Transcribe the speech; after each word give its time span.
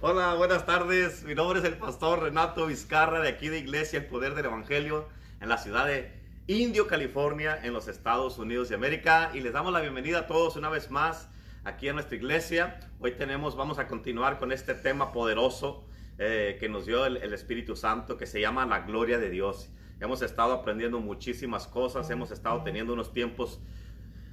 Hola, 0.00 0.34
buenas 0.34 0.66
tardes. 0.66 1.22
Mi 1.22 1.34
nombre 1.34 1.60
es 1.60 1.64
el 1.64 1.76
pastor 1.78 2.22
Renato 2.22 2.66
Vizcarra 2.66 3.20
de 3.20 3.28
aquí 3.28 3.48
de 3.48 3.58
Iglesia 3.58 4.00
El 4.00 4.06
Poder 4.06 4.34
del 4.34 4.46
Evangelio 4.46 5.08
en 5.40 5.48
la 5.48 5.58
ciudad 5.58 5.86
de 5.86 6.20
Indio, 6.48 6.88
California, 6.88 7.56
en 7.62 7.72
los 7.72 7.86
Estados 7.86 8.38
Unidos 8.38 8.68
de 8.68 8.74
América. 8.74 9.30
Y 9.32 9.40
les 9.40 9.52
damos 9.52 9.72
la 9.72 9.80
bienvenida 9.80 10.20
a 10.20 10.26
todos 10.26 10.56
una 10.56 10.70
vez 10.70 10.90
más 10.90 11.28
aquí 11.62 11.88
a 11.88 11.92
nuestra 11.92 12.16
iglesia. 12.16 12.80
Hoy 12.98 13.12
tenemos, 13.12 13.54
vamos 13.54 13.78
a 13.78 13.86
continuar 13.86 14.40
con 14.40 14.50
este 14.50 14.74
tema 14.74 15.12
poderoso 15.12 15.86
eh, 16.18 16.56
que 16.58 16.68
nos 16.68 16.84
dio 16.84 17.06
el, 17.06 17.18
el 17.18 17.32
Espíritu 17.32 17.76
Santo 17.76 18.16
que 18.16 18.26
se 18.26 18.40
llama 18.40 18.66
la 18.66 18.80
gloria 18.80 19.18
de 19.18 19.30
Dios. 19.30 19.70
Hemos 20.00 20.20
estado 20.20 20.52
aprendiendo 20.52 20.98
muchísimas 20.98 21.68
cosas, 21.68 22.10
hemos 22.10 22.32
estado 22.32 22.64
teniendo 22.64 22.92
unos 22.92 23.12
tiempos 23.12 23.60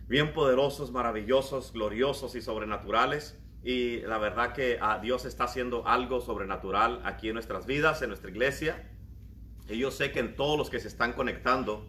bien 0.10 0.34
poderosos, 0.34 0.92
maravillosos, 0.92 1.72
gloriosos 1.72 2.36
y 2.36 2.42
sobrenaturales. 2.42 3.38
Y 3.64 4.00
la 4.02 4.18
verdad 4.18 4.54
que 4.54 4.80
ah, 4.82 5.00
Dios 5.00 5.26
está 5.26 5.44
haciendo 5.44 5.88
algo 5.88 6.20
sobrenatural 6.20 7.02
aquí 7.06 7.28
en 7.28 7.36
nuestras 7.36 7.68
vidas, 7.68 8.02
en 8.02 8.10
nuestra 8.10 8.32
iglesia. 8.32 8.90
Y 9.70 9.78
yo 9.78 9.92
sé 9.92 10.12
que 10.12 10.20
en 10.20 10.36
todos 10.36 10.58
los 10.58 10.70
que 10.70 10.80
se 10.80 10.88
están 10.88 11.14
conectando 11.14 11.88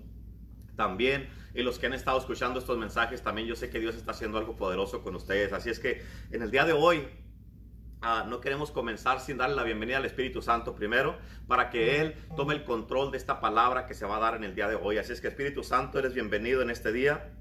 también 0.76 1.30
y 1.54 1.62
los 1.62 1.78
que 1.78 1.86
han 1.86 1.94
estado 1.94 2.18
escuchando 2.18 2.60
estos 2.60 2.78
mensajes 2.78 3.22
también 3.22 3.46
yo 3.48 3.56
sé 3.56 3.70
que 3.70 3.80
Dios 3.80 3.96
está 3.96 4.12
haciendo 4.12 4.38
algo 4.38 4.54
poderoso 4.56 5.02
con 5.02 5.14
ustedes. 5.14 5.52
Así 5.54 5.70
es 5.70 5.78
que 5.78 6.02
en 6.30 6.42
el 6.42 6.50
día 6.50 6.66
de 6.66 6.74
hoy 6.74 7.08
ah, 8.02 8.26
no 8.28 8.42
queremos 8.42 8.70
comenzar 8.70 9.20
sin 9.20 9.38
darle 9.38 9.56
la 9.56 9.62
bienvenida 9.62 9.96
al 9.96 10.04
Espíritu 10.04 10.42
Santo 10.42 10.74
primero 10.74 11.16
para 11.46 11.70
que 11.70 12.02
Él 12.02 12.14
tome 12.36 12.52
el 12.52 12.64
control 12.64 13.12
de 13.12 13.16
esta 13.16 13.40
palabra 13.40 13.86
que 13.86 13.94
se 13.94 14.04
va 14.04 14.18
a 14.18 14.20
dar 14.20 14.34
en 14.34 14.44
el 14.44 14.54
día 14.54 14.68
de 14.68 14.74
hoy. 14.74 14.98
Así 14.98 15.12
es 15.12 15.22
que 15.22 15.28
Espíritu 15.28 15.62
Santo, 15.62 15.98
eres 15.98 16.12
bienvenido 16.12 16.60
en 16.60 16.68
este 16.68 16.92
día. 16.92 17.32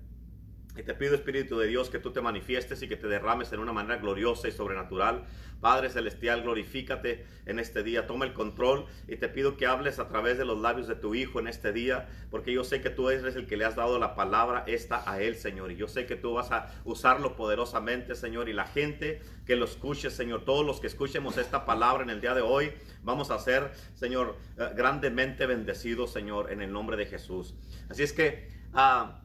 Y 0.79 0.83
te 0.83 0.93
pido, 0.93 1.13
Espíritu 1.13 1.57
de 1.57 1.67
Dios, 1.67 1.89
que 1.89 1.99
tú 1.99 2.11
te 2.11 2.21
manifiestes 2.21 2.81
y 2.81 2.87
que 2.87 2.95
te 2.95 3.09
derrames 3.09 3.51
en 3.51 3.59
una 3.59 3.73
manera 3.73 3.97
gloriosa 3.97 4.47
y 4.47 4.53
sobrenatural. 4.53 5.25
Padre 5.59 5.89
Celestial, 5.89 6.41
glorifícate 6.41 7.25
en 7.45 7.59
este 7.59 7.83
día. 7.83 8.07
Toma 8.07 8.23
el 8.23 8.31
control 8.31 8.85
y 9.05 9.17
te 9.17 9.27
pido 9.27 9.57
que 9.57 9.67
hables 9.67 9.99
a 9.99 10.07
través 10.07 10.37
de 10.37 10.45
los 10.45 10.57
labios 10.57 10.87
de 10.87 10.95
tu 10.95 11.15
Hijo 11.15 11.41
en 11.41 11.49
este 11.49 11.73
día, 11.73 12.07
porque 12.31 12.53
yo 12.53 12.63
sé 12.63 12.79
que 12.79 12.89
tú 12.89 13.09
eres 13.09 13.35
el 13.35 13.45
que 13.45 13.57
le 13.57 13.65
has 13.65 13.75
dado 13.75 13.99
la 13.99 14.15
palabra 14.15 14.63
esta 14.67 15.03
a 15.05 15.21
Él, 15.21 15.35
Señor. 15.35 15.69
Y 15.69 15.75
yo 15.75 15.89
sé 15.89 16.05
que 16.05 16.15
tú 16.15 16.35
vas 16.35 16.49
a 16.53 16.73
usarlo 16.85 17.35
poderosamente, 17.35 18.15
Señor. 18.15 18.47
Y 18.47 18.53
la 18.53 18.65
gente 18.65 19.21
que 19.45 19.57
lo 19.57 19.65
escuche, 19.65 20.09
Señor, 20.09 20.45
todos 20.45 20.65
los 20.65 20.79
que 20.79 20.87
escuchemos 20.87 21.37
esta 21.37 21.65
palabra 21.65 22.03
en 22.03 22.09
el 22.09 22.21
día 22.21 22.33
de 22.33 22.41
hoy, 22.41 22.71
vamos 23.03 23.31
a 23.31 23.39
ser, 23.39 23.71
Señor, 23.95 24.37
eh, 24.57 24.69
grandemente 24.77 25.45
bendecidos, 25.45 26.13
Señor, 26.13 26.53
en 26.53 26.61
el 26.61 26.71
nombre 26.71 26.95
de 26.95 27.05
Jesús. 27.05 27.53
Así 27.89 28.03
es 28.03 28.13
que... 28.13 28.47
ah, 28.73 29.23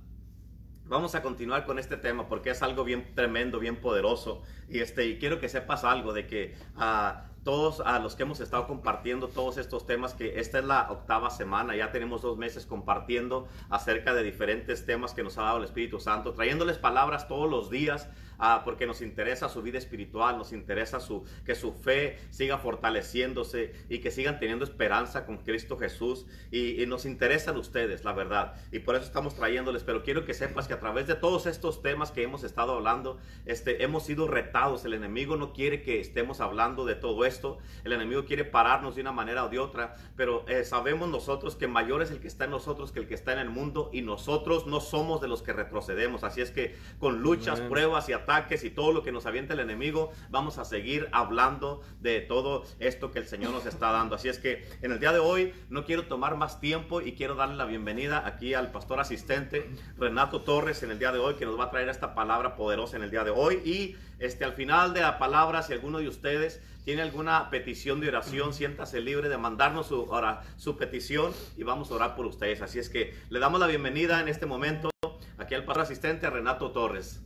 Vamos 0.86 1.14
a 1.14 1.22
continuar 1.22 1.64
con 1.64 1.78
este 1.78 1.96
tema 1.96 2.28
porque 2.28 2.50
es 2.50 2.62
algo 2.62 2.84
bien 2.84 3.14
tremendo, 3.14 3.58
bien 3.58 3.76
poderoso. 3.76 4.42
Y, 4.68 4.80
este, 4.80 5.06
y 5.06 5.18
quiero 5.18 5.40
que 5.40 5.48
sepas 5.48 5.82
algo 5.82 6.12
de 6.12 6.26
que 6.26 6.54
a 6.76 7.24
todos 7.42 7.80
a 7.80 7.98
los 7.98 8.16
que 8.16 8.24
hemos 8.24 8.40
estado 8.40 8.66
compartiendo 8.66 9.28
todos 9.28 9.56
estos 9.56 9.86
temas, 9.86 10.12
que 10.12 10.38
esta 10.40 10.58
es 10.58 10.64
la 10.64 10.90
octava 10.90 11.30
semana, 11.30 11.74
ya 11.74 11.90
tenemos 11.90 12.20
dos 12.20 12.36
meses 12.36 12.66
compartiendo 12.66 13.48
acerca 13.70 14.12
de 14.12 14.22
diferentes 14.22 14.84
temas 14.84 15.14
que 15.14 15.22
nos 15.22 15.38
ha 15.38 15.42
dado 15.42 15.58
el 15.58 15.64
Espíritu 15.64 16.00
Santo, 16.00 16.34
trayéndoles 16.34 16.76
palabras 16.76 17.28
todos 17.28 17.50
los 17.50 17.70
días 17.70 18.08
ah, 18.38 18.62
porque 18.64 18.86
nos 18.86 19.00
interesa 19.00 19.48
su 19.48 19.62
vida 19.62 19.78
espiritual, 19.78 20.38
nos 20.38 20.52
interesa 20.52 21.00
su, 21.00 21.24
que 21.44 21.54
su 21.54 21.72
fe 21.72 22.18
siga 22.30 22.58
fortaleciéndose 22.58 23.72
y 23.88 23.98
que 23.98 24.10
sigan 24.10 24.38
teniendo 24.38 24.64
esperanza 24.64 25.26
con 25.26 25.38
Cristo 25.38 25.76
Jesús. 25.76 26.26
Y, 26.50 26.82
y 26.82 26.86
nos 26.86 27.04
interesan 27.06 27.56
ustedes, 27.56 28.04
la 28.04 28.12
verdad. 28.12 28.54
Y 28.72 28.80
por 28.80 28.96
eso 28.96 29.04
estamos 29.04 29.34
trayéndoles. 29.34 29.84
Pero 29.84 30.02
quiero 30.02 30.24
que 30.24 30.34
sepas 30.34 30.68
que 30.68 30.74
a 30.74 30.80
través 30.80 31.06
de 31.06 31.14
todos 31.14 31.46
estos 31.46 31.82
temas 31.82 32.10
que 32.10 32.22
hemos 32.22 32.44
estado 32.44 32.74
hablando, 32.74 33.18
este, 33.46 33.82
hemos 33.82 34.04
sido 34.04 34.28
retados. 34.28 34.84
El 34.84 34.94
enemigo 34.94 35.36
no 35.36 35.52
quiere 35.52 35.82
que 35.82 36.00
estemos 36.00 36.40
hablando 36.40 36.84
de 36.84 36.94
todo 36.94 37.24
esto. 37.24 37.58
El 37.84 37.92
enemigo 37.92 38.24
quiere 38.24 38.44
pararnos 38.44 38.94
de 38.94 39.02
una 39.02 39.12
manera 39.12 39.44
o 39.44 39.48
de 39.48 39.58
otra. 39.58 39.96
Pero 40.16 40.44
eh, 40.48 40.64
sabemos 40.64 41.08
nosotros 41.08 41.56
que 41.56 41.68
mayor 41.68 42.02
es 42.02 42.10
el 42.10 42.20
que 42.20 42.28
está 42.28 42.44
en 42.44 42.50
nosotros 42.50 42.92
que 42.92 43.00
el 43.00 43.08
que 43.08 43.14
está 43.14 43.32
en 43.32 43.38
el 43.38 43.50
mundo. 43.50 43.90
Y 43.92 44.02
nosotros 44.02 44.66
no 44.66 44.80
somos 44.80 45.20
de 45.20 45.28
los 45.28 45.42
que 45.42 45.52
retrocedemos. 45.52 46.24
Así 46.24 46.40
es 46.40 46.50
que 46.50 46.76
con 46.98 47.20
luchas, 47.20 47.60
pruebas 47.60 48.08
y 48.08 48.12
ataques 48.24 48.64
y 48.64 48.70
todo 48.70 48.92
lo 48.92 49.02
que 49.02 49.12
nos 49.12 49.26
avienta 49.26 49.54
el 49.54 49.60
enemigo, 49.60 50.12
vamos 50.30 50.58
a 50.58 50.64
seguir 50.64 51.08
hablando 51.12 51.82
de 52.00 52.20
todo 52.20 52.64
esto 52.80 53.10
que 53.12 53.18
el 53.18 53.26
Señor 53.26 53.52
nos 53.52 53.66
está 53.66 53.92
dando. 53.92 54.16
Así 54.16 54.28
es 54.28 54.38
que 54.38 54.66
en 54.82 54.92
el 54.92 54.98
día 54.98 55.12
de 55.12 55.18
hoy 55.18 55.52
no 55.68 55.84
quiero 55.84 56.06
tomar 56.06 56.36
más 56.36 56.58
tiempo 56.60 57.00
y 57.00 57.12
quiero 57.12 57.34
darle 57.34 57.56
la 57.56 57.66
bienvenida 57.66 58.26
aquí 58.26 58.54
al 58.54 58.72
pastor 58.72 58.98
asistente 59.00 59.68
Renato 59.98 60.40
Torres 60.40 60.82
en 60.82 60.90
el 60.90 60.98
día 60.98 61.12
de 61.12 61.18
hoy 61.18 61.34
que 61.34 61.44
nos 61.46 61.58
va 61.58 61.64
a 61.64 61.70
traer 61.70 61.88
esta 61.88 62.14
palabra 62.14 62.56
poderosa 62.56 62.96
en 62.96 63.02
el 63.02 63.10
día 63.10 63.24
de 63.24 63.30
hoy 63.30 63.56
y 63.64 63.96
este 64.18 64.44
al 64.44 64.54
final 64.54 64.94
de 64.94 65.00
la 65.00 65.18
palabra 65.18 65.62
si 65.62 65.72
alguno 65.72 65.98
de 65.98 66.08
ustedes 66.08 66.60
tiene 66.84 67.02
alguna 67.02 67.48
petición 67.50 68.00
de 68.00 68.08
oración, 68.08 68.52
siéntase 68.52 69.00
libre 69.00 69.28
de 69.28 69.38
mandarnos 69.38 69.86
su, 69.86 70.02
ora- 70.10 70.42
su 70.56 70.76
petición 70.76 71.32
y 71.56 71.62
vamos 71.62 71.90
a 71.90 71.94
orar 71.94 72.14
por 72.14 72.26
ustedes. 72.26 72.60
Así 72.60 72.78
es 72.78 72.90
que 72.90 73.14
le 73.30 73.38
damos 73.38 73.58
la 73.58 73.66
bienvenida 73.66 74.20
en 74.20 74.28
este 74.28 74.44
momento 74.44 74.90
aquí 75.38 75.54
al 75.54 75.64
pastor 75.64 75.82
asistente 75.84 76.28
Renato 76.28 76.72
Torres. 76.72 77.22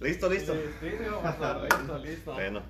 ¿Listo, 0.00 0.28
listo? 0.28 0.54
listo, 1.62 1.98
listo. 1.98 2.32
Bueno. 2.32 2.62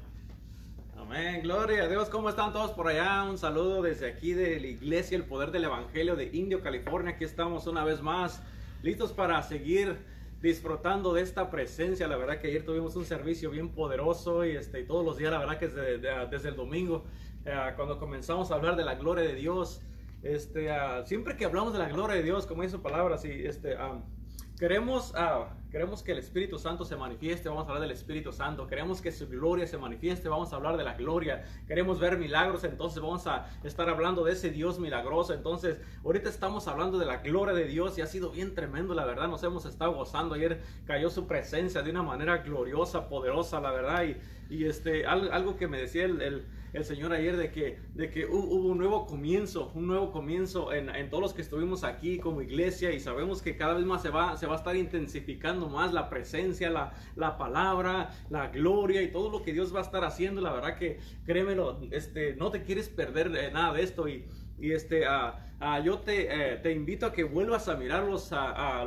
Amén, 0.97 1.41
gloria 1.43 1.85
a 1.85 1.89
Dios. 1.89 2.09
¿Cómo 2.11 2.29
están 2.29 2.53
todos 2.53 2.73
por 2.73 2.89
allá? 2.89 3.23
Un 3.25 3.39
saludo 3.39 3.83
desde 3.83 4.09
aquí 4.09 4.33
de 4.33 4.61
la 4.61 4.67
iglesia 4.67 5.17
El 5.17 5.25
Poder 5.25 5.51
del 5.51 5.65
Evangelio 5.65 6.17
de 6.17 6.25
Indio, 6.33 6.61
California. 6.61 7.13
Aquí 7.13 7.25
estamos 7.25 7.67
una 7.67 7.85
vez 7.85 8.03
más, 8.03 8.43
listos 8.83 9.13
para 9.13 9.43
seguir 9.43 9.97
disfrutando 10.43 11.13
de 11.13 11.23
esta 11.23 11.51
presencia. 11.51 12.07
La 12.09 12.17
verdad 12.17 12.39
que 12.41 12.49
ayer 12.49 12.65
tuvimos 12.65 12.97
un 12.97 13.05
servicio 13.05 13.51
bien 13.51 13.71
poderoso 13.71 14.45
y, 14.45 14.57
este, 14.57 14.81
y 14.81 14.85
todos 14.87 15.05
los 15.05 15.17
días, 15.17 15.31
la 15.31 15.39
verdad 15.39 15.59
que 15.59 15.69
desde, 15.69 15.99
de- 15.99 16.27
desde 16.31 16.49
el 16.51 16.57
domingo, 16.57 17.05
eh, 17.45 17.55
cuando 17.77 17.99
comenzamos 17.99 18.51
a 18.51 18.57
hablar 18.57 18.77
de 18.77 18.85
la 18.85 18.95
gloria 18.97 19.25
de 19.25 19.35
Dios, 19.35 19.83
este, 20.23 20.69
siempre 21.07 21.37
que 21.37 21.45
hablamos 21.47 21.73
de 21.73 21.79
la 21.79 21.89
gloria 21.89 22.17
de 22.17 22.23
Dios, 22.23 22.47
como 22.47 22.63
dice 22.63 22.73
su 22.77 22.83
palabra, 22.83 23.17
sí, 23.19 23.31
este, 23.45 23.77
Queremos, 24.61 25.15
ah, 25.17 25.55
queremos 25.73 26.03
que 26.03 26.13
el 26.13 26.19
Espíritu 26.19 26.59
Santo 26.59 26.85
se 26.85 26.95
manifieste, 26.95 27.49
vamos 27.49 27.65
a 27.65 27.69
hablar 27.69 27.81
del 27.81 27.93
Espíritu 27.93 28.31
Santo. 28.31 28.67
Queremos 28.67 29.01
que 29.01 29.11
su 29.11 29.27
gloria 29.27 29.67
se 29.67 29.79
manifieste, 29.79 30.29
vamos 30.29 30.53
a 30.53 30.57
hablar 30.57 30.77
de 30.77 30.85
la 30.85 30.93
gloria. 30.93 31.47
Queremos 31.67 31.99
ver 31.99 32.19
milagros, 32.19 32.63
entonces 32.65 33.01
vamos 33.01 33.27
a 33.27 33.49
estar 33.65 33.89
hablando 33.89 34.23
de 34.23 34.33
ese 34.33 34.51
Dios 34.51 34.79
milagroso. 34.79 35.33
Entonces, 35.33 35.81
ahorita 36.05 36.29
estamos 36.29 36.69
hablando 36.69 36.99
de 36.99 37.07
la 37.07 37.17
gloria 37.23 37.55
de 37.55 37.65
Dios 37.65 37.97
y 37.97 38.03
ha 38.03 38.07
sido 38.07 38.33
bien 38.33 38.55
tremendo, 38.55 38.93
la 38.93 39.07
verdad. 39.07 39.29
Nos 39.29 39.43
hemos 39.45 39.65
estado 39.65 39.95
gozando. 39.95 40.35
Ayer 40.35 40.61
cayó 40.87 41.09
su 41.09 41.27
presencia 41.27 41.81
de 41.81 41.91
una 41.91 42.03
manera 42.03 42.37
gloriosa, 42.43 43.09
poderosa, 43.09 43.63
la 43.63 43.71
verdad. 43.71 44.05
Y, 44.05 44.55
y 44.55 44.67
este, 44.67 45.07
al- 45.07 45.33
algo 45.33 45.57
que 45.57 45.69
me 45.69 45.81
decía 45.81 46.05
el- 46.05 46.21
el 46.73 46.85
Señor 46.85 47.13
ayer 47.13 47.37
de 47.37 47.51
que, 47.51 47.79
de 47.95 48.11
que 48.11 48.29
hu- 48.29 48.33
hubo 48.49 48.69
un 48.69 48.79
nuevo 48.79 49.07
comienzo, 49.07 49.73
un 49.75 49.87
nuevo 49.87 50.13
comienzo 50.13 50.73
en, 50.73 50.89
en 50.95 51.11
todos 51.11 51.23
los 51.23 51.35
que 51.35 51.43
estuvimos 51.43 51.85
aquí 51.85 52.19
como 52.19 52.43
iglesia 52.43 52.93
y 52.93 53.01
sabemos 53.01 53.43
que 53.43 53.57
cada 53.57 53.75
vez 53.75 53.85
más 53.85 54.03
se 54.03 54.11
va, 54.11 54.37
se 54.37 54.47
va 54.47 54.55
a 54.55 54.59
estar 54.59 54.77
intensificando 54.77 55.69
más 55.69 55.93
la 55.93 56.09
presencia, 56.09 56.71
la, 56.71 56.93
la 57.17 57.37
palabra, 57.39 58.11
la 58.31 58.49
gloria 58.49 59.03
y 59.03 59.11
todo 59.11 59.31
lo 59.31 59.43
que 59.43 59.53
Dios 59.53 59.75
va 59.75 59.81
a 59.81 59.83
estar 59.83 60.05
haciendo. 60.05 60.41
La 60.41 60.53
verdad 60.53 60.77
que 60.77 60.99
créemelo, 61.27 61.81
este, 61.91 62.35
no 62.37 62.51
te 62.51 62.63
quieres 62.63 62.89
perder 62.89 63.35
eh, 63.37 63.51
nada 63.53 63.73
de 63.75 63.83
esto 63.83 64.09
y, 64.09 64.27
y 64.59 64.73
este, 64.73 65.07
ah, 65.07 65.47
ah, 65.59 65.81
yo 65.81 65.99
te, 66.01 66.53
eh, 66.53 66.57
te 66.59 66.73
invito 66.73 67.07
a 67.07 67.13
que 67.13 67.25
vuelvas 67.25 67.69
a 67.69 67.77
mirar 67.77 68.05
los, 68.05 68.31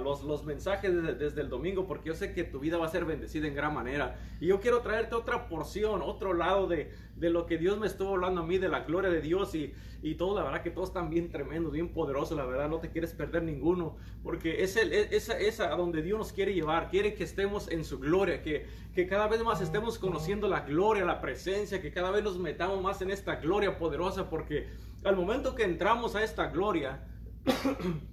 los, 0.04 0.24
los 0.24 0.46
mensajes 0.46 0.94
desde, 0.94 1.16
desde 1.16 1.42
el 1.42 1.50
domingo 1.50 1.88
porque 1.88 2.10
yo 2.10 2.16
sé 2.16 2.34
que 2.34 2.44
tu 2.44 2.60
vida 2.60 2.78
va 2.78 2.86
a 2.86 2.90
ser 2.90 3.06
bendecida 3.06 3.48
en 3.48 3.56
gran 3.56 3.74
manera. 3.74 4.16
Y 4.40 4.48
yo 4.48 4.60
quiero 4.60 4.82
traerte 4.82 5.16
otra 5.16 5.48
porción, 5.48 6.02
otro 6.04 6.34
lado 6.34 6.68
de, 6.68 6.92
de 7.16 7.30
lo 7.30 7.46
que 7.46 7.58
Dios 7.58 7.80
me 7.80 7.88
estuvo 7.88 8.14
hablando 8.14 8.42
a 8.42 8.46
mí, 8.46 8.58
de 8.58 8.70
la 8.70 8.82
gloria 8.82 9.10
de 9.10 9.22
Dios 9.22 9.54
y, 9.56 9.74
y 10.02 10.16
todo, 10.16 10.36
la 10.36 10.44
verdad 10.44 10.62
que 10.62 10.72
todos 10.72 10.90
están 10.90 11.10
bien 11.10 11.30
tremendos, 11.30 11.72
bien 11.72 11.90
poderosos, 11.94 12.38
la 12.38 12.46
verdad, 12.46 12.70
no 12.70 12.80
te 12.80 12.90
quieres 12.90 13.14
perder 13.14 13.44
ninguno, 13.44 13.98
porque 14.24 14.64
es, 14.64 14.76
el, 14.76 14.92
es, 14.92 15.30
es 15.30 15.60
a 15.60 15.70
donde 15.70 16.02
Dios 16.02 16.18
nos 16.18 16.34
quiere 16.34 16.54
llevar, 16.54 16.90
quiere 16.90 17.14
que 17.14 17.24
estemos 17.24 17.72
en 17.72 17.86
su 17.86 18.00
gloria, 18.00 18.42
que, 18.42 18.66
que 18.94 19.08
cada 19.08 19.28
vez 19.28 19.44
más 19.44 19.62
estemos 19.62 20.00
conociendo 20.00 20.48
la 20.48 20.62
gloria, 20.62 21.06
la 21.06 21.22
presencia, 21.22 21.82
que 21.82 21.92
cada 21.92 22.12
vez 22.12 22.24
nos 22.24 22.38
metamos 22.40 22.82
más 22.82 23.02
en 23.02 23.12
esta 23.12 23.36
gloria 23.36 23.78
poderosa, 23.78 24.30
porque 24.30 24.68
al 25.04 25.16
momento 25.16 25.56
que 25.56 25.64
entramos 25.64 26.16
a 26.16 26.24
esta 26.24 26.48
gloria, 26.48 27.08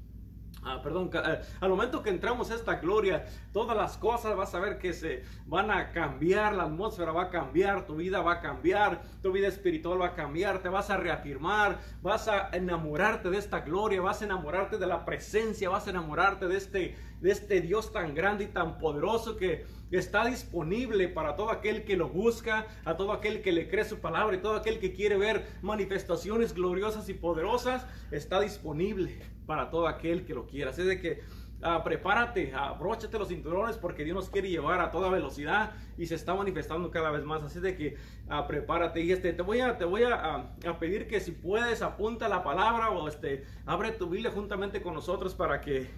Ah, 0.62 0.80
perdón, 0.82 1.10
eh, 1.14 1.40
al 1.60 1.70
momento 1.70 2.02
que 2.02 2.10
entramos 2.10 2.50
a 2.50 2.54
esta 2.54 2.76
gloria, 2.76 3.24
todas 3.50 3.74
las 3.74 3.96
cosas 3.96 4.36
vas 4.36 4.54
a 4.54 4.60
ver 4.60 4.78
que 4.78 4.92
se 4.92 5.24
van 5.46 5.70
a 5.70 5.90
cambiar, 5.90 6.54
la 6.54 6.64
atmósfera 6.64 7.12
va 7.12 7.24
a 7.24 7.30
cambiar, 7.30 7.86
tu 7.86 7.96
vida 7.96 8.20
va 8.20 8.34
a 8.34 8.40
cambiar, 8.40 9.00
tu 9.22 9.32
vida 9.32 9.48
espiritual 9.48 10.02
va 10.02 10.08
a 10.08 10.14
cambiar, 10.14 10.60
te 10.60 10.68
vas 10.68 10.90
a 10.90 10.98
reafirmar, 10.98 11.78
vas 12.02 12.28
a 12.28 12.50
enamorarte 12.52 13.30
de 13.30 13.38
esta 13.38 13.60
gloria, 13.60 14.02
vas 14.02 14.20
a 14.20 14.26
enamorarte 14.26 14.76
de 14.76 14.86
la 14.86 15.06
presencia, 15.06 15.70
vas 15.70 15.86
a 15.86 15.90
enamorarte 15.90 16.46
de 16.46 16.58
este, 16.58 16.96
de 17.20 17.30
este 17.30 17.62
Dios 17.62 17.90
tan 17.90 18.14
grande 18.14 18.44
y 18.44 18.48
tan 18.48 18.76
poderoso 18.76 19.38
que 19.38 19.64
está 19.90 20.26
disponible 20.26 21.08
para 21.08 21.36
todo 21.36 21.50
aquel 21.50 21.84
que 21.84 21.96
lo 21.96 22.10
busca, 22.10 22.66
a 22.84 22.98
todo 22.98 23.12
aquel 23.12 23.40
que 23.40 23.52
le 23.52 23.66
cree 23.68 23.84
su 23.84 23.98
palabra 23.98 24.36
y 24.36 24.40
todo 24.40 24.56
aquel 24.56 24.78
que 24.78 24.92
quiere 24.92 25.16
ver 25.16 25.46
manifestaciones 25.62 26.52
gloriosas 26.52 27.08
y 27.08 27.14
poderosas, 27.14 27.86
está 28.10 28.40
disponible 28.40 29.22
para 29.50 29.68
todo 29.68 29.88
aquel 29.88 30.24
que 30.24 30.32
lo 30.32 30.46
quiera. 30.46 30.70
Así 30.70 30.84
de 30.84 31.00
que 31.00 31.22
ah, 31.60 31.82
prepárate, 31.82 32.54
abróchate 32.54 33.18
los 33.18 33.26
cinturones 33.26 33.76
porque 33.78 34.04
Dios 34.04 34.14
nos 34.14 34.30
quiere 34.30 34.48
llevar 34.48 34.80
a 34.80 34.92
toda 34.92 35.10
velocidad 35.10 35.72
y 35.98 36.06
se 36.06 36.14
está 36.14 36.36
manifestando 36.36 36.88
cada 36.92 37.10
vez 37.10 37.24
más. 37.24 37.42
Así 37.42 37.58
de 37.58 37.74
que 37.74 37.96
ah, 38.28 38.46
prepárate. 38.46 39.00
Y 39.00 39.10
este, 39.10 39.32
te 39.32 39.42
voy, 39.42 39.58
a, 39.58 39.76
te 39.76 39.84
voy 39.84 40.04
a, 40.04 40.54
a, 40.64 40.78
pedir 40.78 41.08
que 41.08 41.18
si 41.18 41.32
puedes 41.32 41.82
apunta 41.82 42.28
la 42.28 42.44
palabra 42.44 42.90
o 42.90 43.08
este, 43.08 43.44
abre 43.66 43.90
tu 43.90 44.08
Biblia 44.08 44.30
juntamente 44.30 44.82
con 44.82 44.94
nosotros 44.94 45.34
para 45.34 45.60
que, 45.60 45.90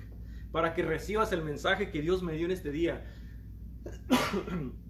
para 0.50 0.72
que 0.72 0.82
recibas 0.82 1.30
el 1.32 1.42
mensaje 1.42 1.90
que 1.90 2.00
Dios 2.00 2.22
me 2.22 2.32
dio 2.32 2.46
en 2.46 2.52
este 2.52 2.70
día 2.70 3.04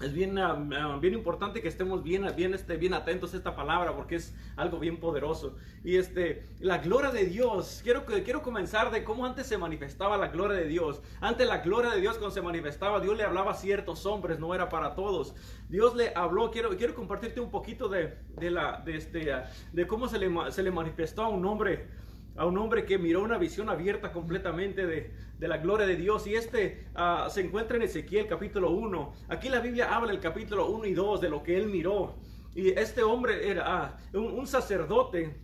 es 0.00 0.12
bien, 0.12 0.36
ah, 0.38 0.58
ah, 0.76 0.98
bien 1.00 1.14
importante 1.14 1.62
que 1.62 1.68
estemos 1.68 2.02
bien, 2.02 2.26
bien, 2.36 2.52
este, 2.52 2.76
bien 2.76 2.94
atentos 2.94 3.32
a 3.32 3.36
esta 3.36 3.54
palabra 3.54 3.94
porque 3.94 4.16
es 4.16 4.34
algo 4.56 4.80
bien 4.80 4.98
poderoso. 4.98 5.54
Y 5.84 5.96
este, 5.96 6.44
la 6.58 6.78
gloria 6.78 7.10
de 7.10 7.26
Dios, 7.26 7.80
quiero, 7.84 8.04
quiero 8.04 8.42
comenzar 8.42 8.90
de 8.90 9.04
cómo 9.04 9.24
antes 9.24 9.46
se 9.46 9.56
manifestaba 9.56 10.16
la 10.16 10.28
gloria 10.28 10.56
de 10.58 10.66
Dios. 10.66 11.00
Antes 11.20 11.46
la 11.46 11.58
gloria 11.58 11.92
de 11.92 12.00
Dios 12.00 12.16
cuando 12.16 12.34
se 12.34 12.42
manifestaba, 12.42 13.00
Dios 13.00 13.16
le 13.16 13.22
hablaba 13.22 13.52
a 13.52 13.54
ciertos 13.54 14.04
hombres, 14.04 14.40
no 14.40 14.52
era 14.52 14.68
para 14.68 14.96
todos. 14.96 15.34
Dios 15.68 15.94
le 15.94 16.12
habló, 16.16 16.50
quiero, 16.50 16.76
quiero 16.76 16.94
compartirte 16.94 17.40
un 17.40 17.50
poquito 17.50 17.88
de, 17.88 18.16
de 18.36 18.50
la, 18.50 18.82
de, 18.84 18.96
este, 18.96 19.32
de 19.72 19.86
cómo 19.86 20.08
se 20.08 20.18
le, 20.18 20.28
se 20.50 20.64
le 20.64 20.72
manifestó 20.72 21.22
a 21.22 21.28
un 21.28 21.44
hombre 21.46 21.86
a 22.36 22.46
un 22.46 22.58
hombre 22.58 22.84
que 22.84 22.98
miró 22.98 23.22
una 23.22 23.38
visión 23.38 23.68
abierta 23.68 24.12
completamente 24.12 24.86
de, 24.86 25.12
de 25.38 25.48
la 25.48 25.58
gloria 25.58 25.86
de 25.86 25.96
Dios. 25.96 26.26
Y 26.26 26.34
este 26.34 26.86
uh, 26.94 27.30
se 27.30 27.42
encuentra 27.42 27.76
en 27.76 27.82
Ezequiel 27.82 28.26
capítulo 28.26 28.70
1. 28.70 29.12
Aquí 29.28 29.48
la 29.48 29.60
Biblia 29.60 29.94
habla 29.94 30.12
el 30.12 30.20
capítulo 30.20 30.68
1 30.68 30.86
y 30.86 30.94
2 30.94 31.20
de 31.20 31.28
lo 31.28 31.42
que 31.42 31.56
él 31.56 31.66
miró. 31.66 32.16
Y 32.54 32.70
este 32.70 33.02
hombre 33.02 33.48
era 33.48 33.96
uh, 34.12 34.18
un, 34.18 34.46
sacerdote. 34.46 35.36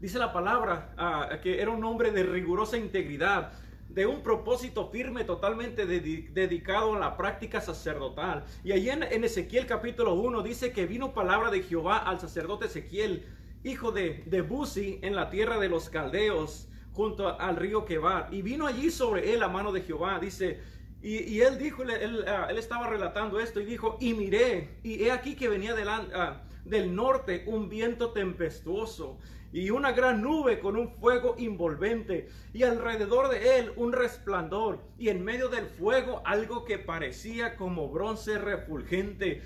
Dice 0.00 0.18
la 0.18 0.32
palabra 0.32 0.94
uh, 0.96 1.40
que 1.42 1.60
era 1.60 1.70
un 1.70 1.84
hombre 1.84 2.10
de 2.10 2.22
rigurosa 2.22 2.78
integridad 2.78 3.52
de 3.88 4.06
un 4.06 4.22
propósito 4.22 4.88
firme 4.88 5.24
totalmente 5.24 5.84
dedicado 5.84 6.94
a 6.94 6.98
la 6.98 7.16
práctica 7.16 7.60
sacerdotal. 7.60 8.44
Y 8.62 8.70
allí 8.70 8.88
en, 8.88 9.02
en 9.02 9.24
Ezequiel 9.24 9.66
capítulo 9.66 10.14
1 10.14 10.42
dice 10.42 10.72
que 10.72 10.86
vino 10.86 11.12
palabra 11.12 11.50
de 11.50 11.62
Jehová 11.62 11.98
al 11.98 12.20
sacerdote 12.20 12.66
Ezequiel 12.66 13.26
hijo 13.64 13.92
de, 13.92 14.22
de 14.26 14.42
Buzi, 14.42 14.98
en 15.02 15.14
la 15.14 15.30
tierra 15.30 15.58
de 15.58 15.68
los 15.68 15.90
caldeos, 15.90 16.68
junto 16.92 17.40
al 17.40 17.56
río 17.56 17.84
Kebar. 17.84 18.28
Y 18.32 18.42
vino 18.42 18.66
allí 18.66 18.90
sobre 18.90 19.32
él 19.32 19.40
la 19.40 19.48
mano 19.48 19.72
de 19.72 19.82
Jehová, 19.82 20.18
dice, 20.18 20.60
y, 21.02 21.40
él 21.40 21.58
dijo, 21.58 21.82
ah, 22.26 22.46
él, 22.50 22.58
estaba 22.58 22.86
relatando 22.86 23.40
esto 23.40 23.58
y 23.60 23.64
dijo, 23.64 23.96
y 24.00 24.12
miré, 24.12 24.80
y 24.82 25.04
he 25.04 25.10
aquí 25.10 25.34
que 25.34 25.48
venía 25.48 25.74
ah, 26.14 26.42
del 26.64 26.94
norte 26.94 27.44
un 27.46 27.70
viento 27.70 28.10
tempestuoso 28.10 29.18
y 29.52 29.70
una 29.70 29.92
gran 29.92 30.22
nube 30.22 30.60
con 30.60 30.76
un 30.76 30.90
fuego 30.90 31.34
envolvente 31.38 32.28
y 32.52 32.62
alrededor 32.62 33.30
de 33.30 33.58
él 33.58 33.72
un 33.76 33.92
resplandor 33.92 34.78
y 34.98 35.08
en 35.08 35.24
medio 35.24 35.48
del 35.48 35.66
fuego 35.66 36.22
algo 36.24 36.64
que 36.64 36.78
parecía 36.78 37.56
como 37.56 37.88
bronce 37.88 38.38
refulgente 38.38 39.42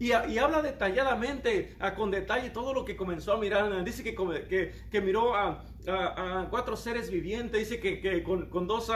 y, 0.00 0.12
habla 0.12 0.62
detalladamente, 0.62 1.76
con 1.96 2.10
detalle, 2.10 2.50
todo 2.50 2.72
lo 2.72 2.84
que 2.84 2.96
comenzó 2.96 3.32
a 3.32 3.38
mirar. 3.38 3.84
Dice 3.84 4.04
que, 4.04 5.00
miró 5.00 5.34
a, 5.34 5.64
cuatro 6.50 6.76
seres 6.76 7.10
vivientes. 7.10 7.58
Dice 7.58 7.80
que, 7.80 8.22
con, 8.22 8.66
dos 8.66 8.90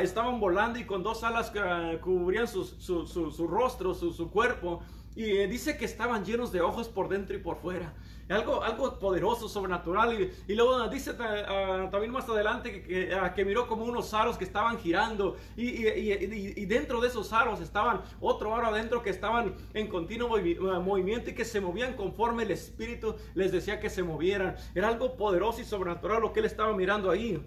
estaban 0.00 0.40
volando 0.40 0.78
y 0.78 0.84
con 0.84 1.02
dos 1.02 1.22
alas 1.22 1.52
cubrían 2.00 2.48
su, 2.48 2.64
su, 2.64 3.46
rostro, 3.46 3.94
su, 3.94 4.30
cuerpo. 4.30 4.82
Y 5.14 5.36
eh, 5.38 5.48
dice 5.48 5.76
que 5.76 5.84
estaban 5.84 6.24
llenos 6.24 6.52
de 6.52 6.60
ojos 6.60 6.88
por 6.88 7.08
dentro 7.08 7.34
y 7.34 7.40
por 7.40 7.56
fuera 7.56 7.92
algo, 8.34 8.62
algo 8.62 8.98
poderoso, 8.98 9.48
sobrenatural. 9.48 10.20
Y, 10.20 10.52
y 10.52 10.54
luego 10.54 10.88
dice 10.88 11.12
uh, 11.12 11.90
también 11.90 12.12
más 12.12 12.28
adelante 12.28 12.82
que, 12.82 13.14
uh, 13.14 13.34
que, 13.34 13.44
miró 13.44 13.66
como 13.66 13.84
unos 13.84 14.12
aros 14.14 14.36
que 14.36 14.44
estaban 14.44 14.78
girando 14.78 15.36
y, 15.56 16.64
dentro 16.66 17.00
de 17.00 17.08
esos 17.08 17.32
aros 17.32 17.60
estaban 17.60 18.02
otro 18.20 18.54
aro 18.54 18.68
adentro 18.68 19.02
que 19.02 19.10
estaban 19.10 19.54
en 19.74 19.86
continuo 19.88 20.36
uh, 20.36 20.82
movimiento 20.82 21.30
y 21.30 21.34
que 21.34 21.44
se 21.44 21.60
movían 21.60 21.94
conforme 21.94 22.42
el 22.42 22.50
Espíritu 22.50 23.16
les 23.34 23.52
decía 23.52 23.80
que 23.80 23.90
se 23.90 24.02
movieran. 24.02 24.56
Era 24.74 24.88
algo 24.88 25.16
poderoso 25.16 25.60
y 25.60 25.64
sobrenatural 25.64 26.20
lo 26.20 26.32
que 26.32 26.40
él 26.40 26.46
estaba 26.46 26.74
mirando 26.74 27.10
ahí. 27.10 27.42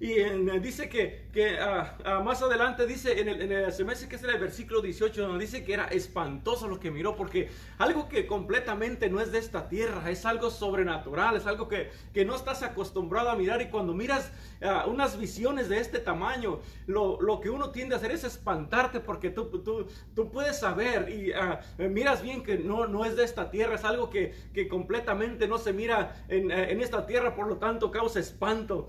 Y 0.00 0.14
dice 0.60 0.88
que, 0.88 1.28
que 1.32 1.58
ah, 1.58 1.96
ah, 2.04 2.20
más 2.20 2.42
adelante 2.42 2.86
dice, 2.86 3.20
en 3.20 3.28
el, 3.28 3.42
en 3.42 3.52
el, 3.52 3.72
se 3.72 3.84
me 3.84 3.94
que 3.94 4.16
es 4.16 4.24
el 4.24 4.38
versículo 4.38 4.82
18, 4.82 5.22
donde 5.22 5.44
dice 5.44 5.64
que 5.64 5.72
era 5.72 5.86
espantoso 5.86 6.66
lo 6.66 6.80
que 6.80 6.90
miró, 6.90 7.14
porque 7.14 7.48
algo 7.78 8.08
que 8.08 8.26
completamente 8.26 9.08
no 9.08 9.20
es 9.20 9.30
de 9.30 9.38
esta 9.38 9.68
tierra, 9.68 10.10
es 10.10 10.26
algo 10.26 10.50
sobrenatural, 10.50 11.36
es 11.36 11.46
algo 11.46 11.68
que, 11.68 11.90
que 12.12 12.24
no 12.24 12.34
estás 12.34 12.62
acostumbrado 12.64 13.30
a 13.30 13.36
mirar. 13.36 13.62
Y 13.62 13.66
cuando 13.66 13.94
miras 13.94 14.32
ah, 14.62 14.84
unas 14.88 15.18
visiones 15.18 15.68
de 15.68 15.78
este 15.78 16.00
tamaño, 16.00 16.60
lo, 16.86 17.20
lo, 17.20 17.40
que 17.40 17.50
uno 17.50 17.70
tiende 17.70 17.94
a 17.94 17.98
hacer 17.98 18.10
es 18.10 18.24
espantarte, 18.24 18.98
porque 18.98 19.30
tú, 19.30 19.46
tú, 19.46 19.86
tú 20.14 20.30
puedes 20.30 20.58
saber 20.58 21.08
y 21.08 21.32
miras 21.88 22.20
bien 22.20 22.42
que 22.42 22.58
no, 22.58 22.86
no 22.86 23.04
es 23.04 23.16
de 23.16 23.24
esta 23.24 23.50
tierra, 23.50 23.76
es 23.76 23.84
algo 23.84 24.10
que, 24.10 24.34
que 24.52 24.66
completamente 24.66 25.46
no 25.46 25.58
se 25.58 25.72
mira 25.72 26.24
en, 26.28 26.50
en 26.50 26.80
esta 26.80 27.06
tierra, 27.06 27.34
por 27.34 27.46
lo 27.46 27.58
tanto 27.58 27.90
causa 27.90 28.18
espanto. 28.18 28.88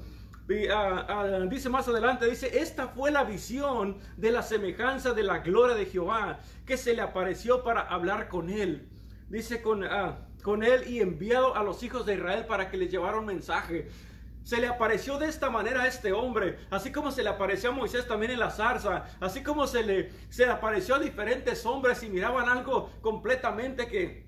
Ah, 0.71 1.05
ah, 1.09 1.39
dice 1.49 1.69
más 1.69 1.87
adelante, 1.87 2.29
dice, 2.29 2.59
esta 2.59 2.89
fue 2.89 3.09
la 3.09 3.23
visión 3.23 3.97
de 4.15 4.31
la 4.31 4.43
semejanza 4.43 5.13
de 5.13 5.23
la 5.23 5.39
gloria 5.39 5.75
de 5.75 5.87
Jehová 5.87 6.39
que 6.67 6.77
se 6.77 6.93
le 6.93 7.01
apareció 7.01 7.63
para 7.63 7.81
hablar 7.81 8.27
con 8.27 8.51
él. 8.51 8.87
Dice 9.27 9.63
con, 9.63 9.83
uh, 9.83 10.13
con 10.43 10.63
él 10.63 10.87
y 10.87 11.01
enviado 11.01 11.55
a 11.55 11.63
los 11.63 11.81
hijos 11.81 12.05
de 12.05 12.13
Israel 12.13 12.45
para 12.45 12.69
que 12.69 12.77
les 12.77 12.91
llevara 12.91 13.19
mensaje. 13.21 13.89
Se 14.43 14.57
le 14.57 14.67
apareció 14.67 15.17
de 15.17 15.27
esta 15.27 15.49
manera 15.49 15.81
a 15.81 15.87
este 15.87 16.13
hombre, 16.13 16.59
así 16.69 16.91
como 16.91 17.09
se 17.09 17.23
le 17.23 17.29
apareció 17.29 17.71
a 17.71 17.73
Moisés 17.73 18.07
también 18.07 18.31
en 18.31 18.39
la 18.39 18.51
zarza, 18.51 19.05
así 19.19 19.41
como 19.41 19.65
se 19.65 19.81
le, 19.81 20.11
se 20.29 20.45
le 20.45 20.51
apareció 20.51 20.93
a 20.93 20.99
diferentes 20.99 21.65
hombres 21.65 22.03
y 22.03 22.09
miraban 22.09 22.47
algo 22.47 22.91
completamente 23.01 23.87
que, 23.87 24.27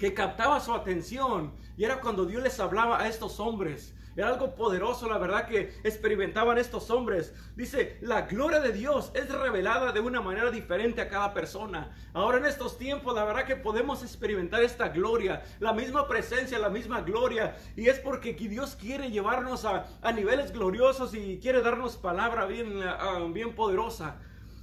que 0.00 0.12
captaba 0.12 0.58
su 0.58 0.74
atención. 0.74 1.52
Y 1.76 1.84
era 1.84 2.00
cuando 2.00 2.26
Dios 2.26 2.42
les 2.42 2.58
hablaba 2.58 3.00
a 3.00 3.06
estos 3.06 3.38
hombres. 3.38 3.94
Era 4.16 4.28
algo 4.28 4.54
poderoso, 4.54 5.08
la 5.08 5.18
verdad, 5.18 5.46
que 5.46 5.74
experimentaban 5.82 6.56
estos 6.58 6.90
hombres. 6.90 7.34
Dice, 7.56 7.98
la 8.00 8.22
gloria 8.22 8.60
de 8.60 8.72
Dios 8.72 9.10
es 9.14 9.28
revelada 9.28 9.92
de 9.92 10.00
una 10.00 10.20
manera 10.20 10.50
diferente 10.50 11.00
a 11.00 11.08
cada 11.08 11.34
persona. 11.34 11.90
Ahora 12.12 12.38
en 12.38 12.46
estos 12.46 12.78
tiempos, 12.78 13.14
la 13.14 13.24
verdad 13.24 13.44
que 13.44 13.56
podemos 13.56 14.02
experimentar 14.02 14.62
esta 14.62 14.88
gloria, 14.88 15.42
la 15.58 15.72
misma 15.72 16.06
presencia, 16.06 16.58
la 16.58 16.68
misma 16.68 17.00
gloria. 17.00 17.56
Y 17.76 17.88
es 17.88 17.98
porque 17.98 18.34
Dios 18.34 18.76
quiere 18.76 19.10
llevarnos 19.10 19.64
a, 19.64 19.86
niveles 20.14 20.52
gloriosos 20.52 21.12
y 21.14 21.40
quiere 21.40 21.60
darnos 21.60 21.96
palabra 21.96 22.46
bien, 22.46 22.80
ah, 22.84 23.26
bien 23.32 23.54
poderosa. 23.54 24.16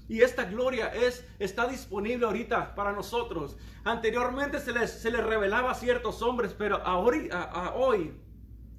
Y 0.07 0.21
esta 0.21 0.45
gloria 0.45 0.87
es, 0.87 1.25
está 1.39 1.67
disponible 1.67 2.25
ahorita 2.25 2.73
para 2.75 2.93
nosotros. 2.93 3.57
Anteriormente 3.83 4.59
se 4.59 4.71
les, 4.71 4.91
se 4.91 5.11
les 5.11 5.23
revelaba 5.23 5.71
a 5.71 5.75
ciertos 5.75 6.21
hombres, 6.21 6.55
pero 6.57 6.77
ahora, 6.85 7.17
a 7.31 7.73
hoy 7.75 8.13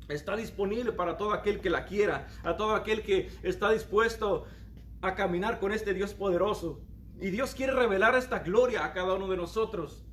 está 0.09 0.37
disponible 0.37 0.93
para 0.93 1.17
todo 1.17 1.33
aquel 1.33 1.61
que 1.61 1.71
la 1.71 1.85
quiera, 1.85 2.29
a 2.43 2.57
todo 2.57 2.75
aquel 2.75 3.03
que 3.03 3.31
está 3.43 3.71
dispuesto 3.71 4.47
a 5.01 5.15
caminar 5.15 5.61
con 5.61 5.73
este 5.73 5.95
Dios 5.95 6.15
poderoso. 6.15 6.81
Y 7.21 7.31
Dios 7.31 7.55
quiere 7.55 7.73
revelar 7.73 8.15
esta 8.15 8.41
gloria 8.41 8.85
a 8.85 8.93
cada 8.93 9.15
uno 9.15 9.29
de 9.29 9.37
nosotros. 9.37 10.05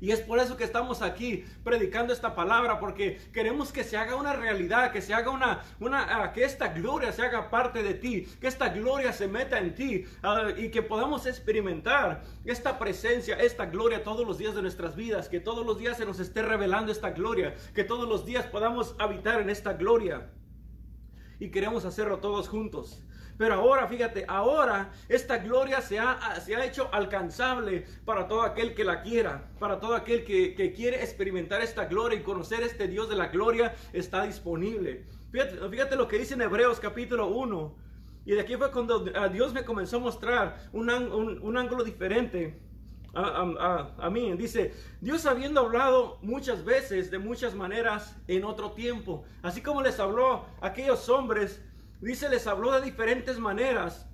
Y 0.00 0.12
es 0.12 0.20
por 0.20 0.38
eso 0.38 0.56
que 0.56 0.64
estamos 0.64 1.02
aquí 1.02 1.44
predicando 1.62 2.12
esta 2.12 2.34
palabra, 2.34 2.80
porque 2.80 3.20
queremos 3.32 3.70
que 3.70 3.84
se 3.84 3.96
haga 3.96 4.16
una 4.16 4.32
realidad, 4.32 4.92
que 4.92 5.02
se 5.02 5.12
haga 5.12 5.30
una, 5.30 5.62
una 5.78 6.22
ah, 6.22 6.32
que 6.32 6.44
esta 6.44 6.68
gloria 6.68 7.12
se 7.12 7.22
haga 7.22 7.50
parte 7.50 7.82
de 7.82 7.94
ti, 7.94 8.26
que 8.40 8.46
esta 8.46 8.70
gloria 8.70 9.12
se 9.12 9.28
meta 9.28 9.58
en 9.58 9.74
ti 9.74 10.04
uh, 10.22 10.58
y 10.58 10.70
que 10.70 10.82
podamos 10.82 11.26
experimentar 11.26 12.22
esta 12.44 12.78
presencia, 12.78 13.36
esta 13.36 13.66
gloria 13.66 14.02
todos 14.02 14.26
los 14.26 14.38
días 14.38 14.54
de 14.54 14.62
nuestras 14.62 14.96
vidas, 14.96 15.28
que 15.28 15.40
todos 15.40 15.66
los 15.66 15.78
días 15.78 15.98
se 15.98 16.06
nos 16.06 16.18
esté 16.18 16.42
revelando 16.42 16.92
esta 16.92 17.10
gloria, 17.10 17.54
que 17.74 17.84
todos 17.84 18.08
los 18.08 18.24
días 18.24 18.46
podamos 18.46 18.94
habitar 18.98 19.40
en 19.40 19.50
esta 19.50 19.74
gloria. 19.74 20.30
Y 21.38 21.50
queremos 21.50 21.84
hacerlo 21.84 22.18
todos 22.18 22.48
juntos. 22.48 23.02
Pero 23.40 23.54
ahora, 23.54 23.88
fíjate, 23.88 24.26
ahora 24.28 24.92
esta 25.08 25.38
gloria 25.38 25.80
se 25.80 25.98
ha, 25.98 26.38
se 26.42 26.54
ha 26.54 26.62
hecho 26.62 26.90
alcanzable 26.92 27.86
para 28.04 28.28
todo 28.28 28.42
aquel 28.42 28.74
que 28.74 28.84
la 28.84 29.00
quiera, 29.00 29.48
para 29.58 29.80
todo 29.80 29.94
aquel 29.94 30.26
que, 30.26 30.74
quiere 30.76 31.02
experimentar 31.02 31.62
esta 31.62 31.86
gloria 31.86 32.20
y 32.20 32.22
conocer 32.22 32.62
este 32.62 32.86
Dios 32.86 33.08
de 33.08 33.16
la 33.16 33.28
gloria, 33.28 33.74
está 33.94 34.24
disponible. 34.24 35.06
Fíjate, 35.32 35.96
lo 35.96 36.06
que 36.06 36.18
dice 36.18 36.34
en 36.34 36.42
Hebreos 36.42 36.80
capítulo 36.80 37.28
1. 37.28 37.74
Y 38.26 38.32
de 38.32 38.42
aquí 38.42 38.56
fue 38.56 38.70
cuando 38.70 39.06
Dios 39.32 39.54
me 39.54 39.64
comenzó 39.64 39.96
a 39.96 40.00
mostrar 40.00 40.68
un, 40.74 40.90
ángulo 41.56 41.82
diferente. 41.82 42.60
A, 43.14 43.94
a, 43.96 44.10
mí. 44.10 44.36
Dice, 44.36 44.74
Dios 45.00 45.24
habiendo 45.24 45.60
hablado 45.60 46.18
muchas 46.20 46.62
veces, 46.62 47.10
de 47.10 47.18
muchas 47.18 47.54
maneras, 47.54 48.14
en 48.28 48.44
otro 48.44 48.72
tiempo, 48.72 49.24
así 49.40 49.62
como 49.62 49.80
les 49.80 49.98
habló 49.98 50.44
a 50.60 50.66
aquellos 50.66 51.08
hombres 51.08 51.62
dice, 52.00 52.28
les 52.28 52.46
habló 52.46 52.72
de 52.72 52.82
diferentes 52.84 53.38
maneras 53.38 54.08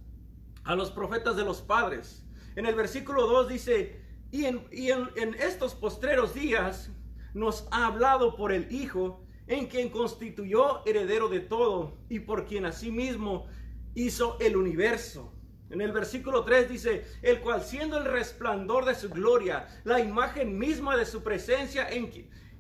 a 0.65 0.75
los 0.75 0.91
profetas 0.91 1.37
de 1.37 1.45
los 1.45 1.61
padres. 1.61 2.25
En 2.57 2.67
el 2.67 2.75
versículo 2.75 3.27
2 3.27 3.49
dice, 3.49 4.03
y 4.31 4.45
en, 4.45 5.35
estos 5.39 5.75
postreros 5.75 6.35
días 6.35 6.91
nos 7.35 7.69
ha 7.71 7.87
hablado 7.87 8.37
por 8.37 8.53
el 8.53 8.73
Hijo, 8.73 9.23
en 9.47 9.67
quien 9.67 9.91
constituyó 9.91 10.85
heredero 10.87 11.29
de 11.29 11.41
todo 11.41 11.99
y 12.09 12.21
por 12.21 12.47
quien 12.47 12.67
asimismo 12.67 13.47
hizo 13.95 14.37
el 14.41 14.57
universo. 14.57 15.33
En 15.71 15.81
el 15.81 15.93
versículo 15.93 16.45
3 16.45 16.69
dice, 16.69 17.05
el 17.23 17.41
cual 17.41 17.63
siendo 17.63 17.99
el 17.99 18.05
resplandor 18.05 18.85
de 18.85 18.95
su 18.95 19.09
gloria, 19.11 19.69
la 19.85 20.01
imagen 20.01 20.59
misma 20.59 20.97
de 20.97 21.07
su 21.07 21.23
presencia 21.23 21.89
en, 21.89 22.11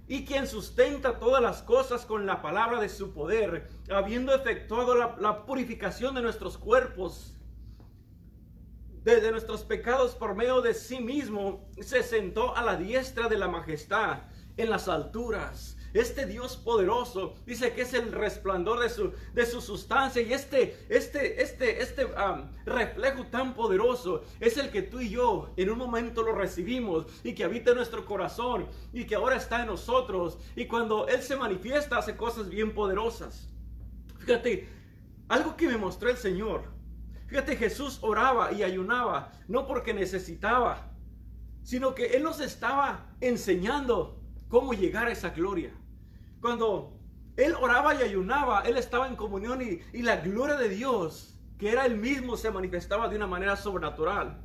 y 0.08 0.24
quien 0.24 0.46
sustenta 0.46 1.18
todas 1.18 1.42
las 1.42 1.62
cosas 1.62 2.06
con 2.06 2.26
la 2.26 2.42
palabra 2.42 2.80
de 2.80 2.88
su 2.88 3.12
poder, 3.12 3.68
habiendo 3.90 4.34
efectuado 4.34 4.94
la, 4.94 5.46
purificación 5.46 6.14
de 6.14 6.22
nuestros 6.22 6.58
cuerpos, 6.58 7.36
de, 9.02 9.20
de 9.20 9.30
nuestros 9.30 9.64
pecados 9.64 10.14
por 10.14 10.34
medio 10.34 10.62
de 10.62 10.74
sí 10.74 11.00
mismo, 11.00 11.68
se 11.80 12.02
sentó 12.02 12.56
a 12.56 12.62
la 12.62 12.76
diestra 12.76 13.28
de 13.28 13.38
la 13.38 13.48
majestad 13.48 14.22
en 14.56 14.70
las 14.70 14.88
alturas 14.88 15.75
este 16.00 16.26
Dios 16.26 16.56
poderoso 16.56 17.34
dice 17.46 17.72
que 17.72 17.82
es 17.82 17.94
el 17.94 18.12
resplandor 18.12 18.80
de 18.80 18.90
su, 18.90 19.12
de 19.34 19.46
su 19.46 19.60
sustancia 19.60 20.20
y 20.22 20.32
este, 20.32 20.86
este, 20.88 21.42
este, 21.42 21.82
este 21.82 22.06
reflejo 22.64 23.26
tan 23.26 23.54
poderoso 23.54 24.24
es 24.40 24.56
el 24.56 24.70
que 24.70 24.82
tú 24.82 25.00
y 25.00 25.10
yo 25.10 25.52
en 25.56 25.70
un 25.70 25.78
momento 25.78 26.22
lo 26.22 26.32
recibimos 26.32 27.06
y 27.22 27.34
que 27.34 27.44
habita 27.44 27.70
en 27.70 27.76
nuestro 27.76 28.04
corazón 28.04 28.66
y 28.92 29.04
que 29.04 29.14
ahora 29.14 29.36
está 29.36 29.60
en 29.60 29.68
nosotros. 29.68 30.38
Y 30.54 30.66
cuando 30.66 31.06
Él 31.08 31.22
se 31.22 31.36
manifiesta 31.36 31.98
hace 31.98 32.16
cosas 32.16 32.48
bien 32.48 32.74
poderosas. 32.74 33.48
Fíjate, 34.18 34.68
algo 35.28 35.56
que 35.56 35.68
me 35.68 35.76
mostró 35.76 36.10
el 36.10 36.16
Señor. 36.16 36.64
Fíjate, 37.26 37.56
Jesús 37.56 37.98
oraba 38.02 38.52
y 38.52 38.62
ayunaba, 38.62 39.32
no 39.48 39.66
porque 39.66 39.92
necesitaba, 39.92 40.92
sino 41.62 41.94
que 41.94 42.06
Él 42.16 42.22
nos 42.22 42.40
estaba 42.40 43.06
enseñando 43.20 44.20
cómo 44.48 44.72
llegar 44.72 45.08
a 45.08 45.12
esa 45.12 45.30
gloria. 45.30 45.72
Cuando 46.46 46.92
él 47.36 47.56
oraba 47.60 47.92
y 47.96 48.02
ayunaba, 48.02 48.60
él 48.60 48.76
estaba 48.76 49.08
en 49.08 49.16
comunión 49.16 49.60
y, 49.62 49.80
y 49.92 50.02
la 50.02 50.18
gloria 50.18 50.54
de 50.54 50.68
Dios, 50.68 51.34
que 51.58 51.72
era 51.72 51.84
él 51.86 51.96
mismo, 51.96 52.36
se 52.36 52.52
manifestaba 52.52 53.08
de 53.08 53.16
una 53.16 53.26
manera 53.26 53.56
sobrenatural. 53.56 54.40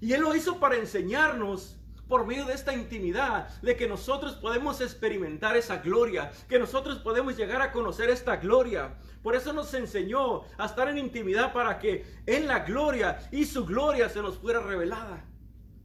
Y 0.00 0.12
él 0.12 0.22
lo 0.22 0.34
hizo 0.34 0.58
para 0.58 0.74
enseñarnos 0.74 1.78
por 2.08 2.26
medio 2.26 2.46
de 2.46 2.54
esta 2.54 2.74
intimidad, 2.74 3.48
de 3.60 3.76
que 3.76 3.86
nosotros 3.86 4.34
podemos 4.34 4.80
experimentar 4.80 5.56
esa 5.56 5.76
gloria, 5.76 6.32
que 6.48 6.58
nosotros 6.58 6.98
podemos 6.98 7.36
llegar 7.36 7.62
a 7.62 7.70
conocer 7.70 8.10
esta 8.10 8.38
gloria. 8.38 8.96
Por 9.22 9.36
eso 9.36 9.52
nos 9.52 9.72
enseñó 9.72 10.42
a 10.58 10.66
estar 10.66 10.88
en 10.88 10.98
intimidad 10.98 11.52
para 11.52 11.78
que 11.78 12.04
en 12.26 12.48
la 12.48 12.64
gloria 12.64 13.20
y 13.30 13.44
su 13.44 13.64
gloria 13.64 14.08
se 14.08 14.20
nos 14.20 14.36
fuera 14.36 14.58
revelada. 14.58 15.24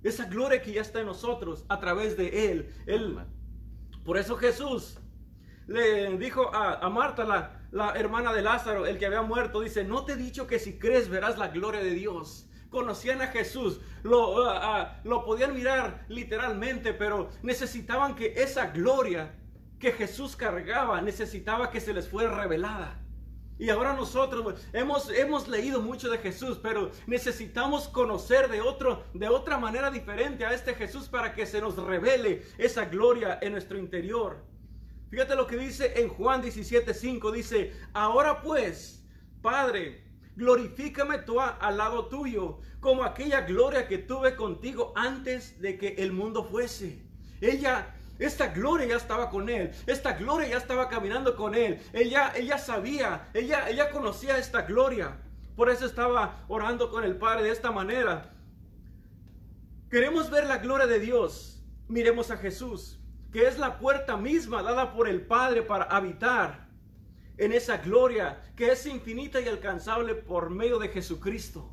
Esa 0.01 0.25
gloria 0.25 0.59
que 0.59 0.73
ya 0.73 0.81
está 0.81 1.01
en 1.01 1.05
nosotros 1.05 1.65
a 1.69 1.79
través 1.79 2.17
de 2.17 2.51
Él. 2.51 2.73
él 2.87 3.19
por 4.03 4.17
eso 4.17 4.35
Jesús 4.35 4.97
le 5.67 6.17
dijo 6.17 6.53
a, 6.53 6.89
Marta, 6.89 7.23
la, 7.23 7.61
la, 7.71 7.93
hermana 7.93 8.33
de 8.33 8.41
Lázaro, 8.41 8.85
el 8.85 8.97
que 8.97 9.05
había 9.05 9.21
muerto, 9.21 9.61
dice, 9.61 9.83
no 9.83 10.05
te 10.05 10.13
he 10.13 10.17
dicho 10.17 10.47
que 10.47 10.59
si 10.59 10.77
crees 10.77 11.09
verás 11.09 11.37
la 11.37 11.49
gloria 11.49 11.81
de 11.81 11.91
Dios. 11.91 12.47
Conocían 12.69 13.21
a 13.21 13.27
Jesús, 13.27 13.81
lo, 14.01 14.45
lo 15.03 15.25
podían 15.25 15.53
mirar 15.53 16.05
literalmente, 16.07 16.93
pero 16.93 17.29
necesitaban 17.43 18.15
que 18.15 18.33
esa 18.37 18.67
gloria 18.67 19.33
que 19.77 19.91
Jesús 19.91 20.35
cargaba, 20.35 21.01
necesitaba 21.01 21.69
que 21.69 21.81
se 21.81 21.93
les 21.93 22.07
fuera 22.07 22.33
revelada. 22.33 23.01
Y 23.61 23.69
ahora 23.69 23.93
nosotros 23.93 24.55
hemos, 24.73 25.09
hemos 25.11 25.47
leído 25.47 25.81
mucho 25.81 26.09
de 26.09 26.17
Jesús, 26.17 26.59
pero 26.63 26.91
necesitamos 27.05 27.87
conocer 27.89 28.49
de, 28.49 28.61
otro, 28.61 29.03
de 29.13 29.27
otra 29.27 29.57
manera 29.57 29.91
diferente 29.91 30.45
a 30.45 30.53
este 30.53 30.73
Jesús 30.73 31.07
para 31.09 31.35
que 31.35 31.45
se 31.45 31.61
nos 31.61 31.75
revele 31.75 32.43
esa 32.57 32.85
gloria 32.85 33.37
en 33.41 33.51
nuestro 33.51 33.77
interior. 33.77 34.43
Fíjate 35.11 35.35
lo 35.35 35.45
que 35.45 35.57
dice 35.57 36.01
en 36.01 36.07
Juan 36.07 36.41
17:5. 36.41 37.31
Dice, 37.33 37.73
ahora 37.93 38.41
pues, 38.41 39.03
Padre, 39.41 40.05
glorifícame 40.37 41.17
tú 41.19 41.41
al 41.41 41.77
lado 41.77 42.07
tuyo, 42.07 42.59
como 42.79 43.03
aquella 43.03 43.41
gloria 43.41 43.89
que 43.89 43.97
tuve 43.97 44.37
contigo 44.37 44.93
antes 44.95 45.59
de 45.59 45.77
que 45.77 45.95
el 45.97 46.13
mundo 46.13 46.45
fuese. 46.45 47.03
Ella, 47.41 47.93
esta 48.19 48.47
gloria 48.47 48.87
ya 48.87 48.95
estaba 48.95 49.29
con 49.29 49.49
él, 49.49 49.71
esta 49.85 50.13
gloria 50.13 50.47
ya 50.47 50.57
estaba 50.57 50.87
caminando 50.87 51.35
con 51.35 51.55
él. 51.55 51.81
Ella, 51.91 52.31
ella 52.33 52.57
sabía, 52.57 53.27
ella, 53.33 53.69
ella 53.69 53.91
conocía 53.91 54.37
esta 54.37 54.61
gloria. 54.61 55.19
Por 55.57 55.69
eso 55.69 55.85
estaba 55.85 56.45
orando 56.47 56.89
con 56.89 57.03
el 57.03 57.17
Padre 57.17 57.43
de 57.43 57.51
esta 57.51 57.71
manera. 57.71 58.33
Queremos 59.89 60.29
ver 60.29 60.45
la 60.45 60.59
gloria 60.59 60.87
de 60.87 61.01
Dios. 61.01 61.61
Miremos 61.89 62.31
a 62.31 62.37
Jesús 62.37 63.00
que 63.31 63.47
es 63.47 63.57
la 63.57 63.79
puerta 63.79 64.17
misma 64.17 64.61
dada 64.61 64.93
por 64.93 65.07
el 65.07 65.21
Padre 65.21 65.61
para 65.61 65.85
habitar 65.85 66.67
en 67.37 67.53
esa 67.53 67.77
gloria 67.77 68.41
que 68.55 68.71
es 68.71 68.85
infinita 68.85 69.39
y 69.39 69.47
alcanzable 69.47 70.15
por 70.15 70.49
medio 70.49 70.79
de 70.79 70.89
Jesucristo. 70.89 71.71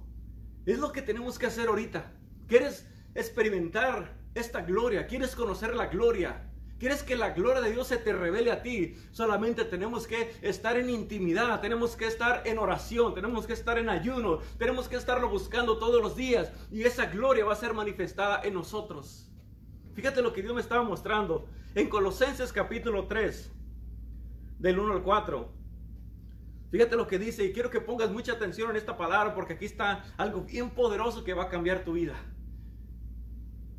Es 0.67 0.79
lo 0.79 0.93
que 0.93 1.03
tenemos 1.03 1.38
que 1.38 1.47
hacer 1.47 1.69
ahorita. 1.69 2.12
¿Quieres 2.47 2.87
experimentar 3.15 4.17
esta 4.35 4.62
gloria? 4.62 5.07
¿Quieres 5.07 5.35
conocer 5.35 5.75
la 5.75 5.87
gloria? 5.87 6.45
¿Quieres 6.79 7.03
que 7.03 7.17
la 7.17 7.31
gloria 7.31 7.61
de 7.61 7.73
Dios 7.73 7.88
se 7.88 7.97
te 7.97 8.12
revele 8.12 8.53
a 8.53 8.62
ti? 8.62 8.95
Solamente 9.11 9.65
tenemos 9.65 10.07
que 10.07 10.37
estar 10.43 10.77
en 10.77 10.88
intimidad, 10.88 11.61
tenemos 11.61 11.97
que 11.97 12.07
estar 12.07 12.47
en 12.47 12.59
oración, 12.59 13.15
tenemos 13.15 13.49
que 13.49 13.53
estar 13.53 13.79
en 13.79 13.88
ayuno, 13.88 14.38
tenemos 14.59 14.88
que 14.88 14.95
estarlo 14.95 15.29
buscando 15.29 15.79
todos 15.79 16.00
los 16.00 16.15
días 16.15 16.53
y 16.71 16.85
esa 16.85 17.07
gloria 17.07 17.45
va 17.45 17.55
a 17.55 17.57
ser 17.57 17.75
manifestada 17.75 18.43
en 18.45 18.55
nosotros. 18.55 19.28
Fíjate 19.99 20.23
lo 20.23 20.33
que 20.33 20.43
Dios 20.43 20.55
me 20.55 20.61
estaba 20.61 20.85
mostrando 20.85 21.49
en 21.75 21.88
Colosenses 21.88 22.52
capítulo 22.52 23.09
3, 23.09 23.50
del 24.61 24.78
1 24.78 24.93
al 24.93 25.02
4. 25.02 25.52
Fíjate 26.71 26.95
lo 26.95 27.09
que 27.09 27.19
dice 27.19 27.45
y 27.45 27.52
quiero 27.52 27.69
que 27.69 27.81
pongas 27.81 28.09
mucha 28.09 28.35
atención 28.35 28.71
en 28.71 28.76
esta 28.76 28.97
palabra 28.97 29.35
porque 29.35 29.55
aquí 29.55 29.64
está 29.64 30.05
algo 30.17 30.43
bien 30.43 30.71
poderoso 30.71 31.25
que 31.25 31.35
va 31.35 31.47
a 31.47 31.49
cambiar 31.49 31.83
tu 31.83 31.95
vida. 31.95 32.14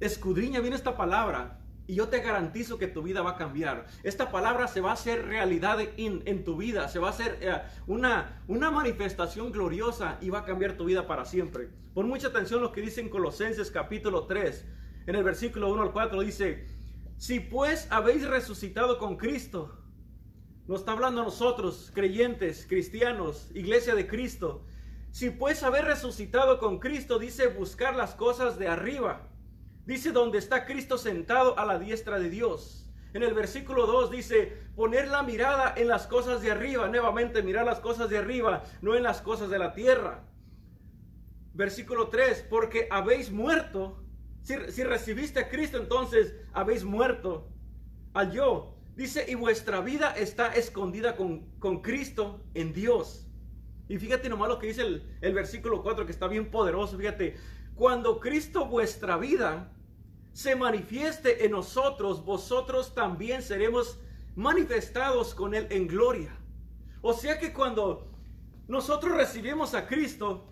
Escudriña 0.02 0.60
bien 0.60 0.74
esta 0.74 0.98
palabra 0.98 1.62
y 1.88 1.96
yo 1.96 2.10
te 2.10 2.20
garantizo 2.20 2.78
que 2.78 2.88
tu 2.88 3.02
vida 3.02 3.22
va 3.22 3.32
a 3.32 3.38
cambiar. 3.38 3.88
Esta 4.04 4.30
palabra 4.30 4.68
se 4.68 4.82
va 4.82 4.90
a 4.90 4.96
hacer 4.96 5.26
realidad 5.26 5.78
en, 5.96 6.44
tu 6.44 6.58
vida, 6.58 6.90
se 6.90 7.00
va 7.00 7.08
a 7.08 7.12
hacer 7.12 7.38
eh, 7.40 7.62
una, 7.88 8.44
una 8.50 8.72
manifestación 8.72 9.54
gloriosa 9.54 10.18
y 10.20 10.32
va 10.32 10.40
a 10.40 10.46
cambiar 10.46 10.74
tu 10.74 10.84
vida 10.84 11.08
para 11.08 11.24
siempre. 11.24 11.70
Pon 11.94 12.10
mucha 12.10 12.28
atención 12.28 12.60
lo 12.60 12.74
que 12.74 12.82
dice 12.82 13.00
en 13.00 13.08
Colosenses 13.08 13.72
capítulo 13.72 14.26
3, 14.26 14.66
en 15.06 15.16
el 15.16 15.24
versículo 15.24 15.72
1 15.72 15.82
al 15.82 15.92
4 15.92 16.22
dice, 16.22 16.68
si 17.18 17.40
pues 17.40 17.88
habéis 17.90 18.28
resucitado 18.28 18.98
con 18.98 19.18
Cristo, 19.18 19.78
nos 20.68 20.82
está 20.82 20.92
hablando 20.92 21.22
a 21.22 21.26
nosotros, 21.26 21.92
creyentes, 21.94 22.66
cristianos, 22.68 23.50
iglesia 23.54 23.96
de 23.96 24.08
Cristo, 24.08 24.66
si 25.12 25.32
pues 25.32 25.64
habéis 25.64 25.86
resucitado 25.86 26.60
con 26.60 26.80
Cristo, 26.80 27.18
dice 27.18 27.48
buscar 27.48 27.96
las 27.96 28.14
cosas 28.14 28.60
de 28.60 28.68
arriba, 28.68 29.28
dice 29.86 30.12
donde 30.12 30.38
está 30.38 30.66
Cristo 30.66 30.98
sentado 30.98 31.58
a 31.58 31.66
la 31.66 31.80
diestra 31.80 32.20
de 32.20 32.30
Dios. 32.30 32.88
En 33.14 33.24
el 33.24 33.34
versículo 33.34 33.88
2 33.88 34.12
dice, 34.12 34.56
poner 34.76 35.08
la 35.08 35.24
mirada 35.24 35.74
en 35.76 35.88
las 35.88 36.06
cosas 36.06 36.42
de 36.42 36.52
arriba, 36.52 36.88
nuevamente 36.88 37.42
mirar 37.42 37.66
las 37.66 37.80
cosas 37.80 38.10
de 38.10 38.20
arriba, 38.20 38.64
no 38.82 38.96
en 38.96 39.02
las 39.02 39.22
cosas 39.22 39.50
de 39.50 39.58
la 39.58 39.74
tierra. 39.74 40.24
Versículo 41.56 42.10
3, 42.10 42.46
porque 42.48 42.88
habéis 42.92 43.32
muerto 43.32 44.04
si, 44.70 44.84
recibiste 44.84 45.40
a 45.40 45.50
Cristo, 45.50 45.78
entonces 45.78 46.34
habéis 46.54 46.84
muerto 46.84 47.48
al 48.14 48.32
yo. 48.32 48.76
Dice, 48.96 49.26
y 49.30 49.36
vuestra 49.36 49.82
vida 49.82 50.12
está 50.18 50.54
escondida 50.54 51.16
con, 51.16 51.46
con 51.60 51.82
Cristo 51.82 52.42
en 52.54 52.74
Dios. 52.74 53.28
Y 53.88 53.98
fíjate 53.98 54.28
nomás 54.28 54.50
lo 54.50 54.60
que 54.60 54.68
dice 54.68 54.82
el, 54.82 55.18
el 55.22 55.34
versículo 55.34 55.84
4, 55.84 56.06
que 56.06 56.12
está 56.12 56.28
bien 56.28 56.50
poderoso. 56.50 56.98
Fíjate, 56.98 57.38
cuando 57.76 58.20
Cristo 58.20 58.66
vuestra 58.66 59.18
vida 59.18 59.72
se 60.34 60.56
manifieste 60.56 61.46
en 61.46 61.52
nosotros, 61.52 62.26
vosotros 62.26 62.94
también 62.94 63.42
seremos 63.42 64.00
manifestados 64.36 65.36
con 65.36 65.54
Él 65.54 65.68
en 65.70 65.88
gloria. 65.88 66.36
O 67.02 67.14
sea 67.14 67.40
que 67.40 67.54
cuando 67.54 68.12
nosotros 68.68 69.16
recibimos 69.16 69.74
a 69.76 69.88
Cristo, 69.88 70.52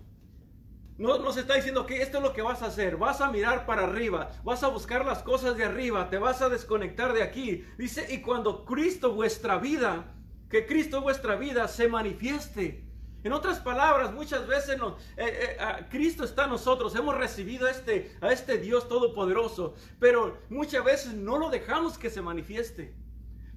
no 0.98 1.16
nos 1.18 1.36
está 1.36 1.54
diciendo 1.54 1.86
que 1.86 2.02
esto 2.02 2.18
es 2.18 2.24
lo 2.24 2.32
que 2.32 2.42
vas 2.42 2.62
a 2.62 2.66
hacer. 2.66 2.96
Vas 2.96 3.20
a 3.20 3.30
mirar 3.30 3.66
para 3.66 3.84
arriba, 3.84 4.30
vas 4.44 4.62
a 4.64 4.68
buscar 4.68 5.06
las 5.06 5.22
cosas 5.22 5.56
de 5.56 5.64
arriba, 5.64 6.10
te 6.10 6.18
vas 6.18 6.42
a 6.42 6.48
desconectar 6.48 7.12
de 7.12 7.22
aquí. 7.22 7.64
Dice, 7.78 8.06
y 8.12 8.20
cuando 8.20 8.64
Cristo 8.64 9.14
vuestra 9.14 9.58
vida, 9.58 10.12
que 10.50 10.66
Cristo 10.66 11.00
vuestra 11.00 11.36
vida 11.36 11.68
se 11.68 11.88
manifieste. 11.88 12.84
En 13.24 13.32
otras 13.32 13.60
palabras, 13.60 14.12
muchas 14.12 14.46
veces 14.46 14.78
eh, 15.16 15.56
eh, 15.58 15.86
Cristo 15.90 16.24
está 16.24 16.44
en 16.44 16.50
nosotros, 16.50 16.94
hemos 16.94 17.16
recibido 17.16 17.68
este, 17.68 18.16
a 18.20 18.32
este 18.32 18.58
Dios 18.58 18.88
todopoderoso, 18.88 19.74
pero 19.98 20.38
muchas 20.48 20.84
veces 20.84 21.14
no 21.14 21.38
lo 21.38 21.50
dejamos 21.50 21.98
que 21.98 22.10
se 22.10 22.22
manifieste. 22.22 22.94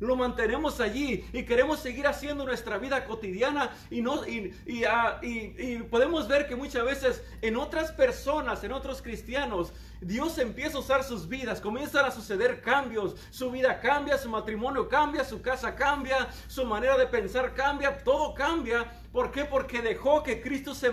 Lo 0.02 0.16
mantenemos 0.16 0.80
allí 0.80 1.24
y 1.32 1.44
queremos 1.44 1.80
seguir 1.80 2.08
haciendo 2.08 2.44
nuestra 2.44 2.80
vida 2.80 3.06
cotidiana 3.06 3.70
y, 3.90 4.02
no, 4.02 4.28
y, 4.28 4.52
ah, 4.84 5.20
y, 5.22 5.54
y, 5.58 5.84
podemos 5.90 6.28
ver 6.28 6.48
que 6.48 6.56
muchas 6.56 6.84
veces 6.84 7.24
en 7.42 7.56
otras 7.56 7.92
personas, 7.92 8.64
en 8.64 8.72
otros 8.72 9.02
cristianos, 9.02 9.72
Dios 10.02 10.40
empieza 10.40 10.78
a 10.78 10.80
usar 10.80 11.04
sus 11.04 11.28
vidas, 11.28 11.62
comienzan 11.62 12.06
a 12.06 12.12
suceder 12.12 12.62
cambios, 12.62 13.16
su 13.30 13.52
vida 13.52 13.80
cambia, 13.80 14.18
su 14.18 14.28
matrimonio 14.28 14.90
cambia, 14.90 15.24
su 15.24 15.40
casa 15.40 15.76
cambia, 15.76 16.28
su 16.48 16.66
manera 16.66 16.98
de 16.98 17.06
pensar 17.06 17.54
cambia, 17.54 18.04
todo 18.04 18.34
cambia. 18.34 19.00
¿Por 19.12 19.32
qué? 19.32 19.46
Porque 19.46 19.84
dejó 19.84 20.24
que 20.24 20.42
Cristo 20.42 20.74
se, 20.74 20.92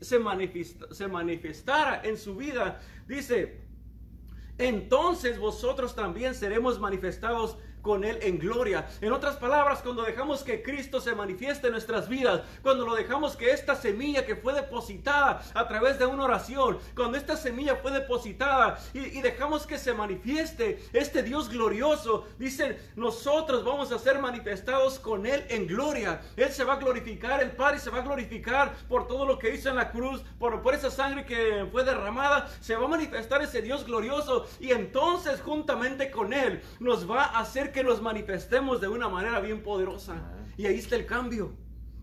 se, 0.00 0.18
se 0.94 1.08
manifestara 1.08 2.00
en 2.02 2.16
su 2.16 2.36
vida. 2.36 2.80
Dice, 3.06 3.66
entonces 4.56 5.38
vosotros 5.38 5.94
también 5.94 6.34
seremos 6.34 6.80
manifestados 6.80 7.58
con 7.86 8.02
Él 8.02 8.18
en 8.20 8.40
gloria. 8.40 8.88
En 9.00 9.12
otras 9.12 9.36
palabras, 9.36 9.78
cuando 9.80 10.02
dejamos 10.02 10.42
que 10.42 10.60
Cristo 10.60 11.00
se 11.00 11.14
manifieste 11.14 11.68
en 11.68 11.72
nuestras 11.72 12.08
vidas, 12.08 12.42
cuando 12.60 12.84
lo 12.84 12.96
dejamos 12.96 13.36
que 13.36 13.52
esta 13.52 13.76
semilla 13.76 14.26
que 14.26 14.34
fue 14.34 14.54
depositada 14.54 15.40
a 15.54 15.68
través 15.68 15.96
de 15.96 16.04
una 16.04 16.24
oración, 16.24 16.78
cuando 16.96 17.16
esta 17.16 17.36
semilla 17.36 17.76
fue 17.76 17.92
depositada 17.92 18.76
y, 18.92 19.20
dejamos 19.20 19.68
que 19.68 19.78
se 19.78 19.94
manifieste 19.94 20.80
este 20.92 21.22
Dios 21.22 21.48
glorioso, 21.48 22.26
dicen, 22.38 22.76
nosotros 22.96 23.64
vamos 23.64 23.92
a 23.92 24.00
ser 24.00 24.18
manifestados 24.18 24.98
con 24.98 25.24
Él 25.24 25.44
en 25.48 25.68
gloria. 25.68 26.22
Él 26.36 26.50
se 26.50 26.64
va 26.64 26.72
a 26.72 26.78
glorificar, 26.78 27.40
el 27.40 27.52
Padre 27.52 27.78
se 27.78 27.90
va 27.90 27.98
a 27.98 28.02
glorificar 28.02 28.74
por 28.88 29.06
todo 29.06 29.24
lo 29.24 29.38
que 29.38 29.54
hizo 29.54 29.68
en 29.68 29.76
la 29.76 29.92
cruz, 29.92 30.22
por, 30.40 30.60
por 30.60 30.74
esa 30.74 30.90
sangre 30.90 31.24
que 31.24 31.68
fue 31.70 31.84
derramada, 31.84 32.48
se 32.60 32.74
va 32.74 32.86
a 32.86 32.88
manifestar 32.88 33.42
ese 33.42 33.62
Dios 33.62 33.86
glorioso 33.86 34.48
y 34.58 34.72
entonces 34.72 35.40
juntamente 35.40 36.10
con 36.10 36.32
Él 36.32 36.62
nos 36.80 37.08
va 37.08 37.26
a 37.26 37.40
hacer 37.40 37.75
que 37.76 37.84
nos 37.84 38.00
manifestemos 38.00 38.80
de 38.80 38.88
una 38.88 39.06
manera 39.06 39.38
bien 39.38 39.62
poderosa. 39.62 40.14
Y 40.56 40.64
ahí 40.64 40.78
está 40.78 40.96
el 40.96 41.04
cambio. 41.04 41.52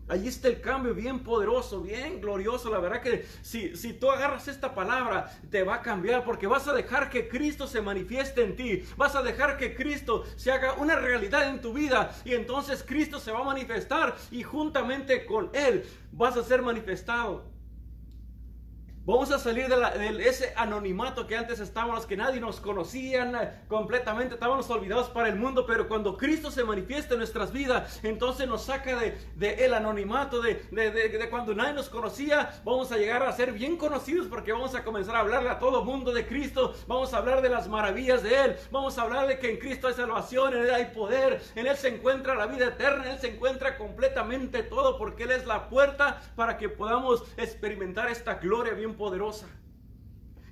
Ahí 0.06 0.28
está 0.28 0.46
el 0.46 0.60
cambio 0.60 0.94
bien 0.94 1.24
poderoso, 1.24 1.80
bien 1.80 2.20
glorioso. 2.20 2.70
La 2.70 2.78
verdad 2.78 3.02
que 3.02 3.26
si, 3.42 3.74
si 3.74 3.92
tú 3.92 4.08
agarras 4.08 4.46
esta 4.46 4.72
palabra, 4.72 5.36
te 5.50 5.64
va 5.64 5.76
a 5.76 5.82
cambiar 5.82 6.24
porque 6.24 6.46
vas 6.46 6.68
a 6.68 6.72
dejar 6.72 7.10
que 7.10 7.26
Cristo 7.26 7.66
se 7.66 7.80
manifieste 7.80 8.44
en 8.44 8.54
ti. 8.54 8.84
Vas 8.96 9.16
a 9.16 9.22
dejar 9.22 9.56
que 9.56 9.74
Cristo 9.74 10.22
se 10.36 10.52
haga 10.52 10.74
una 10.74 10.94
realidad 10.94 11.48
en 11.48 11.60
tu 11.60 11.72
vida. 11.72 12.14
Y 12.24 12.34
entonces 12.34 12.84
Cristo 12.86 13.18
se 13.18 13.32
va 13.32 13.40
a 13.40 13.44
manifestar 13.44 14.14
y 14.30 14.44
juntamente 14.44 15.26
con 15.26 15.50
Él 15.54 15.84
vas 16.12 16.36
a 16.36 16.44
ser 16.44 16.62
manifestado. 16.62 17.53
Vamos 19.06 19.30
a 19.32 19.38
salir 19.38 19.68
de, 19.68 20.26
ese 20.26 20.54
anonimato 20.56 21.26
que 21.26 21.36
antes 21.36 21.60
estábamos, 21.60 22.06
que 22.06 22.16
nadie 22.16 22.40
nos 22.40 22.58
conocía 22.58 23.62
completamente, 23.68 24.32
estábamos 24.32 24.70
olvidados 24.70 25.10
para 25.10 25.28
el 25.28 25.36
mundo, 25.36 25.66
pero 25.66 25.88
cuando 25.88 26.16
Cristo 26.16 26.50
se 26.50 26.64
manifiesta 26.64 27.12
en 27.12 27.18
nuestras 27.18 27.52
vidas, 27.52 28.00
entonces 28.02 28.48
nos 28.48 28.64
saca 28.64 28.98
de, 28.98 29.54
el 29.62 29.74
anonimato, 29.74 30.40
de, 30.40 30.54
de, 30.70 31.28
cuando 31.28 31.54
nadie 31.54 31.74
nos 31.74 31.90
conocía, 31.90 32.62
vamos 32.64 32.92
a 32.92 32.96
llegar 32.96 33.22
a 33.22 33.32
ser 33.32 33.52
bien 33.52 33.76
conocidos 33.76 34.26
porque 34.26 34.52
vamos 34.52 34.74
a 34.74 34.82
comenzar 34.82 35.16
a 35.16 35.20
hablarle 35.20 35.50
a 35.50 35.58
todo 35.58 35.84
mundo 35.84 36.10
de 36.10 36.26
Cristo, 36.26 36.74
vamos 36.86 37.12
a 37.12 37.18
hablar 37.18 37.42
de 37.42 37.50
las 37.50 37.68
maravillas 37.68 38.22
de 38.22 38.34
Él, 38.42 38.56
vamos 38.70 38.96
a 38.96 39.02
hablar 39.02 39.26
de 39.26 39.38
que 39.38 39.50
en 39.50 39.58
Cristo 39.58 39.88
hay 39.88 39.94
salvación, 39.94 40.54
en 40.54 40.62
Él 40.62 40.72
hay 40.72 40.86
poder, 40.86 41.42
en 41.54 41.66
Él 41.66 41.76
se 41.76 41.88
encuentra 41.88 42.34
la 42.34 42.46
vida 42.46 42.68
eterna, 42.68 43.04
en 43.04 43.12
Él 43.12 43.18
se 43.18 43.34
encuentra 43.34 43.76
completamente 43.76 44.62
todo 44.62 44.96
porque 44.96 45.24
Él 45.24 45.32
es 45.32 45.44
la 45.44 45.68
puerta 45.68 46.22
para 46.36 46.56
que 46.56 46.70
podamos 46.70 47.22
experimentar 47.36 48.08
esta 48.08 48.36
gloria 48.36 48.72
bien 48.72 48.93
poderosa. 48.96 49.46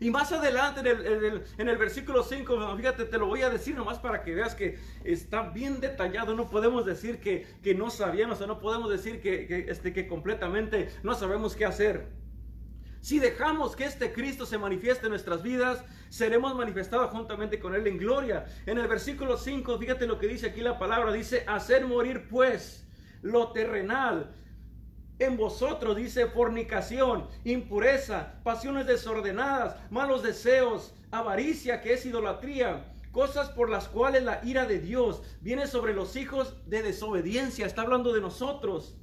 Y 0.02 0.10
más 0.10 0.32
adelante 0.32 0.80
en 0.80 1.68
el, 1.68 1.78
versículo 1.78 2.24
5, 2.24 2.76
fíjate, 2.76 3.04
te 3.04 3.18
lo 3.18 3.26
voy 3.26 3.42
a 3.42 3.50
decir 3.50 3.76
nomás 3.76 4.00
para 4.00 4.24
que 4.24 4.34
veas 4.34 4.56
que 4.56 4.76
está 5.04 5.50
bien 5.50 5.78
detallado. 5.78 6.34
No 6.34 6.50
podemos 6.50 6.84
decir 6.84 7.20
que, 7.20 7.46
que 7.62 7.76
no 7.76 7.88
sabíamos 7.88 8.40
o 8.40 8.48
no 8.48 8.58
podemos 8.58 8.90
decir 8.90 9.20
que, 9.20 9.46
que, 9.46 9.66
este, 9.68 9.92
que 9.92 10.08
completamente 10.08 10.88
no 11.04 11.14
sabemos 11.14 11.54
qué 11.54 11.66
hacer. 11.66 12.08
Si 13.00 13.20
dejamos 13.20 13.76
que 13.76 13.84
este 13.84 14.12
Cristo 14.12 14.44
se 14.44 14.58
manifieste 14.58 15.06
en 15.06 15.10
nuestras 15.10 15.44
vidas, 15.44 15.84
seremos 16.08 16.56
manifestados 16.56 17.12
juntamente 17.12 17.60
con 17.60 17.76
Él 17.76 17.86
en 17.86 17.98
gloria. 17.98 18.46
En 18.66 18.78
el 18.78 18.88
versículo 18.88 19.36
5, 19.36 19.78
fíjate 19.78 20.08
lo 20.08 20.18
que 20.18 20.26
dice 20.26 20.48
aquí 20.48 20.62
la 20.62 20.80
palabra, 20.80 21.12
dice, 21.12 21.44
hacer 21.46 21.86
morir 21.86 22.26
pues 22.28 22.84
lo 23.22 23.52
terrenal 23.52 24.34
en 25.24 25.36
vosotros, 25.36 25.96
dice, 25.96 26.26
fornicación, 26.26 27.26
impureza, 27.44 28.34
pasiones 28.42 28.86
desordenadas, 28.86 29.76
malos 29.90 30.22
deseos, 30.22 30.94
avaricia, 31.10 31.80
que 31.80 31.92
es 31.94 32.06
idolatría, 32.06 32.92
cosas 33.12 33.50
por 33.50 33.68
las 33.68 33.88
cuales 33.88 34.24
la 34.24 34.40
ira 34.42 34.66
de 34.66 34.80
Dios 34.80 35.22
viene 35.40 35.66
sobre 35.66 35.94
los 35.94 36.16
hijos 36.16 36.54
de 36.66 36.82
desobediencia. 36.82 37.66
Está 37.66 37.82
hablando 37.82 38.12
de 38.12 38.20
nosotros. 38.20 38.96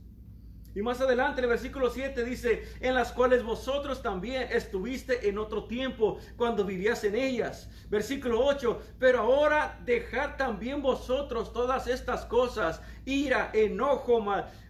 Y 0.76 0.82
más 0.84 1.02
adelante 1.02 1.42
el 1.42 1.48
versículo 1.48 1.90
7 1.90 2.24
dice, 2.24 2.64
en 2.80 2.94
las 2.94 3.12
cuales 3.12 3.44
vosotros 3.44 4.04
también 4.04 4.48
estuviste 4.52 5.28
en 5.28 5.40
otro 5.40 5.64
tiempo 5.66 6.20
cuando 6.38 6.64
vivías 6.64 7.04
en 7.04 7.16
ellas. 7.16 7.70
Versículo 7.90 8.46
8, 8.46 8.80
pero 9.00 9.20
ahora 9.20 9.80
dejad 9.84 10.36
también 10.38 10.82
vosotros 10.82 11.52
todas 11.54 11.88
estas 11.88 12.26
cosas, 12.26 12.82
ira, 13.06 13.50
enojo, 13.54 14.24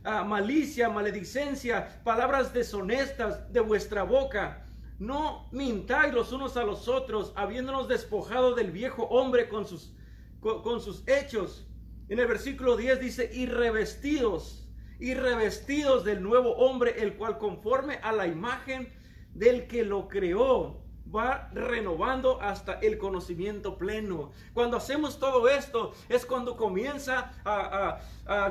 ah, 0.05 0.23
malicia, 0.23 0.89
maledicencia, 0.89 2.01
palabras 2.03 2.53
deshonestas 2.53 3.51
de 3.51 3.59
vuestra 3.59 4.03
boca. 4.03 4.65
No 4.99 5.49
mintáis 5.51 6.13
los 6.13 6.31
unos 6.31 6.55
a 6.55 6.63
los 6.63 6.87
otros, 6.87 7.33
habiéndonos 7.35 7.89
despojado 7.89 8.55
del 8.55 8.71
viejo 8.71 9.03
hombre 9.03 9.49
con 9.49 9.67
sus, 9.67 9.93
con 10.39 10.79
sus 10.79 11.05
hechos. 11.07 11.65
En 12.07 12.19
el 12.19 12.27
versículo 12.27 12.77
10 12.77 12.99
dice, 13.01 13.29
y 13.33 13.45
revestidos 13.45 14.68
y 14.99 15.13
revestidos 15.13 16.03
del 16.03 16.21
nuevo 16.21 16.55
hombre, 16.57 17.01
el 17.01 17.15
cual 17.15 17.37
conforme 17.37 17.95
a 18.03 18.11
la 18.11 18.27
imagen 18.27 18.91
del 19.33 19.67
que 19.67 19.83
lo 19.83 20.07
creó, 20.09 20.83
va 21.13 21.49
renovando 21.53 22.39
hasta 22.41 22.73
el 22.73 22.97
conocimiento 22.97 23.77
pleno. 23.77 24.31
Cuando 24.53 24.77
hacemos 24.77 25.19
todo 25.19 25.49
esto 25.49 25.93
es 26.07 26.25
cuando 26.25 26.55
comienza 26.55 27.31
a, 27.45 27.99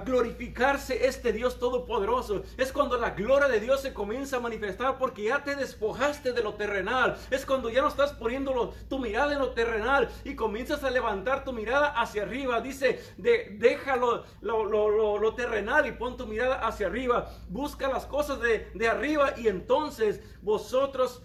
glorificarse 0.04 1.06
este 1.06 1.32
Dios 1.32 1.60
todopoderoso. 1.60 2.42
Es 2.56 2.72
cuando 2.72 2.98
la 2.98 3.10
gloria 3.10 3.46
de 3.46 3.60
Dios 3.60 3.80
se 3.80 3.94
comienza 3.94 4.38
a 4.38 4.40
manifestar 4.40 4.98
porque 4.98 5.22
ya 5.22 5.44
te 5.44 5.54
despojaste 5.54 6.32
de 6.32 6.42
lo 6.42 6.54
terrenal. 6.54 7.16
Es 7.30 7.46
cuando 7.46 7.70
ya 7.70 7.80
no 7.80 7.86
estás 7.86 8.12
poniendo 8.12 8.74
tu 8.88 8.98
mirada 8.98 9.34
en 9.34 9.38
lo 9.38 9.50
terrenal 9.50 10.08
y 10.24 10.34
comienzas 10.34 10.82
a 10.82 10.90
levantar 10.90 11.44
tu 11.44 11.52
mirada 11.52 11.90
hacia 11.90 12.24
arriba. 12.24 12.60
Dice, 12.60 13.00
de, 13.18 13.56
lo, 14.42 15.34
terrenal 15.34 15.86
y 15.86 15.92
pon 15.92 16.16
tu 16.16 16.26
mirada 16.26 16.66
hacia 16.66 16.88
arriba. 16.88 17.30
Busca 17.48 17.88
las 17.88 18.04
cosas 18.04 18.40
de 18.40 18.88
arriba 18.88 19.34
y 19.36 19.46
entonces 19.46 20.20
vosotros 20.42 21.22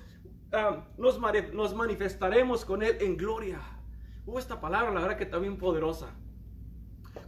Ah, 0.56 0.86
nos, 0.98 1.20
manifestaremos 1.74 2.64
con 2.64 2.84
Él 2.84 2.98
en 3.02 3.18
gloria. 3.18 3.60
Hubo 4.24 4.38
esta 4.38 4.62
palabra, 4.62 4.92
la 4.92 5.02
verdad 5.02 5.18
que 5.18 5.24
está 5.24 5.40
bien 5.40 5.58
poderosa. 5.58 6.12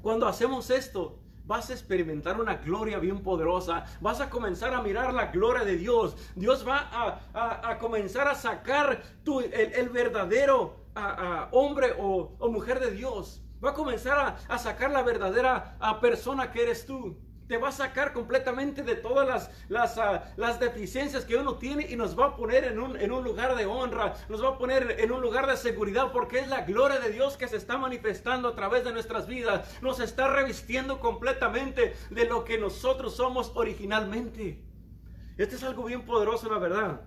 Cuando 0.04 0.28
hacemos 0.28 0.70
esto, 0.70 1.18
vas 1.44 1.72
a 1.72 1.74
experimentar 1.74 2.40
una 2.40 2.58
gloria 2.58 3.00
bien 3.00 3.24
poderosa. 3.24 3.84
Vas 4.00 4.22
a 4.22 4.30
comenzar 4.30 4.76
a 4.76 4.84
mirar 4.84 5.12
la 5.12 5.32
gloria 5.32 5.66
de 5.66 5.76
Dios. 5.76 6.16
Dios 6.36 6.68
va 6.68 7.20
a, 7.34 7.80
comenzar 7.80 8.28
a 8.28 8.36
sacar 8.36 9.02
el, 9.26 9.90
verdadero 9.90 10.76
hombre 11.52 11.96
o, 11.98 12.38
mujer 12.52 12.80
de 12.80 12.92
Dios. 12.92 13.42
Va 13.64 13.72
a 13.72 13.74
comenzar 13.74 14.38
a, 14.48 14.58
sacar 14.60 14.92
la 14.92 15.02
verdadera 15.02 15.80
persona 16.00 16.52
que 16.52 16.62
eres 16.62 16.86
tú 16.86 17.18
te 17.48 17.58
va 17.58 17.70
a 17.70 17.72
sacar 17.72 18.14
completamente 18.14 18.84
de 18.84 18.96
todas 18.96 19.50
las, 19.70 19.98
ah, 19.98 20.24
las, 20.36 20.60
deficiencias 20.60 21.26
que 21.26 21.36
uno 21.36 21.56
tiene 21.56 21.86
y 21.90 21.96
nos 21.96 22.18
va 22.18 22.28
a 22.28 22.36
poner 22.36 22.64
en 22.66 22.80
un, 22.80 23.00
en 23.00 23.12
un 23.12 23.24
lugar 23.24 23.56
de 23.56 23.66
honra, 23.66 24.16
nos 24.30 24.44
va 24.44 24.50
a 24.50 24.58
poner 24.58 24.96
en 25.00 25.12
un 25.12 25.22
lugar 25.22 25.48
de 25.48 25.58
seguridad 25.58 26.12
porque 26.12 26.40
es 26.40 26.48
la 26.48 26.62
gloria 26.62 27.00
de 27.00 27.12
Dios 27.12 27.38
que 27.38 27.48
se 27.48 27.58
está 27.58 27.78
manifestando 27.78 28.50
a 28.50 28.56
través 28.56 28.84
de 28.84 28.94
nuestras 28.94 29.28
vidas, 29.28 29.82
nos 29.82 30.00
está 30.00 30.28
revistiendo 30.28 31.00
completamente 31.00 31.96
de 32.10 32.26
lo 32.26 32.44
que 32.44 32.58
nosotros 32.58 33.16
somos 33.16 33.52
originalmente. 33.56 34.64
Este 35.38 35.56
es 35.56 35.64
algo 35.64 35.84
bien 35.84 36.06
poderoso, 36.06 36.50
la 36.50 36.60
verdad. 36.60 37.02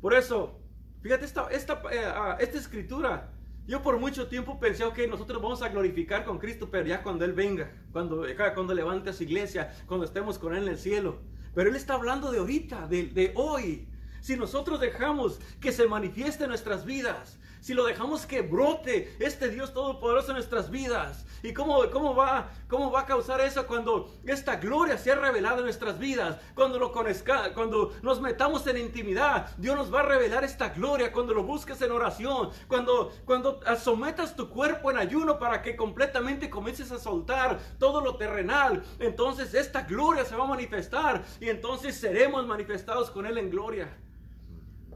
Por 0.00 0.14
eso, 0.14 0.60
fíjate 1.02 1.24
esta, 1.24 1.48
esta, 1.50 1.82
eh, 1.90 2.04
ah, 2.04 2.36
esta 2.38 2.58
escritura 2.58 3.32
yo 3.66 3.82
por 3.82 3.98
mucho 3.98 4.26
tiempo 4.26 4.58
pensé, 4.58 4.84
que 4.94 5.06
nosotros 5.06 5.40
vamos 5.40 5.62
a 5.62 5.68
glorificar 5.68 6.24
con 6.24 6.38
Cristo, 6.38 6.68
pero 6.70 6.86
ya 6.86 7.02
cuando 7.02 7.24
Él 7.24 7.32
venga, 7.32 7.70
cuando, 7.92 8.24
cuando 8.54 8.74
levante 8.74 9.10
a 9.10 9.12
su 9.12 9.22
iglesia, 9.22 9.72
cuando 9.86 10.06
estemos 10.06 10.38
con 10.38 10.54
Él 10.54 10.64
en 10.64 10.70
el 10.70 10.78
cielo. 10.78 11.20
Pero 11.54 11.70
Él 11.70 11.76
está 11.76 11.94
hablando 11.94 12.30
de 12.32 12.38
ahorita, 12.38 12.86
de, 12.86 13.04
de 13.04 13.32
hoy. 13.36 13.86
Si 14.20 14.36
nosotros 14.36 14.80
dejamos 14.80 15.40
que 15.60 15.72
se 15.72 15.86
manifieste 15.86 16.44
en 16.44 16.50
nuestras 16.50 16.84
vidas, 16.84 17.38
si 17.60 17.74
lo 17.74 17.84
dejamos 17.84 18.26
que 18.26 18.42
brote 18.42 19.16
este 19.18 19.48
Dios 19.48 19.72
Todopoderoso 19.72 20.28
en 20.28 20.36
nuestras 20.36 20.70
vidas. 20.70 21.26
¿Y 21.42 21.54
cómo, 21.54 21.90
cómo, 21.90 22.14
va, 22.14 22.50
cómo 22.68 22.90
va 22.90 23.00
a 23.00 23.06
causar 23.06 23.40
eso 23.40 23.66
cuando 23.66 24.12
esta 24.26 24.56
gloria 24.56 24.98
sea 24.98 25.14
revelada 25.14 25.58
en 25.58 25.64
nuestras 25.64 25.98
vidas? 25.98 26.38
Cuando, 26.54 26.78
lo 26.78 26.92
conozca, 26.92 27.54
cuando 27.54 27.94
nos 28.02 28.20
metamos 28.20 28.66
en 28.66 28.76
intimidad, 28.76 29.56
Dios 29.56 29.76
nos 29.76 29.92
va 29.92 30.00
a 30.00 30.04
revelar 30.04 30.44
esta 30.44 30.68
gloria. 30.70 31.12
Cuando 31.12 31.32
lo 31.32 31.44
busques 31.44 31.80
en 31.80 31.92
oración, 31.92 32.50
cuando, 32.68 33.12
cuando 33.24 33.60
sometas 33.78 34.36
tu 34.36 34.50
cuerpo 34.50 34.90
en 34.90 34.98
ayuno 34.98 35.38
para 35.38 35.62
que 35.62 35.76
completamente 35.76 36.50
comiences 36.50 36.92
a 36.92 36.98
soltar 36.98 37.58
todo 37.78 38.00
lo 38.00 38.16
terrenal, 38.16 38.82
entonces 38.98 39.54
esta 39.54 39.82
gloria 39.82 40.24
se 40.24 40.36
va 40.36 40.44
a 40.44 40.48
manifestar 40.48 41.22
y 41.40 41.48
entonces 41.48 41.96
seremos 41.96 42.46
manifestados 42.46 43.10
con 43.10 43.24
Él 43.24 43.38
en 43.38 43.50
gloria. 43.50 43.96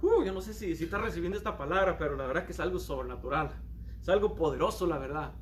Uh, 0.05 0.23
yo 0.23 0.33
no 0.35 0.43
sé 0.43 0.53
si, 0.53 0.77
si 0.77 0.85
estás 0.85 1.01
recibiendo 1.01 1.39
esta 1.39 1.57
palabra, 1.57 1.97
pero 1.97 2.15
la 2.15 2.27
verdad 2.27 2.45
que 2.45 2.53
es 2.53 2.61
algo 2.61 2.79
sobrenatural. 2.79 3.51
Es 4.03 4.09
algo 4.11 4.35
poderoso, 4.35 4.87
la 4.87 4.99
verdad. 4.99 5.33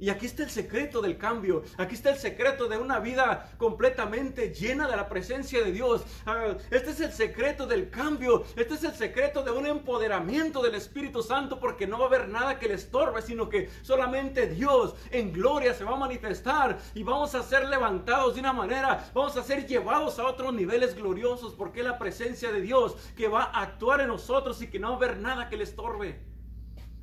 Y 0.00 0.08
aquí 0.08 0.24
está 0.24 0.42
el 0.44 0.50
secreto 0.50 1.02
del 1.02 1.18
cambio. 1.18 1.62
Aquí 1.76 1.94
está 1.94 2.08
el 2.10 2.16
secreto 2.16 2.68
de 2.68 2.78
una 2.78 3.00
vida 3.00 3.52
completamente 3.58 4.54
llena 4.54 4.88
de 4.88 4.96
la 4.96 5.10
presencia 5.10 5.62
de 5.62 5.72
Dios. 5.72 6.02
Ah, 6.24 6.56
este 6.70 6.90
es 6.90 7.00
el 7.00 7.12
secreto 7.12 7.66
del 7.66 7.90
cambio. 7.90 8.44
Este 8.56 8.74
es 8.74 8.84
el 8.84 8.94
secreto 8.94 9.42
de 9.42 9.50
un 9.50 9.66
empoderamiento 9.66 10.62
del 10.62 10.74
Espíritu 10.74 11.22
Santo 11.22 11.60
porque 11.60 11.86
no 11.86 11.98
va 11.98 12.04
a 12.04 12.08
haber 12.08 12.28
nada 12.28 12.58
que 12.58 12.68
le 12.68 12.74
estorbe, 12.74 13.20
sino 13.20 13.50
que 13.50 13.68
solamente 13.82 14.46
Dios 14.46 14.94
en 15.10 15.34
gloria 15.34 15.74
se 15.74 15.84
va 15.84 15.92
a 15.92 15.96
manifestar 15.96 16.78
y 16.94 17.02
vamos 17.02 17.34
a 17.34 17.42
ser 17.42 17.68
levantados 17.68 18.34
de 18.34 18.40
una 18.40 18.54
manera, 18.54 19.10
vamos 19.12 19.36
a 19.36 19.42
ser 19.42 19.66
llevados 19.66 20.18
a 20.18 20.26
otros 20.26 20.54
niveles 20.54 20.94
gloriosos 20.94 21.52
porque 21.52 21.80
es 21.80 21.86
la 21.86 21.98
presencia 21.98 22.50
de 22.50 22.62
Dios 22.62 22.96
que 23.18 23.28
va 23.28 23.42
a 23.42 23.62
actuar 23.62 24.00
en 24.00 24.08
nosotros 24.08 24.62
y 24.62 24.70
que 24.70 24.78
no 24.78 24.88
va 24.88 24.94
a 24.94 24.96
haber 24.96 25.18
nada 25.18 25.50
que 25.50 25.58
le 25.58 25.64
estorbe. 25.64 26.29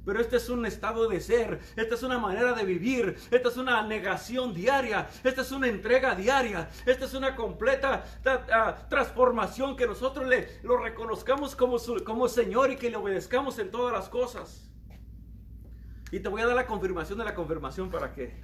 Pero 0.07 0.21
este 0.21 0.37
es 0.37 0.47
un 0.47 0.65
estado 0.65 1.09
de 1.09 1.19
ser, 1.19 1.59
esta 1.75 1.95
es 1.95 2.01
una 2.01 2.17
manera 2.17 2.53
de 2.53 2.63
vivir, 2.63 3.17
esta 3.29 3.49
es 3.49 3.57
una 3.57 3.85
negación 3.85 4.53
diaria, 4.53 5.09
esta 5.21 5.41
es 5.41 5.51
una 5.51 5.67
entrega 5.67 6.15
diaria, 6.15 6.69
esta 6.85 7.03
es 7.03 7.13
una 7.13 7.35
completa 7.35 8.05
transformación 8.87 9.75
que 9.75 9.85
nosotros 9.85 10.25
le, 10.25 10.61
lo 10.63 10.77
reconozcamos 10.77 11.57
como, 11.57 11.75
como 12.05 12.29
Señor 12.29 12.71
y 12.71 12.77
que 12.77 12.89
le 12.89 12.95
obedezcamos 12.95 13.59
en 13.59 13.69
todas 13.69 13.91
las 13.91 14.07
cosas. 14.07 14.71
Y 16.09 16.21
te 16.21 16.29
voy 16.29 16.41
a 16.41 16.47
dar 16.47 16.55
la 16.55 16.67
confirmación 16.67 17.19
de 17.19 17.25
la 17.25 17.35
confirmación 17.35 17.89
para 17.89 18.13
que, 18.13 18.41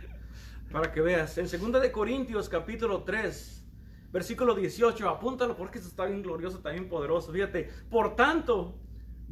para 0.69 0.91
que 0.91 0.99
veas. 0.99 1.37
En 1.37 1.45
2 1.45 1.81
de 1.81 1.93
Corintios 1.93 2.49
capítulo 2.49 3.03
3, 3.03 3.65
versículo 4.11 4.53
18, 4.53 5.07
apúntalo 5.07 5.55
porque 5.55 5.77
esto 5.77 5.89
está 5.89 6.03
bien 6.07 6.23
glorioso, 6.23 6.57
está 6.57 6.71
bien 6.71 6.89
poderoso. 6.89 7.31
Fíjate, 7.31 7.71
por 7.89 8.17
tanto, 8.17 8.82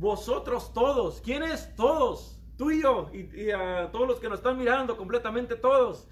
vosotros 0.01 0.73
todos, 0.73 1.21
¿quiénes? 1.21 1.75
Todos, 1.75 2.39
tú 2.57 2.71
y 2.71 2.81
yo, 2.81 3.11
y, 3.13 3.51
a 3.51 3.91
todos 3.91 4.07
los 4.07 4.19
que 4.19 4.29
nos 4.29 4.39
están 4.39 4.57
mirando, 4.57 4.97
completamente 4.97 5.55
todos, 5.55 6.07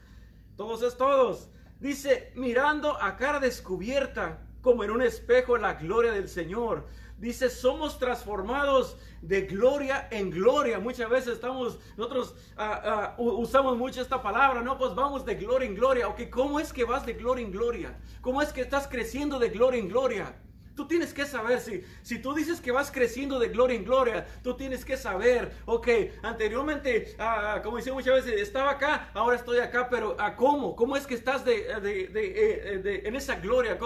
todos 0.55 0.83
es 0.83 0.95
todos. 0.95 1.49
Dice, 1.79 2.31
mirando 2.35 3.01
a 3.01 3.17
cara 3.17 3.39
descubierta, 3.39 4.45
como 4.61 4.83
en 4.83 4.91
un 4.91 5.01
espejo, 5.01 5.57
la 5.57 5.73
gloria 5.73 6.11
del 6.11 6.29
Señor. 6.29 6.85
Dice, 7.17 7.49
somos 7.49 7.97
transformados 7.97 8.95
de 9.23 9.47
gloria 9.47 10.07
en 10.11 10.29
gloria. 10.29 10.79
Muchas 10.79 11.09
veces 11.09 11.33
estamos, 11.33 11.79
nosotros 11.97 12.35
ah, 12.57 12.81
ah, 12.85 13.15
usamos 13.17 13.75
mucho 13.75 14.01
esta 14.01 14.21
palabra, 14.21 14.61
¿no? 14.61 14.77
Pues 14.77 14.93
vamos 14.93 15.25
de 15.25 15.33
gloria 15.33 15.67
en 15.67 15.73
gloria. 15.73 16.07
Ok, 16.09 16.29
¿cómo 16.29 16.59
es 16.59 16.71
que 16.71 16.83
vas 16.83 17.07
de 17.07 17.13
gloria 17.13 17.43
en 17.43 17.51
gloria? 17.51 17.97
¿Cómo 18.21 18.43
es 18.43 18.53
que 18.53 18.61
estás 18.61 18.87
creciendo 18.87 19.39
de 19.39 19.49
gloria 19.49 19.79
en 19.79 19.89
gloria? 19.89 20.35
Tú 20.79 20.87
tienes 20.87 21.13
que 21.13 21.25
saber, 21.25 21.59
si, 21.59 21.83
si 22.03 22.19
tú 22.19 22.33
dices 22.33 22.61
que 22.61 22.71
vas 22.71 22.89
creciendo 22.89 23.37
de 23.37 23.49
gloria 23.49 23.75
en 23.75 23.83
gloria, 23.83 24.25
tú 24.41 24.55
tienes 24.55 24.85
que 24.85 24.95
saber, 24.95 25.51
ok, 25.65 25.89
anteriormente, 26.23 27.17
ah, 27.19 27.59
como 27.61 27.75
decía 27.75 27.91
muchas 27.91 28.23
veces, 28.23 28.39
estaba 28.39 28.71
acá, 28.71 29.11
ahora 29.13 29.35
estoy 29.35 29.59
acá, 29.59 29.89
pero 29.89 30.15
¿a 30.17 30.37
cómo? 30.37 30.77
¿Cómo 30.77 30.95
es 30.95 31.05
que 31.05 31.15
estás 31.15 31.43
de, 31.43 31.65
eh, 31.69 33.01
en 33.03 33.13
esa 33.13 33.35
gloria? 33.35 33.77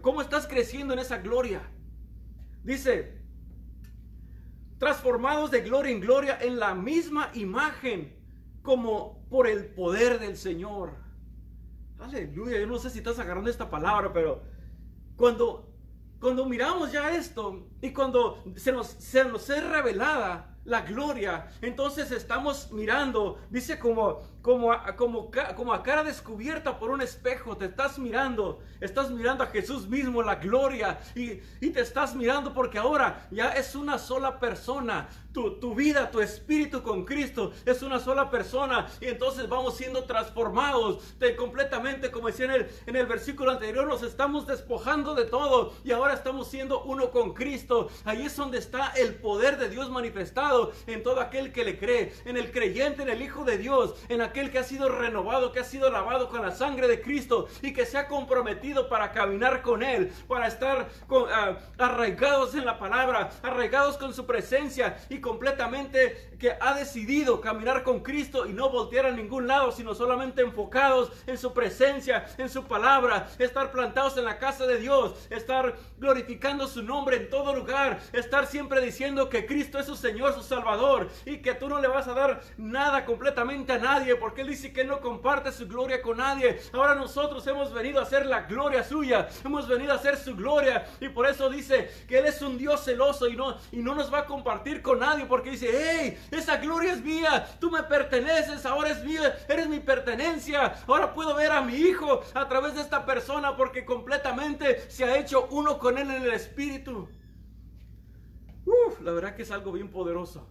¿Cómo 0.00 0.20
estás 0.20 0.48
creciendo 0.48 0.94
en 0.94 0.98
esa 0.98 1.18
gloria? 1.18 1.62
Dice, 2.64 3.22
transformados 4.78 5.52
de 5.52 5.60
gloria 5.60 5.92
en 5.92 6.00
gloria 6.00 6.38
en 6.40 6.58
la 6.58 6.74
misma 6.74 7.30
imagen, 7.34 8.16
como 8.62 9.24
por 9.28 9.46
el 9.46 9.66
poder 9.66 10.18
del 10.18 10.36
Señor. 10.36 10.90
Aleluya, 12.00 12.58
yo 12.58 12.66
no 12.66 12.78
sé 12.80 12.90
si 12.90 12.98
estás 12.98 13.20
agarrando 13.20 13.48
esta 13.48 13.70
palabra, 13.70 14.12
pero 14.12 14.42
cuando 15.14 15.71
cuando 16.22 16.46
miramos 16.46 16.92
ya 16.92 17.10
esto 17.10 17.66
y 17.80 17.92
cuando 17.92 18.44
se 18.54 18.70
nos, 18.70 18.86
se 18.86 19.24
nos 19.24 19.50
es 19.50 19.68
revelada 19.68 20.56
la 20.64 20.82
gloria, 20.82 21.48
entonces 21.60 22.12
estamos 22.12 22.70
mirando, 22.70 23.40
dice 23.50 23.80
como 23.80 24.20
como 24.42 24.72
a, 24.72 24.96
como, 24.96 25.30
como 25.56 25.82
cara 25.82 26.02
descubierta 26.02 26.78
por 26.78 26.90
un 26.90 27.00
espejo, 27.00 27.56
te 27.56 27.66
estás 27.66 27.98
mirando, 27.98 28.60
estás 28.80 29.10
mirando 29.10 29.44
a 29.44 29.46
Jesús 29.46 29.88
mismo, 29.88 30.22
la 30.22 30.34
gloria, 30.34 30.98
y, 31.14 31.40
y 31.60 31.70
te 31.70 31.80
estás 31.80 32.14
mirando 32.14 32.52
porque 32.52 32.78
ahora 32.78 33.28
ya 33.30 33.50
es 33.50 33.74
una 33.76 33.98
sola 33.98 34.40
persona, 34.40 35.08
tu, 35.32 35.58
tu, 35.58 35.74
vida, 35.74 36.10
tu 36.10 36.20
espíritu 36.20 36.82
con 36.82 37.04
Cristo 37.04 37.52
es 37.64 37.82
una 37.82 38.00
sola 38.00 38.30
persona, 38.30 38.88
y 39.00 39.06
entonces 39.06 39.48
vamos 39.48 39.76
siendo 39.76 40.04
transformados 40.04 41.18
de, 41.18 41.36
completamente, 41.36 42.10
como 42.10 42.26
decía 42.26 42.46
en 42.46 42.50
el, 42.50 42.70
en 42.86 42.96
el 42.96 43.06
versículo 43.06 43.52
anterior, 43.52 43.86
nos 43.86 44.02
estamos 44.02 44.46
despojando 44.46 45.14
de 45.14 45.24
todo, 45.24 45.72
y 45.84 45.92
ahora 45.92 46.14
estamos 46.14 46.48
siendo 46.48 46.82
uno 46.82 47.10
con 47.10 47.32
Cristo, 47.32 47.88
ahí 48.04 48.26
es 48.26 48.36
donde 48.36 48.58
está 48.58 48.88
el 48.96 49.14
poder 49.14 49.58
de 49.58 49.68
Dios 49.68 49.88
manifestado 49.88 50.72
en 50.86 51.02
todo 51.02 51.20
aquel 51.20 51.52
que 51.52 51.64
le 51.64 51.78
cree, 51.78 52.12
en 52.24 52.36
el 52.36 52.50
creyente, 52.50 53.02
en 53.02 53.08
el 53.08 53.22
Hijo 53.22 53.44
de 53.44 53.56
Dios, 53.56 53.94
en 54.08 54.20
que 54.32 54.58
ha 54.58 54.64
sido 54.64 54.88
renovado, 54.88 55.52
que 55.52 55.60
ha 55.60 55.64
sido 55.64 55.90
lavado 55.90 56.28
con 56.28 56.42
la 56.42 56.50
sangre 56.50 56.88
de 56.88 57.00
Cristo 57.00 57.48
y 57.60 57.72
que 57.72 57.86
se 57.86 57.98
ha 57.98 58.08
comprometido 58.08 58.88
para 58.88 59.12
caminar 59.12 59.62
con 59.62 59.82
Él, 59.82 60.12
para 60.26 60.46
estar 60.46 60.88
ah, 61.30 61.56
arraigados 61.78 62.54
en 62.54 62.64
la 62.64 62.78
palabra, 62.78 63.30
arraigados 63.42 63.96
con 63.98 64.14
su 64.14 64.26
presencia 64.26 64.96
y 65.08 65.20
completamente 65.20 66.31
que 66.42 66.56
ha 66.60 66.74
decidido 66.74 67.40
caminar 67.40 67.84
con 67.84 68.00
Cristo 68.00 68.46
y 68.46 68.52
no 68.52 68.68
voltear 68.68 69.06
a 69.06 69.12
ningún 69.12 69.46
lado, 69.46 69.70
sino 69.70 69.94
solamente 69.94 70.42
enfocados 70.42 71.12
en 71.28 71.38
su 71.38 71.54
presencia, 71.54 72.26
en 72.36 72.48
su 72.48 72.64
palabra, 72.64 73.30
estar 73.38 73.70
plantados 73.70 74.16
en 74.16 74.24
la 74.24 74.40
casa 74.40 74.66
de 74.66 74.78
Dios, 74.78 75.14
estar 75.30 75.76
glorificando 75.98 76.66
su 76.66 76.82
nombre 76.82 77.18
en 77.18 77.30
todo 77.30 77.54
lugar, 77.54 78.00
estar 78.12 78.48
siempre 78.48 78.80
diciendo 78.80 79.28
que 79.28 79.46
Cristo 79.46 79.78
es 79.78 79.86
su 79.86 79.94
Señor, 79.94 80.34
su 80.34 80.42
Salvador 80.42 81.08
y 81.24 81.36
que 81.36 81.54
tú 81.54 81.68
no 81.68 81.80
le 81.80 81.86
vas 81.86 82.08
a 82.08 82.14
dar 82.14 82.40
nada 82.56 83.04
completamente 83.04 83.74
a 83.74 83.78
nadie 83.78 84.16
porque 84.16 84.40
Él 84.40 84.48
dice 84.48 84.72
que 84.72 84.82
no 84.82 85.00
comparte 85.00 85.52
su 85.52 85.68
gloria 85.68 86.02
con 86.02 86.16
nadie. 86.16 86.58
Ahora 86.72 86.96
nosotros 86.96 87.46
hemos 87.46 87.72
venido 87.72 88.00
a 88.00 88.02
hacer 88.02 88.26
la 88.26 88.40
gloria 88.40 88.82
suya, 88.82 89.28
hemos 89.44 89.68
venido 89.68 89.92
a 89.92 89.96
hacer 89.96 90.16
su 90.16 90.34
gloria 90.34 90.88
y 91.00 91.08
por 91.08 91.28
eso 91.28 91.48
dice 91.48 91.88
que 92.08 92.18
Él 92.18 92.26
es 92.26 92.42
un 92.42 92.58
Dios 92.58 92.84
celoso 92.84 93.28
y 93.28 93.36
no, 93.36 93.58
y 93.70 93.76
no 93.76 93.94
nos 93.94 94.12
va 94.12 94.18
a 94.18 94.26
compartir 94.26 94.82
con 94.82 94.98
nadie 94.98 95.24
porque 95.26 95.50
dice, 95.50 95.70
hey, 95.72 96.18
esa 96.32 96.56
gloria 96.56 96.94
es 96.94 97.02
mía, 97.02 97.46
tú 97.60 97.70
me 97.70 97.82
perteneces, 97.82 98.64
ahora 98.64 98.90
es 98.90 99.04
mía, 99.04 99.36
eres 99.48 99.68
mi 99.68 99.80
pertenencia, 99.80 100.74
ahora 100.86 101.12
puedo 101.12 101.34
ver 101.36 101.52
a 101.52 101.60
mi 101.60 101.74
hijo 101.74 102.22
a 102.34 102.48
través 102.48 102.74
de 102.74 102.80
esta 102.80 103.04
persona 103.04 103.54
porque 103.56 103.84
completamente 103.84 104.90
se 104.90 105.04
ha 105.04 105.18
hecho 105.18 105.46
uno 105.50 105.78
con 105.78 105.98
Él 105.98 106.10
en 106.10 106.22
el 106.22 106.32
Espíritu. 106.32 107.08
La 109.02 109.12
verdad 109.12 109.34
que 109.34 109.42
es 109.42 109.50
algo 109.50 109.72
bien 109.72 109.90
poderoso. 109.90 110.48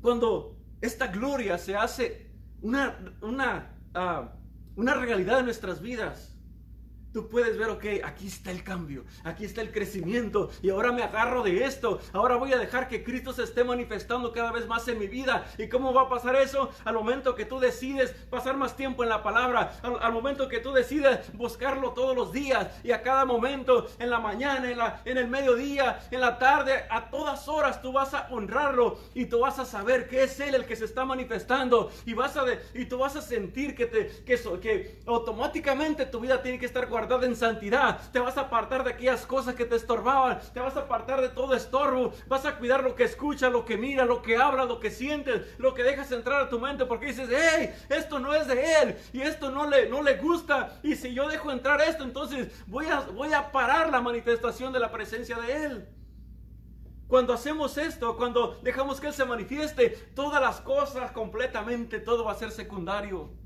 Cuando 0.00 0.56
esta 0.80 1.08
gloria 1.08 1.58
se 1.58 1.74
hace 1.74 2.30
una, 2.60 2.96
una, 3.22 3.74
uh, 3.94 4.80
una 4.80 4.94
realidad 4.94 5.38
de 5.38 5.44
nuestras 5.44 5.80
vidas. 5.80 6.33
Tú 7.14 7.28
puedes 7.28 7.56
ver, 7.56 7.70
ok, 7.70 7.84
aquí 8.02 8.26
está 8.26 8.50
el 8.50 8.64
cambio, 8.64 9.04
aquí 9.22 9.44
está 9.44 9.60
el 9.60 9.70
crecimiento 9.70 10.50
y 10.62 10.70
ahora 10.70 10.90
me 10.90 11.04
agarro 11.04 11.44
de 11.44 11.64
esto. 11.64 12.00
Ahora 12.12 12.34
voy 12.34 12.52
a 12.52 12.58
dejar 12.58 12.88
que 12.88 13.04
Cristo 13.04 13.32
se 13.32 13.44
esté 13.44 13.62
manifestando 13.62 14.32
cada 14.32 14.50
vez 14.50 14.66
más 14.66 14.88
en 14.88 14.98
mi 14.98 15.06
vida. 15.06 15.46
¿Y 15.56 15.68
cómo 15.68 15.94
va 15.94 16.02
a 16.02 16.08
pasar 16.08 16.34
eso? 16.34 16.70
Al 16.84 16.94
momento 16.94 17.36
que 17.36 17.44
tú 17.44 17.60
decides 17.60 18.10
pasar 18.30 18.56
más 18.56 18.76
tiempo 18.76 19.04
en 19.04 19.10
la 19.10 19.22
palabra, 19.22 19.78
al, 19.84 20.12
momento 20.12 20.48
que 20.48 20.58
tú 20.58 20.72
decides 20.72 21.32
buscarlo 21.34 21.92
todos 21.92 22.16
los 22.16 22.32
días 22.32 22.66
y 22.82 22.90
a 22.90 23.00
cada 23.00 23.24
momento, 23.24 23.86
en 24.00 24.10
la 24.10 24.18
mañana, 24.18 24.68
en, 24.68 24.78
la, 24.78 25.00
en 25.04 25.16
el 25.16 25.28
mediodía, 25.28 26.00
en 26.10 26.20
la 26.20 26.36
tarde, 26.36 26.82
a 26.90 27.10
todas 27.10 27.46
horas 27.46 27.80
tú 27.80 27.92
vas 27.92 28.12
a 28.12 28.26
honrarlo 28.32 28.98
y 29.14 29.26
tú 29.26 29.38
vas 29.38 29.60
a 29.60 29.64
saber 29.64 30.08
que 30.08 30.24
es 30.24 30.40
Él 30.40 30.56
el 30.56 30.64
que 30.64 30.74
se 30.74 30.84
está 30.84 31.04
manifestando 31.04 31.92
y, 32.06 32.14
vas 32.14 32.36
a 32.36 32.44
y 32.74 32.86
tú 32.86 32.98
vas 32.98 33.14
a 33.14 33.22
sentir 33.22 33.76
que, 33.76 33.86
te, 33.86 34.24
que 34.24 34.98
automáticamente 35.06 36.06
tu 36.06 36.18
vida 36.18 36.42
tiene 36.42 36.58
que 36.58 36.66
estar 36.66 36.88
guardada 36.88 37.03
en 37.22 37.36
santidad. 37.36 38.00
Te 38.12 38.18
vas 38.18 38.36
a 38.36 38.42
apartar 38.42 38.84
de 38.84 38.90
aquellas 38.90 39.26
cosas 39.26 39.54
que 39.54 39.64
te 39.64 39.76
estorbaban. 39.76 40.40
Te 40.52 40.60
vas 40.60 40.76
a 40.76 40.80
apartar 40.80 41.20
de 41.20 41.28
todo 41.28 41.54
estorbo. 41.54 42.12
Vas 42.26 42.44
a 42.44 42.56
cuidar 42.56 42.82
lo 42.82 42.94
que 42.94 43.04
escuchas, 43.04 43.52
lo 43.52 43.64
que 43.64 43.76
mira, 43.76 44.04
lo 44.04 44.22
que 44.22 44.36
habla, 44.36 44.64
lo 44.64 44.80
que 44.80 44.90
sientes, 44.90 45.58
lo 45.58 45.74
que 45.74 45.82
dejas 45.82 46.10
entrar 46.12 46.40
a 46.40 46.48
tu 46.48 46.58
mente. 46.58 46.86
Porque 46.86 47.06
dices, 47.06 47.28
hey, 47.30 47.74
esto 47.88 48.18
no 48.18 48.34
es 48.34 48.46
de 48.46 48.82
él 48.82 48.96
y 49.12 49.20
esto 49.20 49.50
no 49.50 49.68
le, 49.68 49.88
no 49.88 50.02
le 50.02 50.16
gusta. 50.16 50.80
Y 50.82 50.96
si 50.96 51.14
yo 51.14 51.28
dejo 51.28 51.50
entrar 51.50 51.80
esto, 51.80 52.04
entonces 52.04 52.48
voy 52.66 52.86
a, 52.86 53.00
voy 53.00 53.32
a 53.32 53.52
parar 53.52 53.90
la 53.90 54.00
manifestación 54.00 54.72
de 54.72 54.80
la 54.80 54.90
presencia 54.90 55.36
de 55.38 55.64
él. 55.64 55.88
Cuando 57.06 57.34
hacemos 57.34 57.76
esto, 57.76 58.16
cuando 58.16 58.58
dejamos 58.62 59.00
que 59.00 59.08
Él 59.08 59.12
se 59.12 59.24
manifieste, 59.24 59.90
todas 60.14 60.40
las 60.40 60.60
cosas 60.62 61.12
completamente, 61.12 62.00
todo 62.00 62.24
va 62.24 62.32
a 62.32 62.36
ser 62.36 62.50
secundario. 62.50 63.43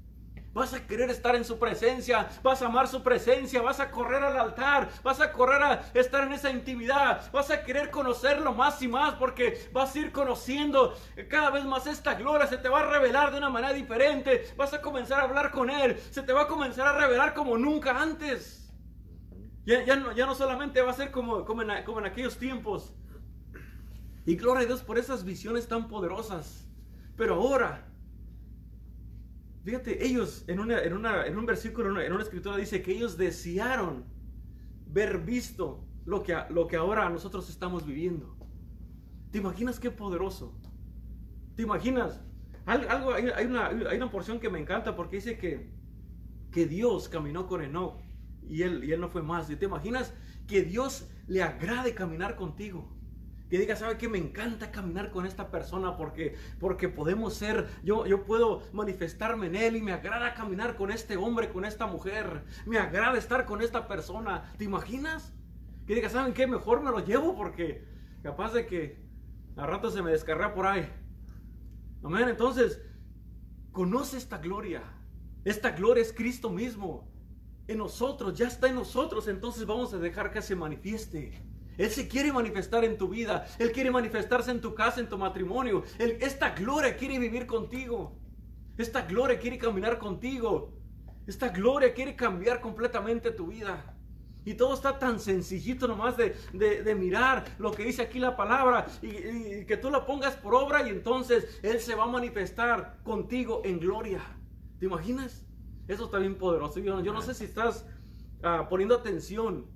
Vas 0.52 0.74
a 0.74 0.86
querer 0.86 1.10
estar 1.10 1.36
en 1.36 1.44
su 1.44 1.58
presencia, 1.58 2.28
vas 2.42 2.62
a 2.62 2.66
amar 2.66 2.88
su 2.88 3.02
presencia, 3.02 3.62
vas 3.62 3.80
a 3.80 3.90
correr 3.90 4.22
al 4.22 4.38
altar, 4.38 4.88
vas 5.02 5.20
a 5.20 5.30
correr 5.30 5.62
a 5.62 5.82
estar 5.94 6.24
en 6.24 6.32
esa 6.32 6.50
intimidad, 6.50 7.30
vas 7.32 7.50
a 7.50 7.62
querer 7.62 7.90
conocerlo 7.90 8.54
más 8.54 8.80
y 8.82 8.88
más 8.88 9.14
porque 9.14 9.68
vas 9.72 9.94
a 9.94 9.98
ir 9.98 10.10
conociendo 10.10 10.94
cada 11.28 11.50
vez 11.50 11.64
más 11.64 11.86
esta 11.86 12.14
gloria, 12.14 12.46
se 12.46 12.58
te 12.58 12.68
va 12.68 12.80
a 12.80 12.90
revelar 12.90 13.30
de 13.30 13.38
una 13.38 13.50
manera 13.50 13.72
diferente, 13.72 14.52
vas 14.56 14.72
a 14.72 14.80
comenzar 14.80 15.20
a 15.20 15.24
hablar 15.24 15.50
con 15.50 15.70
Él, 15.70 15.98
se 16.10 16.22
te 16.22 16.32
va 16.32 16.42
a 16.42 16.48
comenzar 16.48 16.86
a 16.86 16.98
revelar 16.98 17.34
como 17.34 17.56
nunca 17.58 18.00
antes. 18.00 18.58
Ya, 19.68 19.96
no, 19.96 20.12
ya 20.12 20.24
no, 20.24 20.34
solamente 20.34 20.80
va 20.80 20.92
a 20.92 20.94
ser 20.94 21.10
como, 21.10 21.44
como, 21.44 21.60
en, 21.60 21.84
como 21.84 21.98
en 21.98 22.06
aquellos 22.06 22.38
tiempos. 22.38 22.94
Y 24.24 24.34
gloria 24.34 24.62
a 24.62 24.66
Dios 24.66 24.82
por 24.82 24.96
esas 24.96 25.24
visiones 25.24 25.68
tan 25.68 25.88
poderosas. 25.88 26.66
Pero 27.18 27.34
ahora 27.34 27.86
Fíjate, 29.68 30.02
ellos 30.02 30.44
en, 30.46 30.60
una, 30.60 30.82
en, 30.82 30.94
una, 30.94 31.26
en 31.26 31.36
un 31.36 31.44
versículo, 31.44 32.00
en 32.00 32.10
una, 32.10 32.22
escritura 32.22 32.56
dice 32.56 32.80
que 32.80 32.90
ellos 32.90 33.18
desearon 33.18 34.06
ver 34.86 35.18
visto 35.18 35.84
lo 36.06 36.22
que, 36.22 36.34
lo 36.48 36.66
que 36.66 36.76
ahora 36.76 37.10
nosotros 37.10 37.50
estamos 37.50 37.84
viviendo. 37.84 38.34
¿Te 39.30 39.36
imaginas 39.36 39.78
qué 39.78 39.90
poderoso? 39.90 40.58
¿Te 41.54 41.64
imaginas? 41.64 42.18
Algo, 42.64 43.12
hay, 43.12 43.44
una, 43.44 43.66
hay 43.66 43.96
una 43.98 44.10
porción 44.10 44.40
que 44.40 44.48
me 44.48 44.58
encanta 44.58 44.96
porque 44.96 45.16
dice 45.16 45.36
que, 45.36 45.70
que 46.50 46.64
Dios 46.64 47.10
caminó 47.10 47.46
con 47.46 47.60
Enoch 47.60 48.00
y 48.48 48.62
él, 48.62 48.84
y 48.84 48.92
él 48.92 49.00
no 49.02 49.10
fue 49.10 49.22
más. 49.22 49.48
¿Te 49.48 49.66
imaginas 49.66 50.14
que 50.46 50.62
Dios 50.62 51.10
le 51.26 51.42
agrade 51.42 51.94
caminar 51.94 52.36
contigo? 52.36 52.97
Que 53.48 53.58
diga, 53.58 53.76
¿sabe 53.76 53.96
qué? 53.96 54.08
Me 54.08 54.18
encanta 54.18 54.70
caminar 54.70 55.10
con 55.10 55.24
esta 55.24 55.50
persona 55.50 55.96
porque, 55.96 56.36
porque 56.60 56.88
podemos 56.88 57.34
ser, 57.34 57.66
yo, 57.82 58.06
yo 58.06 58.24
puedo 58.24 58.62
manifestarme 58.72 59.46
en 59.46 59.56
él 59.56 59.76
y 59.76 59.82
me 59.82 59.92
agrada 59.92 60.34
caminar 60.34 60.76
con 60.76 60.90
este 60.90 61.16
hombre, 61.16 61.48
con 61.50 61.64
esta 61.64 61.86
mujer. 61.86 62.44
Me 62.66 62.78
agrada 62.78 63.16
estar 63.16 63.46
con 63.46 63.62
esta 63.62 63.88
persona. 63.88 64.52
¿Te 64.58 64.64
imaginas? 64.64 65.32
Que 65.86 65.94
diga, 65.94 66.10
¿saben 66.10 66.34
qué? 66.34 66.46
Mejor 66.46 66.82
me 66.82 66.90
lo 66.90 67.04
llevo 67.04 67.34
porque 67.34 67.86
capaz 68.22 68.52
de 68.52 68.66
que 68.66 69.02
a 69.56 69.66
rato 69.66 69.90
se 69.90 70.02
me 70.02 70.10
descarga 70.10 70.52
por 70.52 70.66
ahí. 70.66 70.86
Amén. 72.04 72.28
Entonces, 72.28 72.82
conoce 73.72 74.18
esta 74.18 74.38
gloria. 74.38 74.82
Esta 75.44 75.70
gloria 75.70 76.02
es 76.02 76.12
Cristo 76.12 76.50
mismo. 76.50 77.10
En 77.66 77.78
nosotros, 77.78 78.36
ya 78.36 78.46
está 78.46 78.68
en 78.68 78.74
nosotros. 78.74 79.26
Entonces 79.26 79.64
vamos 79.64 79.94
a 79.94 79.98
dejar 79.98 80.30
que 80.30 80.42
se 80.42 80.54
manifieste. 80.54 81.47
Él 81.78 81.90
se 81.90 82.08
quiere 82.08 82.32
manifestar 82.32 82.84
en 82.84 82.98
tu 82.98 83.08
vida. 83.08 83.46
Él 83.58 83.70
quiere 83.72 83.90
manifestarse 83.90 84.50
en 84.50 84.60
tu 84.60 84.74
casa, 84.74 85.00
en 85.00 85.08
tu 85.08 85.16
matrimonio. 85.16 85.84
esta 85.98 86.50
gloria 86.50 86.96
quiere 86.96 87.18
vivir 87.18 87.46
contigo. 87.46 88.18
Esta 88.76 89.02
gloria 89.02 89.38
quiere 89.38 89.58
caminar 89.58 89.98
contigo. 89.98 90.74
Esta 91.26 91.48
gloria 91.48 91.94
quiere 91.94 92.16
cambiar 92.16 92.60
completamente 92.60 93.30
tu 93.30 93.46
vida. 93.46 93.94
Y 94.44 94.54
todo 94.54 94.74
está 94.74 94.98
tan 94.98 95.20
sencillito 95.20 95.86
nomás 95.86 96.16
de, 96.16 96.94
mirar 96.98 97.44
lo 97.58 97.70
que 97.70 97.84
dice 97.84 98.02
aquí 98.02 98.18
la 98.18 98.36
palabra 98.36 98.86
y, 99.02 99.64
que 99.66 99.76
tú 99.76 99.90
la 99.90 100.06
pongas 100.06 100.36
por 100.36 100.54
obra 100.54 100.86
y 100.86 100.90
entonces 100.90 101.60
Él 101.62 101.80
se 101.80 101.94
va 101.94 102.04
a 102.04 102.08
manifestar 102.08 102.98
contigo 103.04 103.62
en 103.64 103.78
gloria. 103.78 104.20
¿Te 104.80 104.86
imaginas? 104.86 105.44
Eso 105.86 106.06
está 106.06 106.18
bien 106.18 106.36
poderoso. 106.36 106.80
Yo, 106.80 107.12
no 107.12 107.22
sé 107.22 107.34
si 107.34 107.44
estás 107.44 107.86
ah, 108.42 108.66
poniendo 108.68 108.94
atención 108.94 109.66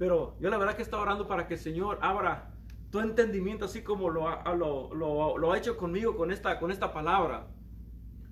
pero 0.00 0.34
yo 0.40 0.48
la 0.48 0.56
verdad 0.56 0.76
que 0.76 0.82
estaba 0.82 1.02
orando 1.02 1.28
para 1.28 1.46
que 1.46 1.54
el 1.54 1.60
Señor 1.60 1.98
abra 2.00 2.54
tu 2.90 3.00
entendimiento 3.00 3.66
así 3.66 3.82
como 3.82 4.08
lo, 4.08 4.26
ha 4.28 5.58
hecho 5.58 5.76
conmigo 5.76 6.16
con 6.16 6.30
esta, 6.30 6.58
con 6.58 6.70
esta 6.70 6.90
palabra. 6.90 7.48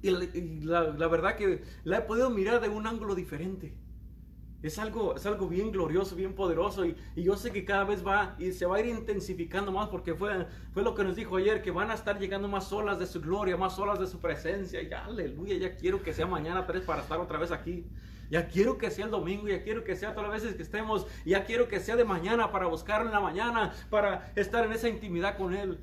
Y, 0.00 0.62
la, 0.62 1.08
verdad 1.08 1.36
que 1.36 1.62
la 1.84 1.98
he 1.98 2.00
podido 2.00 2.30
mirar 2.30 2.62
de 2.62 2.70
un 2.70 2.86
ángulo 2.86 3.14
diferente. 3.14 3.76
Es 4.62 4.78
algo, 4.78 5.14
es 5.16 5.26
algo 5.26 5.46
bien 5.46 5.70
glorioso, 5.70 6.16
bien 6.16 6.34
poderoso 6.34 6.86
y, 6.86 6.96
yo 7.14 7.36
sé 7.36 7.52
que 7.52 7.66
cada 7.66 7.84
vez 7.84 8.02
va 8.04 8.34
y 8.38 8.52
se 8.52 8.64
va 8.64 8.76
a 8.76 8.80
ir 8.80 8.86
intensificando 8.86 9.70
más 9.70 9.90
porque 9.90 10.14
fue, 10.14 10.46
fue 10.72 10.82
lo 10.82 10.94
que 10.94 11.04
nos 11.04 11.16
dijo 11.16 11.36
ayer, 11.36 11.60
que 11.60 11.70
van 11.70 11.90
a 11.90 11.94
estar 11.94 12.18
llegando 12.18 12.48
más 12.48 12.72
olas 12.72 12.98
de 12.98 13.06
su 13.06 13.20
gloria, 13.20 13.58
más 13.58 13.78
olas 13.78 14.00
de 14.00 14.06
su 14.06 14.20
presencia. 14.20 14.80
Y 14.80 14.90
aleluya, 14.90 15.58
ya 15.58 15.76
quiero 15.76 16.02
que 16.02 16.14
sea 16.14 16.26
mañana 16.26 16.66
tres 16.66 16.82
para 16.82 17.02
estar 17.02 17.20
otra 17.20 17.38
vez 17.38 17.52
aquí. 17.52 17.84
Ya 18.30 18.48
quiero 18.48 18.78
que 18.78 18.90
sea 18.90 19.06
el 19.06 19.10
domingo, 19.10 19.48
ya 19.48 19.62
quiero 19.62 19.84
que 19.84 19.96
sea 19.96 20.14
todas 20.14 20.30
las 20.30 20.42
veces 20.42 20.56
que 20.56 20.62
estemos, 20.62 21.06
ya 21.24 21.44
quiero 21.44 21.68
que 21.68 21.80
sea 21.80 21.96
de 21.96 22.04
mañana 22.04 22.52
para 22.52 22.66
buscarlo 22.66 23.06
en 23.06 23.12
la 23.12 23.20
mañana, 23.20 23.72
para 23.90 24.32
estar 24.36 24.64
en 24.64 24.72
esa 24.72 24.88
intimidad 24.88 25.36
con 25.36 25.54
Él. 25.54 25.78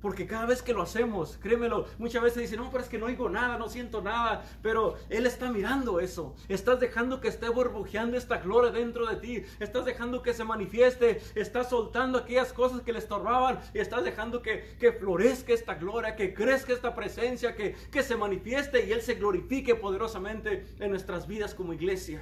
Porque 0.00 0.26
cada 0.26 0.46
vez 0.46 0.62
que 0.62 0.72
lo 0.72 0.82
hacemos, 0.82 1.38
créemelo, 1.42 1.86
muchas 1.98 2.22
veces 2.22 2.42
dicen, 2.42 2.60
no, 2.60 2.70
pero 2.70 2.84
es 2.84 2.88
que 2.88 2.98
no 2.98 3.06
oigo 3.06 3.28
nada, 3.28 3.58
no 3.58 3.68
siento 3.68 4.00
nada, 4.00 4.44
pero 4.62 4.94
Él 5.08 5.26
está 5.26 5.50
mirando 5.50 5.98
eso. 5.98 6.36
Estás 6.48 6.78
dejando 6.78 7.20
que 7.20 7.26
esté 7.28 7.48
burbujeando 7.48 8.16
esta 8.16 8.38
gloria 8.38 8.70
dentro 8.70 9.06
de 9.06 9.16
ti. 9.16 9.42
Estás 9.58 9.84
dejando 9.84 10.22
que 10.22 10.34
se 10.34 10.44
manifieste, 10.44 11.20
estás 11.34 11.70
soltando 11.70 12.18
aquellas 12.18 12.52
cosas 12.52 12.82
que 12.82 12.92
le 12.92 13.00
estorbaban 13.00 13.58
y 13.74 13.80
estás 13.80 14.04
dejando 14.04 14.40
que, 14.40 14.76
que 14.78 14.92
florezca 14.92 15.52
esta 15.52 15.74
gloria, 15.74 16.14
que 16.14 16.32
crezca 16.32 16.72
esta 16.72 16.94
presencia, 16.94 17.56
que, 17.56 17.74
que 17.90 18.02
se 18.04 18.16
manifieste 18.16 18.86
y 18.86 18.92
Él 18.92 19.02
se 19.02 19.14
glorifique 19.14 19.74
poderosamente 19.74 20.76
en 20.78 20.90
nuestras 20.90 21.26
vidas 21.26 21.54
como 21.54 21.72
iglesia. 21.72 22.20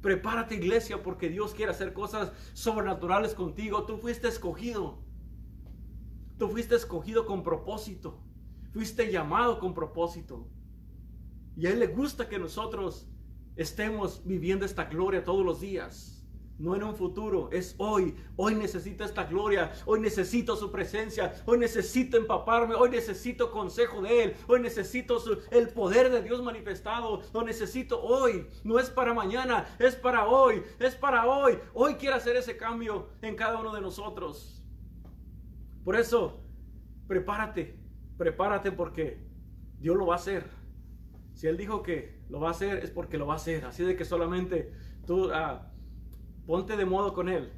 Prepárate 0.00 0.54
iglesia 0.54 1.02
porque 1.02 1.28
Dios 1.28 1.52
quiere 1.52 1.72
hacer 1.72 1.92
cosas 1.92 2.32
sobrenaturales 2.54 3.34
contigo. 3.34 3.84
Tú 3.84 3.98
fuiste 3.98 4.28
escogido. 4.28 5.07
Tú 6.38 6.48
fuiste 6.48 6.76
escogido 6.76 7.26
con 7.26 7.42
propósito. 7.42 8.20
Fuiste 8.72 9.10
llamado 9.10 9.58
con 9.58 9.74
propósito. 9.74 10.46
Y 11.56 11.66
a 11.66 11.70
Él 11.70 11.80
le 11.80 11.88
gusta 11.88 12.28
que 12.28 12.38
nosotros 12.38 13.08
estemos 13.56 14.22
viviendo 14.24 14.64
esta 14.64 14.84
gloria 14.84 15.24
todos 15.24 15.44
los 15.44 15.60
días. 15.60 16.14
No 16.58 16.74
en 16.74 16.82
un 16.82 16.96
futuro, 16.96 17.48
es 17.52 17.74
hoy. 17.78 18.16
Hoy 18.36 18.54
necesito 18.54 19.04
esta 19.04 19.24
gloria. 19.24 19.72
Hoy 19.86 20.00
necesito 20.00 20.56
su 20.56 20.70
presencia. 20.70 21.34
Hoy 21.46 21.58
necesito 21.58 22.16
empaparme. 22.16 22.74
Hoy 22.74 22.90
necesito 22.90 23.50
consejo 23.50 24.02
de 24.02 24.24
Él. 24.24 24.36
Hoy 24.46 24.60
necesito 24.60 25.22
el 25.50 25.68
poder 25.70 26.10
de 26.10 26.22
Dios 26.22 26.42
manifestado. 26.42 27.22
Lo 27.32 27.42
necesito 27.42 28.00
hoy. 28.00 28.46
No 28.64 28.78
es 28.78 28.90
para 28.90 29.14
mañana, 29.14 29.66
es 29.78 29.94
para 29.96 30.26
hoy. 30.26 30.62
Es 30.78 30.94
para 30.94 31.26
hoy. 31.26 31.58
Hoy 31.74 31.94
quiero 31.94 32.16
hacer 32.16 32.36
ese 32.36 32.56
cambio 32.56 33.08
en 33.22 33.36
cada 33.36 33.60
uno 33.60 33.72
de 33.72 33.80
nosotros. 33.80 34.57
Por 35.84 35.96
eso, 35.96 36.40
prepárate, 37.06 37.78
prepárate 38.16 38.72
porque 38.72 39.24
Dios 39.78 39.96
lo 39.96 40.06
va 40.06 40.14
a 40.14 40.18
hacer. 40.18 40.44
Si 41.34 41.46
Él 41.46 41.56
dijo 41.56 41.82
que 41.82 42.20
lo 42.28 42.40
va 42.40 42.48
a 42.48 42.50
hacer, 42.50 42.78
es 42.78 42.90
porque 42.90 43.18
lo 43.18 43.26
va 43.26 43.34
a 43.34 43.36
hacer. 43.36 43.64
Así 43.64 43.84
de 43.84 43.96
que 43.96 44.04
solamente 44.04 44.72
tú 45.06 45.30
ah, 45.32 45.70
ponte 46.46 46.76
de 46.76 46.84
modo 46.84 47.14
con 47.14 47.28
Él 47.28 47.52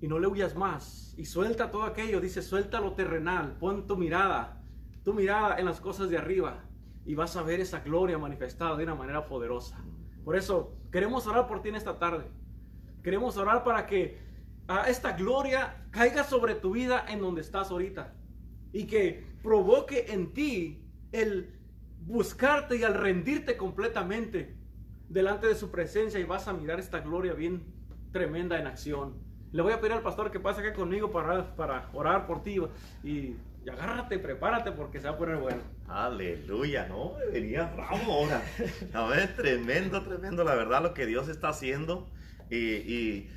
y 0.00 0.08
no 0.08 0.18
le 0.18 0.26
huyas 0.26 0.56
más. 0.56 1.14
Y 1.16 1.26
suelta 1.26 1.70
todo 1.70 1.84
aquello, 1.84 2.20
dice, 2.20 2.42
suelta 2.42 2.80
lo 2.80 2.94
terrenal, 2.94 3.56
pon 3.58 3.86
tu 3.86 3.96
mirada, 3.96 4.62
tu 5.04 5.14
mirada 5.14 5.58
en 5.58 5.66
las 5.66 5.80
cosas 5.80 6.08
de 6.08 6.18
arriba 6.18 6.64
y 7.04 7.14
vas 7.14 7.36
a 7.36 7.42
ver 7.42 7.60
esa 7.60 7.80
gloria 7.80 8.18
manifestada 8.18 8.76
de 8.76 8.84
una 8.84 8.94
manera 8.94 9.26
poderosa. 9.26 9.84
Por 10.24 10.36
eso 10.36 10.76
queremos 10.90 11.26
orar 11.26 11.46
por 11.46 11.62
ti 11.62 11.68
en 11.68 11.76
esta 11.76 11.98
tarde. 11.98 12.24
Queremos 13.02 13.36
orar 13.36 13.64
para 13.64 13.86
que 13.86 14.18
esta 14.86 15.12
gloria 15.12 15.86
caiga 15.90 16.24
sobre 16.24 16.54
tu 16.54 16.72
vida 16.72 17.04
en 17.08 17.20
donde 17.20 17.40
estás 17.40 17.70
ahorita. 17.70 18.14
Y 18.72 18.86
que 18.86 19.24
provoque 19.42 20.06
en 20.08 20.32
ti 20.32 20.84
el 21.12 21.58
buscarte 22.00 22.76
y 22.76 22.84
al 22.84 22.94
rendirte 22.94 23.56
completamente 23.56 24.56
delante 25.08 25.46
de 25.46 25.54
su 25.54 25.70
presencia 25.70 26.18
y 26.18 26.24
vas 26.24 26.48
a 26.48 26.52
mirar 26.52 26.80
esta 26.80 27.00
gloria 27.00 27.34
bien 27.34 27.62
tremenda 28.12 28.58
en 28.58 28.66
acción. 28.66 29.14
Le 29.52 29.62
voy 29.62 29.72
a 29.72 29.80
pedir 29.80 29.92
al 29.92 30.02
pastor 30.02 30.30
que 30.30 30.40
pase 30.40 30.62
acá 30.62 30.72
conmigo 30.72 31.10
para, 31.10 31.54
para 31.54 31.90
orar 31.92 32.26
por 32.26 32.42
ti 32.42 32.56
y, 33.04 33.36
agárrate, 33.70 34.18
prepárate 34.18 34.72
porque 34.72 34.98
se 34.98 35.08
va 35.08 35.14
a 35.14 35.18
poner 35.18 35.36
bueno. 35.36 35.60
Aleluya, 35.86 36.86
¿no? 36.88 37.12
Venía 37.30 37.64
bravo 37.76 38.12
ahora. 38.12 38.42
A 38.94 39.06
ver, 39.08 39.36
tremendo, 39.36 40.02
tremendo, 40.02 40.42
la 40.42 40.54
verdad, 40.54 40.82
lo 40.82 40.94
que 40.94 41.04
Dios 41.04 41.28
está 41.28 41.50
haciendo. 41.50 42.08
y, 42.50 42.56
y 42.56 43.30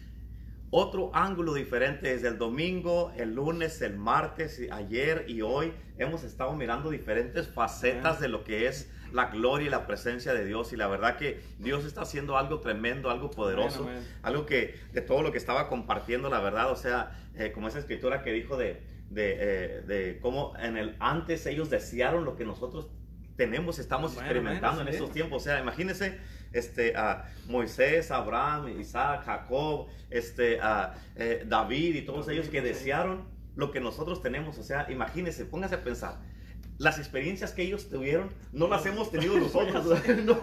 otro 0.78 1.10
ángulo 1.14 1.54
diferente 1.54 2.10
desde 2.10 2.28
el 2.28 2.38
domingo, 2.38 3.14
el 3.16 3.34
lunes, 3.34 3.82
el 3.82 3.96
martes, 3.96 4.62
ayer 4.70 5.24
y 5.30 5.42
hoy. 5.42 5.74
Hemos 5.98 6.26
estado 6.26 6.52
mirando 6.52 6.90
diferentes 6.90 7.48
facetas 7.48 8.20
de 8.20 8.28
lo 8.28 8.44
que 8.44 8.68
es 8.68 8.92
la 9.14 9.28
gloria 9.28 9.68
y 9.68 9.70
la 9.70 9.88
presencia 9.88 10.34
de 10.34 10.44
Dios. 10.44 10.74
Y 10.74 10.76
la 10.76 10.88
verdad 10.88 11.16
que 11.16 11.40
Dios 11.60 11.86
está 11.86 12.02
haciendo 12.02 12.38
algo 12.38 12.60
tremendo, 12.60 13.10
algo 13.10 13.32
poderoso. 13.32 13.88
Algo 14.22 14.46
que 14.46 14.76
de 14.92 15.00
todo 15.00 15.22
lo 15.22 15.32
que 15.32 15.38
estaba 15.38 15.70
compartiendo, 15.70 16.30
la 16.30 16.42
verdad, 16.42 16.70
o 16.70 16.76
sea, 16.76 17.18
eh, 17.36 17.54
como 17.54 17.70
esa 17.70 17.80
escritura 17.80 18.22
que 18.22 18.34
dijo 18.34 18.58
de, 18.58 18.84
de, 19.10 19.38
eh, 19.40 19.82
de, 19.88 20.20
cómo 20.20 20.58
en 20.60 20.76
el 20.76 20.98
antes 21.00 21.46
ellos 21.46 21.70
desearon 21.70 22.26
lo 22.26 22.36
que 22.36 22.44
nosotros 22.44 22.90
tenemos, 23.38 23.80
estamos 23.80 24.14
experimentando 24.16 24.82
en 24.82 24.90
estos 24.90 25.12
tiempos. 25.14 25.42
O 25.42 25.46
sea, 25.46 25.58
imagínense 25.58 26.20
este, 26.56 26.96
a 26.96 27.26
Moisés, 27.48 28.12
Abraham, 28.12 28.80
Isaac, 28.80 29.24
Jacob, 29.26 29.88
este, 30.10 30.60
a 30.62 30.96
eh, 31.15 31.44
David 31.48 31.96
y 31.96 32.02
todos 32.02 32.28
ellos 32.30 32.50
que 32.50 32.62
desearon 32.62 33.26
lo 33.56 33.72
que 33.72 33.80
nosotros 33.80 34.22
tenemos. 34.22 34.58
O 34.58 34.63
sea, 34.63 34.89
imagínense, 34.89 35.46
póngase 35.46 35.76
a 35.76 35.84
pensar 35.84 36.35
las 36.78 37.00
experiencias 37.00 37.54
que 37.54 37.64
ellos 37.64 37.90
tuvieron 37.90 38.32
no 38.52 38.68
las 38.68 38.86
hemos 38.86 39.12
tenido 39.12 39.38
nosotros. 39.40 39.86
no. 40.26 40.40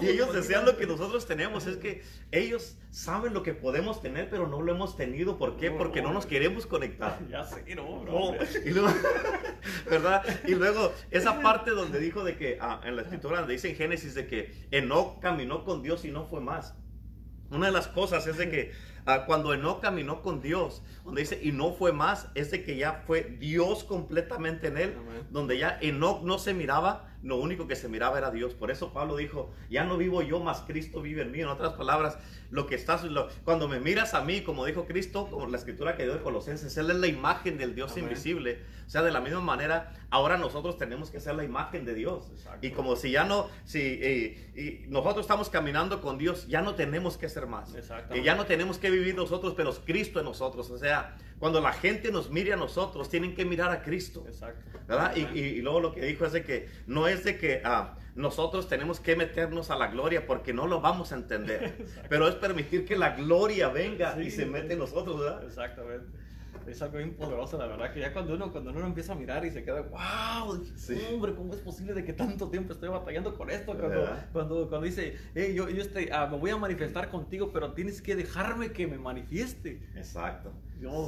Y 0.00 0.08
ellos 0.08 0.32
desean 0.32 0.64
lo 0.64 0.76
que 0.76 0.86
nosotros 0.86 1.26
tenemos. 1.26 1.66
Es 1.66 1.76
que 1.76 2.02
ellos 2.32 2.76
saben 2.90 3.34
lo 3.34 3.42
que 3.42 3.54
podemos 3.54 4.00
tener, 4.00 4.30
pero 4.30 4.48
no 4.48 4.62
lo 4.62 4.72
hemos 4.72 4.96
tenido. 4.96 5.38
¿Por 5.38 5.56
qué? 5.56 5.70
Porque 5.70 6.02
no 6.02 6.12
nos 6.12 6.26
queremos 6.26 6.66
conectar. 6.66 7.18
Ya 7.28 7.44
sé, 7.44 7.62
no, 7.74 8.00
bro. 8.00 8.34
Y 8.64 8.70
luego, 8.70 8.88
¿verdad? 9.90 10.24
Y 10.46 10.54
luego, 10.54 10.92
esa 11.10 11.42
parte 11.42 11.72
donde 11.72 12.00
dijo 12.00 12.24
de 12.24 12.36
que, 12.36 12.58
ah, 12.60 12.80
en 12.84 12.96
la 12.96 13.02
escritura, 13.02 13.40
donde 13.40 13.52
dice 13.52 13.68
en 13.68 13.76
Génesis 13.76 14.14
de 14.14 14.26
que 14.26 14.54
Enoch 14.70 15.20
caminó 15.20 15.64
con 15.64 15.82
Dios 15.82 16.06
y 16.06 16.10
no 16.10 16.24
fue 16.24 16.40
más. 16.40 16.74
Una 17.50 17.66
de 17.66 17.72
las 17.72 17.88
cosas 17.88 18.26
es 18.26 18.38
de 18.38 18.50
que 18.50 18.72
Ah, 19.10 19.24
cuando 19.24 19.54
Enoch 19.54 19.80
caminó 19.80 20.20
con 20.20 20.42
Dios, 20.42 20.82
donde 21.02 21.22
dice, 21.22 21.40
y 21.42 21.50
no 21.50 21.72
fue 21.72 21.92
más, 21.92 22.28
es 22.34 22.50
de 22.50 22.62
que 22.62 22.76
ya 22.76 23.04
fue 23.06 23.38
Dios 23.40 23.82
completamente 23.82 24.66
en 24.66 24.76
él, 24.76 24.94
donde 25.30 25.56
ya 25.56 25.78
Enoch 25.80 26.22
no 26.24 26.38
se 26.38 26.52
miraba, 26.52 27.08
lo 27.22 27.36
único 27.36 27.66
que 27.66 27.76
se 27.76 27.88
miraba 27.88 28.18
era 28.18 28.30
Dios. 28.30 28.52
Por 28.52 28.70
eso 28.70 28.92
Pablo 28.92 29.16
dijo, 29.16 29.50
ya 29.70 29.84
no 29.84 29.96
vivo 29.96 30.20
yo, 30.20 30.40
más 30.40 30.60
Cristo 30.60 31.00
vive 31.00 31.22
en 31.22 31.32
mí. 31.32 31.40
En 31.40 31.48
otras 31.48 31.72
palabras, 31.72 32.18
lo 32.50 32.66
que 32.66 32.74
estás, 32.74 33.04
cuando 33.44 33.68
me 33.68 33.80
miras 33.80 34.14
a 34.14 34.22
mí, 34.22 34.42
como 34.42 34.66
dijo 34.66 34.84
Cristo, 34.84 35.28
como 35.30 35.46
la 35.46 35.56
escritura 35.56 35.96
que 35.96 36.04
dio 36.04 36.14
de 36.14 36.20
Colosenses, 36.20 36.76
Él 36.76 36.90
es 36.90 36.96
la 36.96 37.06
imagen 37.06 37.56
del 37.56 37.74
Dios 37.74 37.96
invisible. 37.96 38.62
O 38.86 38.90
sea, 38.90 39.02
de 39.02 39.10
la 39.10 39.20
misma 39.20 39.40
manera, 39.40 39.94
ahora 40.10 40.38
nosotros 40.38 40.78
tenemos 40.78 41.10
que 41.10 41.20
ser 41.20 41.34
la 41.34 41.44
imagen 41.44 41.84
de 41.84 41.94
Dios. 41.94 42.30
Y 42.62 42.70
como 42.70 42.96
si 42.96 43.10
ya 43.10 43.24
no, 43.24 43.48
si 43.64 43.78
y 43.78 44.86
nosotros 44.88 45.24
estamos 45.24 45.50
caminando 45.50 46.00
con 46.00 46.18
Dios, 46.18 46.46
ya 46.48 46.62
no 46.62 46.74
tenemos 46.74 47.16
que 47.16 47.28
ser 47.28 47.46
más. 47.46 47.74
Y 48.14 48.22
ya 48.22 48.34
no 48.34 48.46
tenemos 48.46 48.78
que 48.78 48.90
vivir 48.90 48.98
vivir 48.98 49.14
nosotros, 49.14 49.54
pero 49.56 49.70
es 49.70 49.78
Cristo 49.78 50.18
en 50.18 50.26
nosotros. 50.26 50.70
O 50.70 50.78
sea, 50.78 51.16
cuando 51.38 51.60
la 51.60 51.72
gente 51.72 52.10
nos 52.10 52.30
mire 52.30 52.52
a 52.52 52.56
nosotros, 52.56 53.08
tienen 53.08 53.34
que 53.34 53.44
mirar 53.44 53.70
a 53.70 53.82
Cristo. 53.82 54.24
Exacto. 54.26 54.78
¿verdad? 54.86 55.14
Y, 55.16 55.38
y, 55.38 55.62
luego 55.62 55.80
lo 55.80 55.92
que 55.92 56.04
dijo 56.04 56.24
es 56.24 56.32
de 56.32 56.42
que 56.42 56.68
no 56.86 57.08
es 57.08 57.24
de 57.24 57.38
que 57.38 57.60
ah, 57.64 57.96
nosotros 58.14 58.68
tenemos 58.68 59.00
que 59.00 59.16
meternos 59.16 59.70
a 59.70 59.76
la 59.76 59.88
gloria 59.88 60.26
porque 60.26 60.52
no 60.52 60.66
lo 60.66 60.80
vamos 60.80 61.12
a 61.12 61.16
entender, 61.16 61.76
pero 62.08 62.28
es 62.28 62.34
permitir 62.36 62.84
que 62.84 62.96
la 62.96 63.10
gloria 63.10 63.68
venga 63.68 64.20
y 64.20 64.30
se 64.30 64.46
mete 64.46 64.72
en 64.72 64.78
nosotros, 64.78 65.20
¿verdad? 65.20 65.44
Exactamente 65.44 66.27
es 66.66 66.82
algo 66.82 66.98
bien 66.98 67.14
poderoso, 67.14 67.58
la 67.58 67.66
verdad, 67.66 67.92
que 67.92 68.00
ya 68.00 68.12
cuando 68.12 68.34
uno, 68.34 68.50
cuando 68.52 68.70
uno 68.70 68.86
empieza 68.86 69.12
a 69.12 69.16
mirar 69.16 69.44
y 69.44 69.50
se 69.50 69.62
queda, 69.62 69.82
wow, 69.82 70.64
hombre, 71.12 71.34
¿cómo 71.34 71.54
es 71.54 71.60
posible 71.60 71.94
de 71.94 72.04
que 72.04 72.12
tanto 72.12 72.50
tiempo 72.50 72.72
estoy 72.72 72.88
batallando 72.88 73.36
con 73.36 73.50
esto? 73.50 73.76
Cuando, 73.76 74.08
cuando, 74.32 74.68
cuando, 74.68 74.86
dice, 74.86 75.16
hey, 75.34 75.54
yo, 75.54 75.68
yo 75.68 75.82
estoy, 75.82 76.08
ah, 76.12 76.26
me 76.30 76.38
voy 76.38 76.50
a 76.50 76.56
manifestar 76.56 77.10
contigo, 77.10 77.50
pero 77.52 77.72
tienes 77.72 78.02
que 78.02 78.16
dejarme 78.16 78.72
que 78.72 78.86
me 78.86 78.98
manifieste. 78.98 79.80
Exacto. 79.94 80.52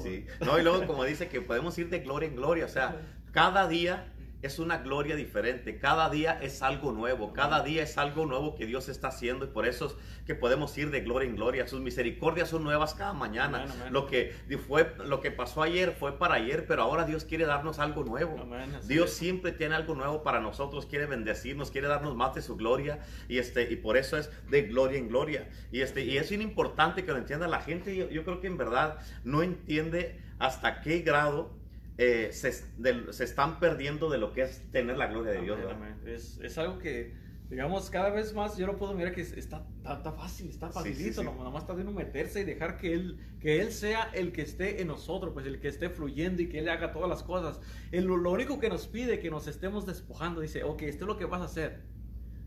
Sí. 0.02 0.26
No, 0.40 0.58
y 0.58 0.62
luego 0.62 0.86
como 0.86 1.04
dice 1.04 1.28
que 1.28 1.40
podemos 1.40 1.78
ir 1.78 1.88
de 1.90 2.00
gloria 2.00 2.28
en 2.28 2.36
gloria, 2.36 2.64
o 2.64 2.68
sea, 2.68 3.00
cada 3.32 3.68
día 3.68 4.12
es 4.42 4.58
una 4.58 4.78
gloria 4.78 5.16
diferente. 5.16 5.78
Cada 5.78 6.08
día 6.08 6.38
es 6.40 6.62
algo 6.62 6.92
nuevo. 6.92 7.32
Cada 7.32 7.62
día 7.62 7.82
es 7.82 7.98
algo 7.98 8.26
nuevo 8.26 8.54
que 8.54 8.66
Dios 8.66 8.88
está 8.88 9.08
haciendo 9.08 9.44
y 9.44 9.48
por 9.48 9.66
eso 9.66 9.86
es 9.86 9.96
que 10.26 10.34
podemos 10.34 10.76
ir 10.78 10.90
de 10.90 11.00
gloria 11.00 11.28
en 11.28 11.36
gloria. 11.36 11.66
Sus 11.66 11.80
misericordias 11.80 12.48
son 12.48 12.64
nuevas 12.64 12.94
cada 12.94 13.12
mañana. 13.12 13.66
Lo 13.90 14.06
que 14.06 14.34
fue, 14.66 14.94
lo 15.04 15.20
que 15.20 15.30
pasó 15.30 15.62
ayer 15.62 15.92
fue 15.98 16.18
para 16.18 16.36
ayer, 16.36 16.66
pero 16.66 16.82
ahora 16.82 17.04
Dios 17.04 17.24
quiere 17.24 17.44
darnos 17.44 17.78
algo 17.78 18.02
nuevo. 18.04 18.36
Dios 18.84 19.10
siempre 19.10 19.52
tiene 19.52 19.74
algo 19.74 19.94
nuevo 19.94 20.22
para 20.22 20.40
nosotros. 20.40 20.86
Quiere 20.86 21.06
bendecirnos, 21.06 21.70
quiere 21.70 21.88
darnos 21.88 22.16
más 22.16 22.34
de 22.34 22.42
su 22.42 22.56
gloria 22.56 23.00
y 23.28 23.38
este 23.38 23.70
y 23.70 23.76
por 23.76 23.96
eso 23.96 24.16
es 24.16 24.30
de 24.48 24.62
gloria 24.62 24.98
en 24.98 25.08
gloria. 25.08 25.48
Y 25.70 25.82
este 25.82 26.04
y 26.04 26.16
es 26.16 26.30
bien 26.30 26.42
importante 26.42 27.04
que 27.04 27.12
lo 27.12 27.18
entienda 27.18 27.46
la 27.46 27.60
gente. 27.60 27.94
Yo, 27.94 28.08
yo 28.08 28.24
creo 28.24 28.40
que 28.40 28.46
en 28.46 28.56
verdad 28.56 28.98
no 29.24 29.42
entiende 29.42 30.18
hasta 30.38 30.80
qué 30.80 31.00
grado 31.00 31.59
eh, 32.02 32.32
se, 32.32 32.50
se, 32.52 33.24
están 33.24 33.60
perdiendo 33.60 34.08
de 34.08 34.16
lo 34.16 34.32
que 34.32 34.40
es 34.40 34.62
tener 34.70 34.96
la 34.96 35.08
gloria 35.08 35.32
de 35.32 35.42
Dios. 35.42 35.60
Es, 36.06 36.40
es, 36.42 36.56
algo 36.56 36.78
que, 36.78 37.12
digamos, 37.50 37.90
cada 37.90 38.08
vez 38.08 38.32
más 38.32 38.56
yo 38.56 38.66
lo 38.66 38.78
puedo 38.78 38.94
mirar 38.94 39.12
que 39.12 39.20
está, 39.20 39.66
está, 39.76 40.10
fácil, 40.12 40.48
está 40.48 40.70
facilito, 40.70 41.22
nada 41.22 41.50
más 41.50 41.64
está 41.64 41.74
de 41.74 41.82
uno 41.82 41.92
meterse 41.92 42.40
y 42.40 42.44
dejar 42.44 42.78
que 42.78 42.94
él, 42.94 43.18
que 43.38 43.60
él 43.60 43.70
sea 43.70 44.10
el 44.14 44.32
que 44.32 44.40
esté 44.40 44.80
en 44.80 44.88
nosotros, 44.88 45.34
pues 45.34 45.44
el 45.44 45.60
que 45.60 45.68
esté 45.68 45.90
fluyendo 45.90 46.40
y 46.40 46.48
que 46.48 46.60
Él 46.60 46.70
haga 46.70 46.90
todas 46.90 47.10
las 47.10 47.22
cosas. 47.22 47.60
lo, 47.92 48.16
lo 48.16 48.30
único 48.30 48.58
que 48.58 48.70
nos 48.70 48.86
pide 48.86 49.18
que 49.18 49.30
nos 49.30 49.46
estemos 49.46 49.84
despojando, 49.84 50.40
dice, 50.40 50.64
ok, 50.64 50.80
esto 50.80 51.04
es 51.04 51.06
lo 51.06 51.18
que 51.18 51.26
vas 51.26 51.42
a 51.42 51.44
hacer 51.44 51.82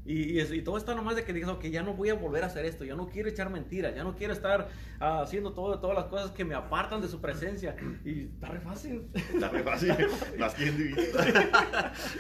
y, 0.06 0.42
y, 0.42 0.62
todo 0.63 0.78
está 0.78 0.96
nomás 0.96 1.16
de 1.16 1.24
que 1.24 1.32
digas, 1.32 1.56
que 1.58 1.72
ya 1.72 1.82
no 1.82 1.94
voy 1.94 2.10
a 2.10 2.13
volver 2.13 2.44
a 2.44 2.48
hacer 2.48 2.66
esto, 2.66 2.84
ya 2.84 2.94
no 2.94 3.08
quiero 3.08 3.30
echar 3.30 3.50
mentiras, 3.50 3.96
ya 3.96 4.04
no 4.04 4.18
quiero 4.18 4.34
estar 4.34 4.68
ah, 5.00 5.22
haciendo 5.22 5.54
todo, 5.54 5.80
todas 5.80 5.96
las 5.96 6.06
cosas 6.06 6.32
que 6.32 6.44
me 6.44 6.56
apartan 6.56 7.00
de 7.00 7.08
su 7.08 7.22
presencia. 7.22 7.78
Y 8.04 8.24
está 8.24 8.50
re 8.50 8.60
fácil. 8.60 9.10
Está 9.16 9.48
re 9.48 9.63
fácil, 9.63 9.96
más 10.39 10.56
que 10.56 10.66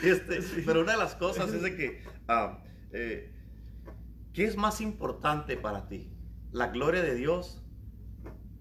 este, 0.03 0.39
Pero 0.65 0.81
una 0.81 0.93
de 0.93 0.97
las 0.97 1.15
cosas 1.15 1.51
es 1.53 1.61
de 1.61 1.75
que, 1.75 2.03
uh, 2.29 2.55
eh, 2.93 3.33
¿qué 4.31 4.45
es 4.45 4.55
más 4.55 4.79
importante 4.79 5.57
para 5.57 5.89
ti? 5.89 6.09
¿La 6.53 6.67
gloria 6.67 7.01
de 7.01 7.15
Dios 7.15 7.61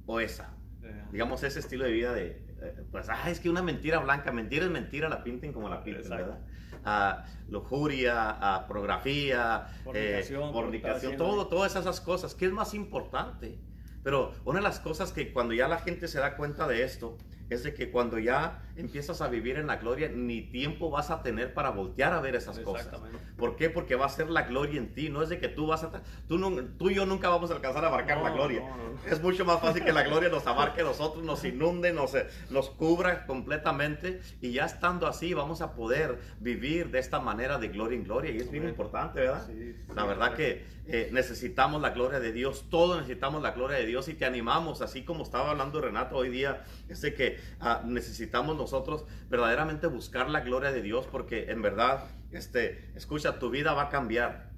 o 0.07 0.19
esa? 0.19 0.57
Eh. 0.83 1.05
Digamos, 1.13 1.45
ese 1.45 1.61
estilo 1.61 1.85
de 1.85 1.93
vida 1.93 2.13
de, 2.13 2.45
eh, 2.61 2.85
pues, 2.91 3.09
ah, 3.09 3.31
es 3.31 3.39
que 3.39 3.49
una 3.49 3.63
mentira 3.63 4.01
blanca, 4.01 4.33
mentira 4.33 4.65
es 4.65 4.71
mentira, 4.73 5.09
la 5.09 5.23
pinten 5.23 5.53
como 5.53 5.69
la 5.69 5.85
pinten, 5.85 6.11
¿verdad? 6.11 6.41
A 6.85 7.25
lujuria, 7.49 8.31
a 8.31 8.67
pornografía, 8.67 9.67
fornicación, 9.85 11.15
eh, 11.15 11.17
todo, 11.17 11.47
todas 11.47 11.77
esas 11.77 12.01
cosas. 12.01 12.35
¿Qué 12.35 12.47
es 12.47 12.53
más 12.53 12.75
importante? 12.75 13.59
Pero 14.03 14.33
una 14.45 14.59
de 14.59 14.65
las 14.65 14.81
cosas 14.81 15.13
que 15.13 15.33
cuando 15.33 15.55
ya 15.55 15.69
la 15.69 15.79
gente 15.79 16.09
se 16.09 16.19
da 16.19 16.37
cuenta 16.37 16.67
de 16.67 16.83
esto, 16.83 17.17
es 17.51 17.63
de 17.63 17.75
que 17.75 17.91
cuando 17.91 18.19
ya 18.19 18.63
empiezas 18.77 19.21
a 19.21 19.29
vivir 19.29 19.57
en 19.57 19.67
la 19.67 19.77
gloria, 19.77 20.09
ni 20.09 20.43
tiempo 20.43 20.91
vas 20.91 21.11
a 21.11 21.23
tener 21.23 21.55
para 21.55 21.71
voltear 21.71 22.13
a 22.13 22.21
ver 22.21 22.35
esas 22.35 22.59
cosas. 22.61 22.89
¿Por 23.37 23.57
qué? 23.57 23.71
Porque 23.71 23.97
va 23.97 24.07
a 24.07 24.09
ser 24.09 24.31
la 24.31 24.43
gloria 24.43 24.79
en 24.79 24.95
ti. 24.95 25.09
No 25.09 25.23
es 25.23 25.29
de 25.29 25.39
que 25.39 25.49
tú 25.49 25.67
vas 25.67 25.85
a... 25.85 26.03
Tú, 26.29 26.39
tú 26.79 26.91
y 26.91 26.95
yo 26.95 27.07
nunca 27.07 27.29
vamos 27.29 27.51
a 27.51 27.55
alcanzar 27.55 27.85
a 27.85 27.89
abarcar 27.89 28.23
la 28.23 28.31
gloria. 28.31 28.63
es 29.11 29.23
mucho 29.23 29.45
más 29.45 29.61
fácil 29.61 29.85
que 29.85 29.93
la 29.93 30.03
gloria 30.03 30.29
nos 30.29 30.47
abarque 30.47 30.81
a 30.81 30.85
nosotros, 30.85 31.25
nos 31.25 31.45
inunde, 31.45 31.93
nos, 31.93 32.13
nos 32.51 32.71
cubra 32.71 33.27
completamente. 33.27 34.21
Y 34.41 34.53
ya 34.53 34.65
estando 34.65 35.07
así, 35.07 35.35
vamos 35.35 35.61
a 35.61 35.75
poder 35.75 36.19
vivir 36.41 36.91
de 36.91 36.99
esta 36.99 37.21
manera 37.21 37.59
de 37.59 37.69
gloria 37.69 37.97
en 37.97 38.05
gloria. 38.05 38.31
Y 38.31 38.39
es 38.39 38.51
bien 38.51 38.69
importante, 38.69 39.21
¿verdad? 39.21 39.49
la 39.95 40.05
verdad 40.05 40.35
que 40.35 40.65
eh, 40.87 41.11
necesitamos 41.13 41.81
la 41.81 41.91
gloria 41.91 42.21
de 42.21 42.33
Dios. 42.33 42.67
Todos 42.71 42.97
necesitamos 42.97 43.43
la 43.43 43.53
gloria 43.53 43.79
de 43.79 43.87
Dios. 43.87 44.09
Y 44.09 44.15
te 44.15 44.25
animamos, 44.25 44.83
así 44.83 45.05
como 45.05 45.23
estaba 45.23 45.51
hablando 45.51 45.81
Renato 45.81 46.17
hoy 46.17 46.31
día, 46.31 46.65
es 46.89 47.01
de 47.01 47.15
que 47.15 47.39
Ah, 47.61 47.83
necesitamos 47.85 48.57
nosotros 48.63 49.05
verdaderamente 49.29 49.87
buscar 49.87 50.31
la 50.31 50.41
gloria 50.41 50.73
de 50.73 50.83
Dios 50.83 51.07
porque 51.11 51.51
en 51.51 51.63
verdad, 51.63 52.05
este, 52.31 52.91
escucha, 52.95 53.39
tu 53.39 53.51
vida 53.51 53.75
va 53.75 53.83
a 53.83 53.89
cambiar. 53.89 54.51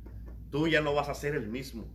Tú 0.51 0.69
ya 0.69 0.81
no 0.81 0.95
vas 0.95 1.09
a 1.09 1.15
ser 1.15 1.35
el 1.35 1.49
mismo. 1.49 1.87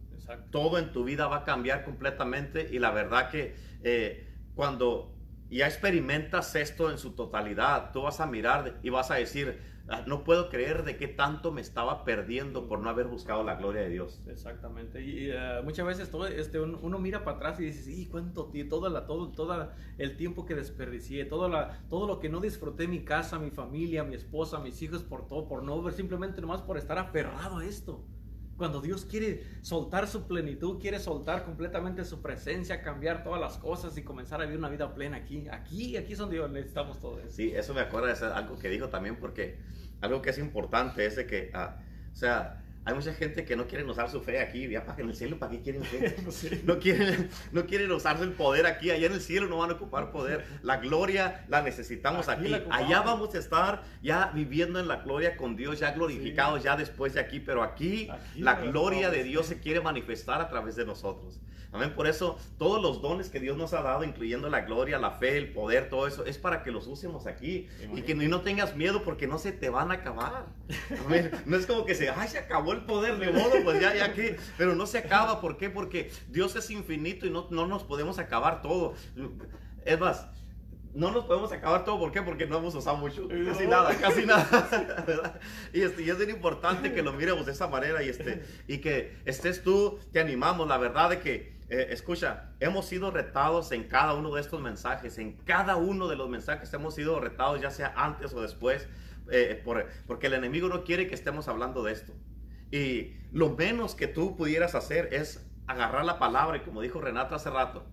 Todo 0.51 0.77
en 0.77 0.91
tu 0.91 1.03
vida 1.03 1.27
va 1.27 1.37
a 1.37 1.43
cambiar 1.43 1.83
completamente 1.83 2.67
y 2.71 2.79
la 2.79 2.91
verdad 2.91 3.29
que 3.29 3.55
eh, 3.83 4.27
cuando 4.53 5.15
ya 5.57 5.67
experimentas 5.67 6.55
esto 6.55 6.91
en 6.91 6.97
su 6.97 7.11
totalidad, 7.11 7.91
tú 7.91 8.03
vas 8.03 8.19
a 8.19 8.25
mirar 8.25 8.79
y 8.83 8.89
vas 8.89 9.11
a 9.11 9.15
decir, 9.15 9.59
Ah, 9.91 10.03
no 10.05 10.23
puedo 10.23 10.49
creer 10.49 10.83
de 10.83 10.97
qué 10.97 11.07
tanto 11.07 11.51
me 11.51 11.61
estaba 11.61 12.03
perdiendo 12.03 12.67
por 12.67 12.79
no 12.79 12.91
haber 12.91 13.07
buscado 13.07 13.43
la 13.43 13.55
gloria 13.55 13.81
de 13.81 13.89
Dios. 13.89 14.21
Exactamente. 14.27 15.01
Y 15.01 15.31
uh, 15.31 15.63
muchas 15.63 15.87
veces 15.87 16.11
todo, 16.11 16.27
este, 16.27 16.59
uno, 16.59 16.99
mira 16.99 17.23
para 17.23 17.37
atrás 17.37 17.59
y 17.59 17.65
dice, 17.65 17.81
sí, 17.81 18.05
cuánto 18.05 18.51
todo, 18.69 18.87
la, 18.89 19.07
todo, 19.07 19.29
todo 19.31 19.71
el 19.97 20.15
tiempo 20.15 20.45
que 20.45 20.53
desperdicié, 20.53 21.25
todo, 21.25 21.49
la, 21.49 21.81
todo 21.89 22.05
lo 22.05 22.19
que 22.19 22.29
no 22.29 22.39
disfruté, 22.39 22.87
mi 22.87 23.03
casa, 23.03 23.39
mi 23.39 23.49
familia, 23.49 24.03
mi 24.03 24.13
esposa, 24.13 24.59
mis 24.59 24.79
hijos, 24.83 25.01
por 25.01 25.27
todo, 25.27 25.47
por 25.47 25.63
no 25.63 25.81
ver, 25.81 25.93
simplemente 25.93 26.39
nomás 26.39 26.61
por 26.61 26.77
estar 26.77 26.99
aferrado 26.99 27.57
a 27.57 27.65
esto. 27.65 28.05
Cuando 28.59 28.81
Dios 28.81 29.05
quiere 29.05 29.41
soltar 29.61 30.05
su 30.05 30.27
plenitud, 30.27 30.81
quiere 30.81 30.99
soltar 30.99 31.45
completamente 31.45 32.03
su 32.03 32.21
presencia, 32.21 32.81
cambiar 32.81 33.23
todas 33.23 33.39
las 33.39 33.57
cosas 33.57 33.97
y 33.97 34.03
comenzar 34.03 34.41
a 34.41 34.43
vivir 34.43 34.59
una 34.59 34.67
vida 34.67 34.93
plena 34.93 35.15
aquí. 35.15 35.47
Aquí, 35.49 35.95
aquí 35.95 36.11
es 36.11 36.19
donde 36.19 36.45
necesitamos 36.49 36.99
todo 36.99 37.21
eso. 37.21 37.31
Sí, 37.31 37.53
eso 37.55 37.73
me 37.73 37.79
acuerda 37.79 38.13
de 38.13 38.25
algo 38.33 38.59
que 38.59 38.67
dijo 38.67 38.89
también 38.89 39.15
porque 39.15 39.57
algo 40.01 40.21
que 40.21 40.31
es 40.31 40.37
importante 40.37 41.05
es 41.05 41.15
de 41.15 41.25
que, 41.25 41.51
ah, 41.53 41.77
o 42.11 42.15
sea, 42.17 42.61
hay 42.89 42.95
mucha 42.95 43.13
gente 43.13 43.45
que 43.45 43.55
no 43.55 43.67
quiere 43.67 43.83
usar 43.85 44.09
su 44.09 44.21
fe 44.21 44.39
aquí, 44.39 44.67
ya 44.67 44.83
para 44.83 45.01
en 45.01 45.09
el 45.09 45.15
cielo, 45.15 45.37
¿para 45.37 45.51
qué 45.51 45.61
quieren 45.61 45.83
fe? 45.83 46.15
no, 46.65 46.79
quieren, 46.79 47.29
no 47.51 47.65
quieren 47.65 47.91
usar 47.91 48.21
el 48.21 48.31
poder 48.31 48.65
aquí, 48.65 48.89
allá 48.89 49.05
en 49.05 49.13
el 49.13 49.21
cielo 49.21 49.47
no 49.47 49.57
van 49.57 49.69
a 49.69 49.73
ocupar 49.73 50.11
poder. 50.11 50.45
La 50.63 50.77
gloria 50.77 51.45
la 51.47 51.61
necesitamos 51.61 52.27
aquí. 52.29 52.51
Allá 52.71 53.01
vamos 53.01 53.35
a 53.35 53.37
estar 53.37 53.83
ya 54.01 54.31
viviendo 54.33 54.79
en 54.79 54.87
la 54.87 54.97
gloria 54.97 55.37
con 55.37 55.55
Dios, 55.55 55.79
ya 55.79 55.91
glorificados 55.91 56.63
ya 56.63 56.75
después 56.75 57.13
de 57.13 57.19
aquí, 57.19 57.39
pero 57.39 57.61
aquí, 57.61 58.09
la 58.35 58.55
gloria 58.55 59.09
de 59.09 59.23
Dios 59.23 59.45
se 59.45 59.59
quiere 59.59 59.81
manifestar 59.81 60.41
a 60.41 60.49
través 60.49 60.75
de 60.75 60.85
nosotros. 60.85 61.39
Amén. 61.71 61.93
Por 61.93 62.07
eso 62.07 62.37
todos 62.57 62.81
los 62.81 63.01
dones 63.01 63.29
que 63.29 63.39
Dios 63.39 63.57
nos 63.57 63.73
ha 63.73 63.81
dado, 63.81 64.03
incluyendo 64.03 64.49
la 64.49 64.61
gloria, 64.61 64.97
la 64.97 65.11
fe, 65.11 65.37
el 65.37 65.53
poder, 65.53 65.89
todo 65.89 66.07
eso, 66.07 66.25
es 66.25 66.37
para 66.37 66.63
que 66.63 66.71
los 66.71 66.87
usemos 66.87 67.27
aquí. 67.27 67.67
Y 67.93 68.01
que 68.01 68.15
no 68.15 68.41
tengas 68.41 68.75
miedo 68.75 69.03
porque 69.03 69.27
no 69.27 69.37
se 69.37 69.51
te 69.51 69.69
van 69.69 69.91
a 69.91 69.95
acabar. 69.95 70.47
Amén. 71.05 71.31
No 71.45 71.57
es 71.57 71.65
como 71.65 71.85
que 71.85 71.95
se, 71.95 72.09
ay, 72.09 72.27
se 72.27 72.37
acabó 72.37 72.73
el 72.73 72.85
poder, 72.85 73.17
de 73.17 73.31
modo, 73.31 73.51
pues 73.63 73.79
ya, 73.79 73.95
ya 73.95 74.13
que. 74.13 74.37
Pero 74.57 74.75
no 74.75 74.85
se 74.85 74.99
acaba. 74.99 75.41
¿Por 75.41 75.57
qué? 75.57 75.69
Porque 75.69 76.11
Dios 76.29 76.55
es 76.55 76.69
infinito 76.69 77.25
y 77.25 77.29
no, 77.29 77.47
no 77.49 77.65
nos 77.65 77.83
podemos 77.83 78.19
acabar 78.19 78.61
todo. 78.61 78.93
Es 79.85 79.99
más, 79.99 80.27
no 80.93 81.11
nos 81.11 81.25
podemos 81.25 81.51
acabar 81.51 81.85
todo, 81.85 81.99
¿por 81.99 82.11
qué? 82.11 82.21
Porque 82.21 82.45
no 82.45 82.57
hemos 82.57 82.73
usado 82.75 82.97
mucho, 82.97 83.27
casi 83.27 83.67
nada, 83.67 83.95
casi 83.95 84.25
nada, 84.25 85.39
Y, 85.73 85.81
este, 85.81 86.01
y 86.01 86.09
es 86.09 86.17
bien 86.17 86.31
importante 86.31 86.91
que 86.93 87.01
lo 87.03 87.13
miremos 87.13 87.45
de 87.45 87.51
esa 87.51 87.67
manera 87.67 88.01
y, 88.03 88.09
este, 88.09 88.43
y 88.67 88.79
que 88.79 89.17
estés 89.25 89.63
tú, 89.63 89.99
te 90.11 90.19
animamos, 90.19 90.67
la 90.67 90.77
verdad 90.77 91.11
de 91.11 91.19
que, 91.19 91.58
eh, 91.69 91.87
escucha, 91.91 92.51
hemos 92.59 92.85
sido 92.85 93.11
retados 93.11 93.71
en 93.71 93.83
cada 93.83 94.13
uno 94.13 94.33
de 94.33 94.41
estos 94.41 94.59
mensajes, 94.59 95.17
en 95.17 95.33
cada 95.37 95.75
uno 95.75 96.07
de 96.07 96.15
los 96.15 96.29
mensajes 96.29 96.73
hemos 96.73 96.95
sido 96.95 97.19
retados, 97.19 97.61
ya 97.61 97.69
sea 97.69 97.93
antes 97.95 98.33
o 98.33 98.41
después, 98.41 98.87
eh, 99.31 99.61
por, 99.63 99.87
porque 100.07 100.27
el 100.27 100.33
enemigo 100.33 100.67
no 100.67 100.83
quiere 100.83 101.07
que 101.07 101.15
estemos 101.15 101.47
hablando 101.47 101.83
de 101.83 101.93
esto. 101.93 102.13
Y 102.71 103.13
lo 103.31 103.55
menos 103.55 103.95
que 103.95 104.07
tú 104.07 104.35
pudieras 104.35 104.75
hacer 104.75 105.13
es 105.13 105.45
agarrar 105.67 106.05
la 106.05 106.17
palabra 106.17 106.57
y 106.57 106.61
como 106.61 106.81
dijo 106.81 107.01
Renata 107.01 107.35
hace 107.35 107.49
rato, 107.51 107.85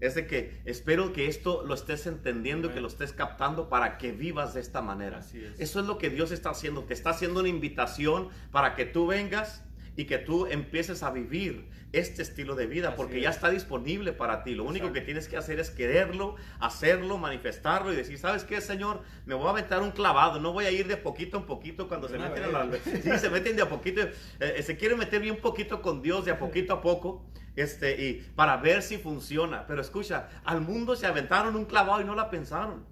es 0.00 0.14
de 0.14 0.26
que 0.26 0.60
espero 0.64 1.12
que 1.12 1.28
esto 1.28 1.62
lo 1.64 1.74
estés 1.74 2.06
entendiendo, 2.06 2.74
que 2.74 2.80
lo 2.80 2.88
estés 2.88 3.12
captando 3.12 3.68
para 3.68 3.96
que 3.96 4.12
vivas 4.12 4.54
de 4.54 4.60
esta 4.60 4.82
manera. 4.82 5.20
Eso 5.58 5.80
es 5.80 5.86
lo 5.86 5.98
que 5.98 6.10
Dios 6.10 6.32
está 6.32 6.50
haciendo. 6.50 6.82
Te 6.84 6.94
está 6.94 7.10
haciendo 7.10 7.40
una 7.40 7.48
invitación 7.48 8.28
para 8.50 8.74
que 8.74 8.84
tú 8.84 9.06
vengas 9.06 9.63
y 9.96 10.04
que 10.04 10.18
tú 10.18 10.46
empieces 10.46 11.02
a 11.02 11.10
vivir 11.10 11.68
este 11.92 12.22
estilo 12.22 12.56
de 12.56 12.66
vida, 12.66 12.96
porque 12.96 13.20
ya 13.20 13.30
está 13.30 13.50
disponible 13.50 14.12
para 14.12 14.42
ti. 14.42 14.54
Lo 14.54 14.64
único 14.64 14.92
que 14.92 15.00
tienes 15.00 15.28
que 15.28 15.36
hacer 15.36 15.60
es 15.60 15.70
quererlo, 15.70 16.34
hacerlo, 16.58 17.18
manifestarlo 17.18 17.92
y 17.92 17.96
decir, 17.96 18.18
¿sabes 18.18 18.44
qué, 18.44 18.60
Señor? 18.60 19.02
Me 19.26 19.34
voy 19.34 19.46
a 19.46 19.50
aventar 19.50 19.80
un 19.80 19.92
clavado, 19.92 20.40
no 20.40 20.52
voy 20.52 20.64
a 20.64 20.72
ir 20.72 20.88
de 20.88 20.96
poquito 20.96 21.36
en 21.36 21.44
poquito 21.44 21.88
cuando 21.88 22.08
se 22.08 22.18
meten, 22.18 22.44
a 22.44 22.48
la... 22.48 22.68
sí, 22.84 23.18
se 23.18 23.30
meten 23.30 23.54
de 23.54 23.62
a 23.62 23.68
poquito, 23.68 24.02
eh, 24.40 24.62
se 24.62 24.76
quieren 24.76 24.98
meter 24.98 25.20
bien 25.20 25.36
poquito 25.36 25.80
con 25.82 26.02
Dios 26.02 26.24
de 26.24 26.32
a 26.32 26.38
poquito 26.38 26.74
a 26.74 26.82
poco 26.82 27.24
este, 27.56 28.04
y 28.04 28.14
para 28.34 28.56
ver 28.56 28.82
si 28.82 28.98
funciona. 28.98 29.66
Pero 29.66 29.80
escucha, 29.80 30.28
al 30.44 30.60
mundo 30.60 30.96
se 30.96 31.06
aventaron 31.06 31.54
un 31.56 31.64
clavado 31.64 32.00
y 32.00 32.04
no 32.04 32.14
la 32.14 32.30
pensaron. 32.30 32.84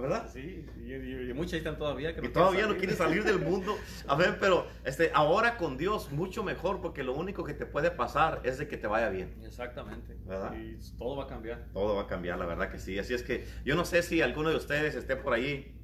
¿Verdad? 0.00 0.28
Sí, 0.32 0.66
y, 0.76 1.32
muchos 1.34 1.54
están 1.54 1.78
todavía 1.78 2.14
que 2.14 2.22
no 2.22 2.30
todavía 2.30 2.66
no 2.66 2.76
quieren 2.76 2.96
salir 2.96 3.24
del 3.24 3.38
mundo. 3.38 3.76
A 4.06 4.14
ver, 4.14 4.38
pero 4.38 4.66
este, 4.84 5.10
ahora 5.14 5.56
con 5.56 5.76
Dios 5.76 6.10
mucho 6.12 6.42
mejor 6.42 6.80
porque 6.80 7.02
lo 7.02 7.14
único 7.14 7.44
que 7.44 7.54
te 7.54 7.66
puede 7.66 7.90
pasar 7.90 8.40
es 8.44 8.58
de 8.58 8.68
que 8.68 8.76
te 8.76 8.86
vaya 8.86 9.08
bien. 9.08 9.34
Exactamente. 9.44 10.16
Y 10.56 10.78
todo 10.98 11.16
va 11.16 11.24
a 11.24 11.26
cambiar. 11.26 11.66
Todo 11.72 11.96
va 11.96 12.02
a 12.02 12.06
cambiar, 12.06 12.38
la 12.38 12.46
verdad 12.46 12.70
que 12.70 12.78
sí. 12.78 12.98
Así 12.98 13.14
es 13.14 13.22
que 13.22 13.46
yo 13.64 13.74
no 13.76 13.84
sé 13.84 14.02
si 14.02 14.22
alguno 14.22 14.50
de 14.50 14.56
ustedes 14.56 14.94
esté 14.94 15.16
por 15.16 15.32
ahí 15.32 15.74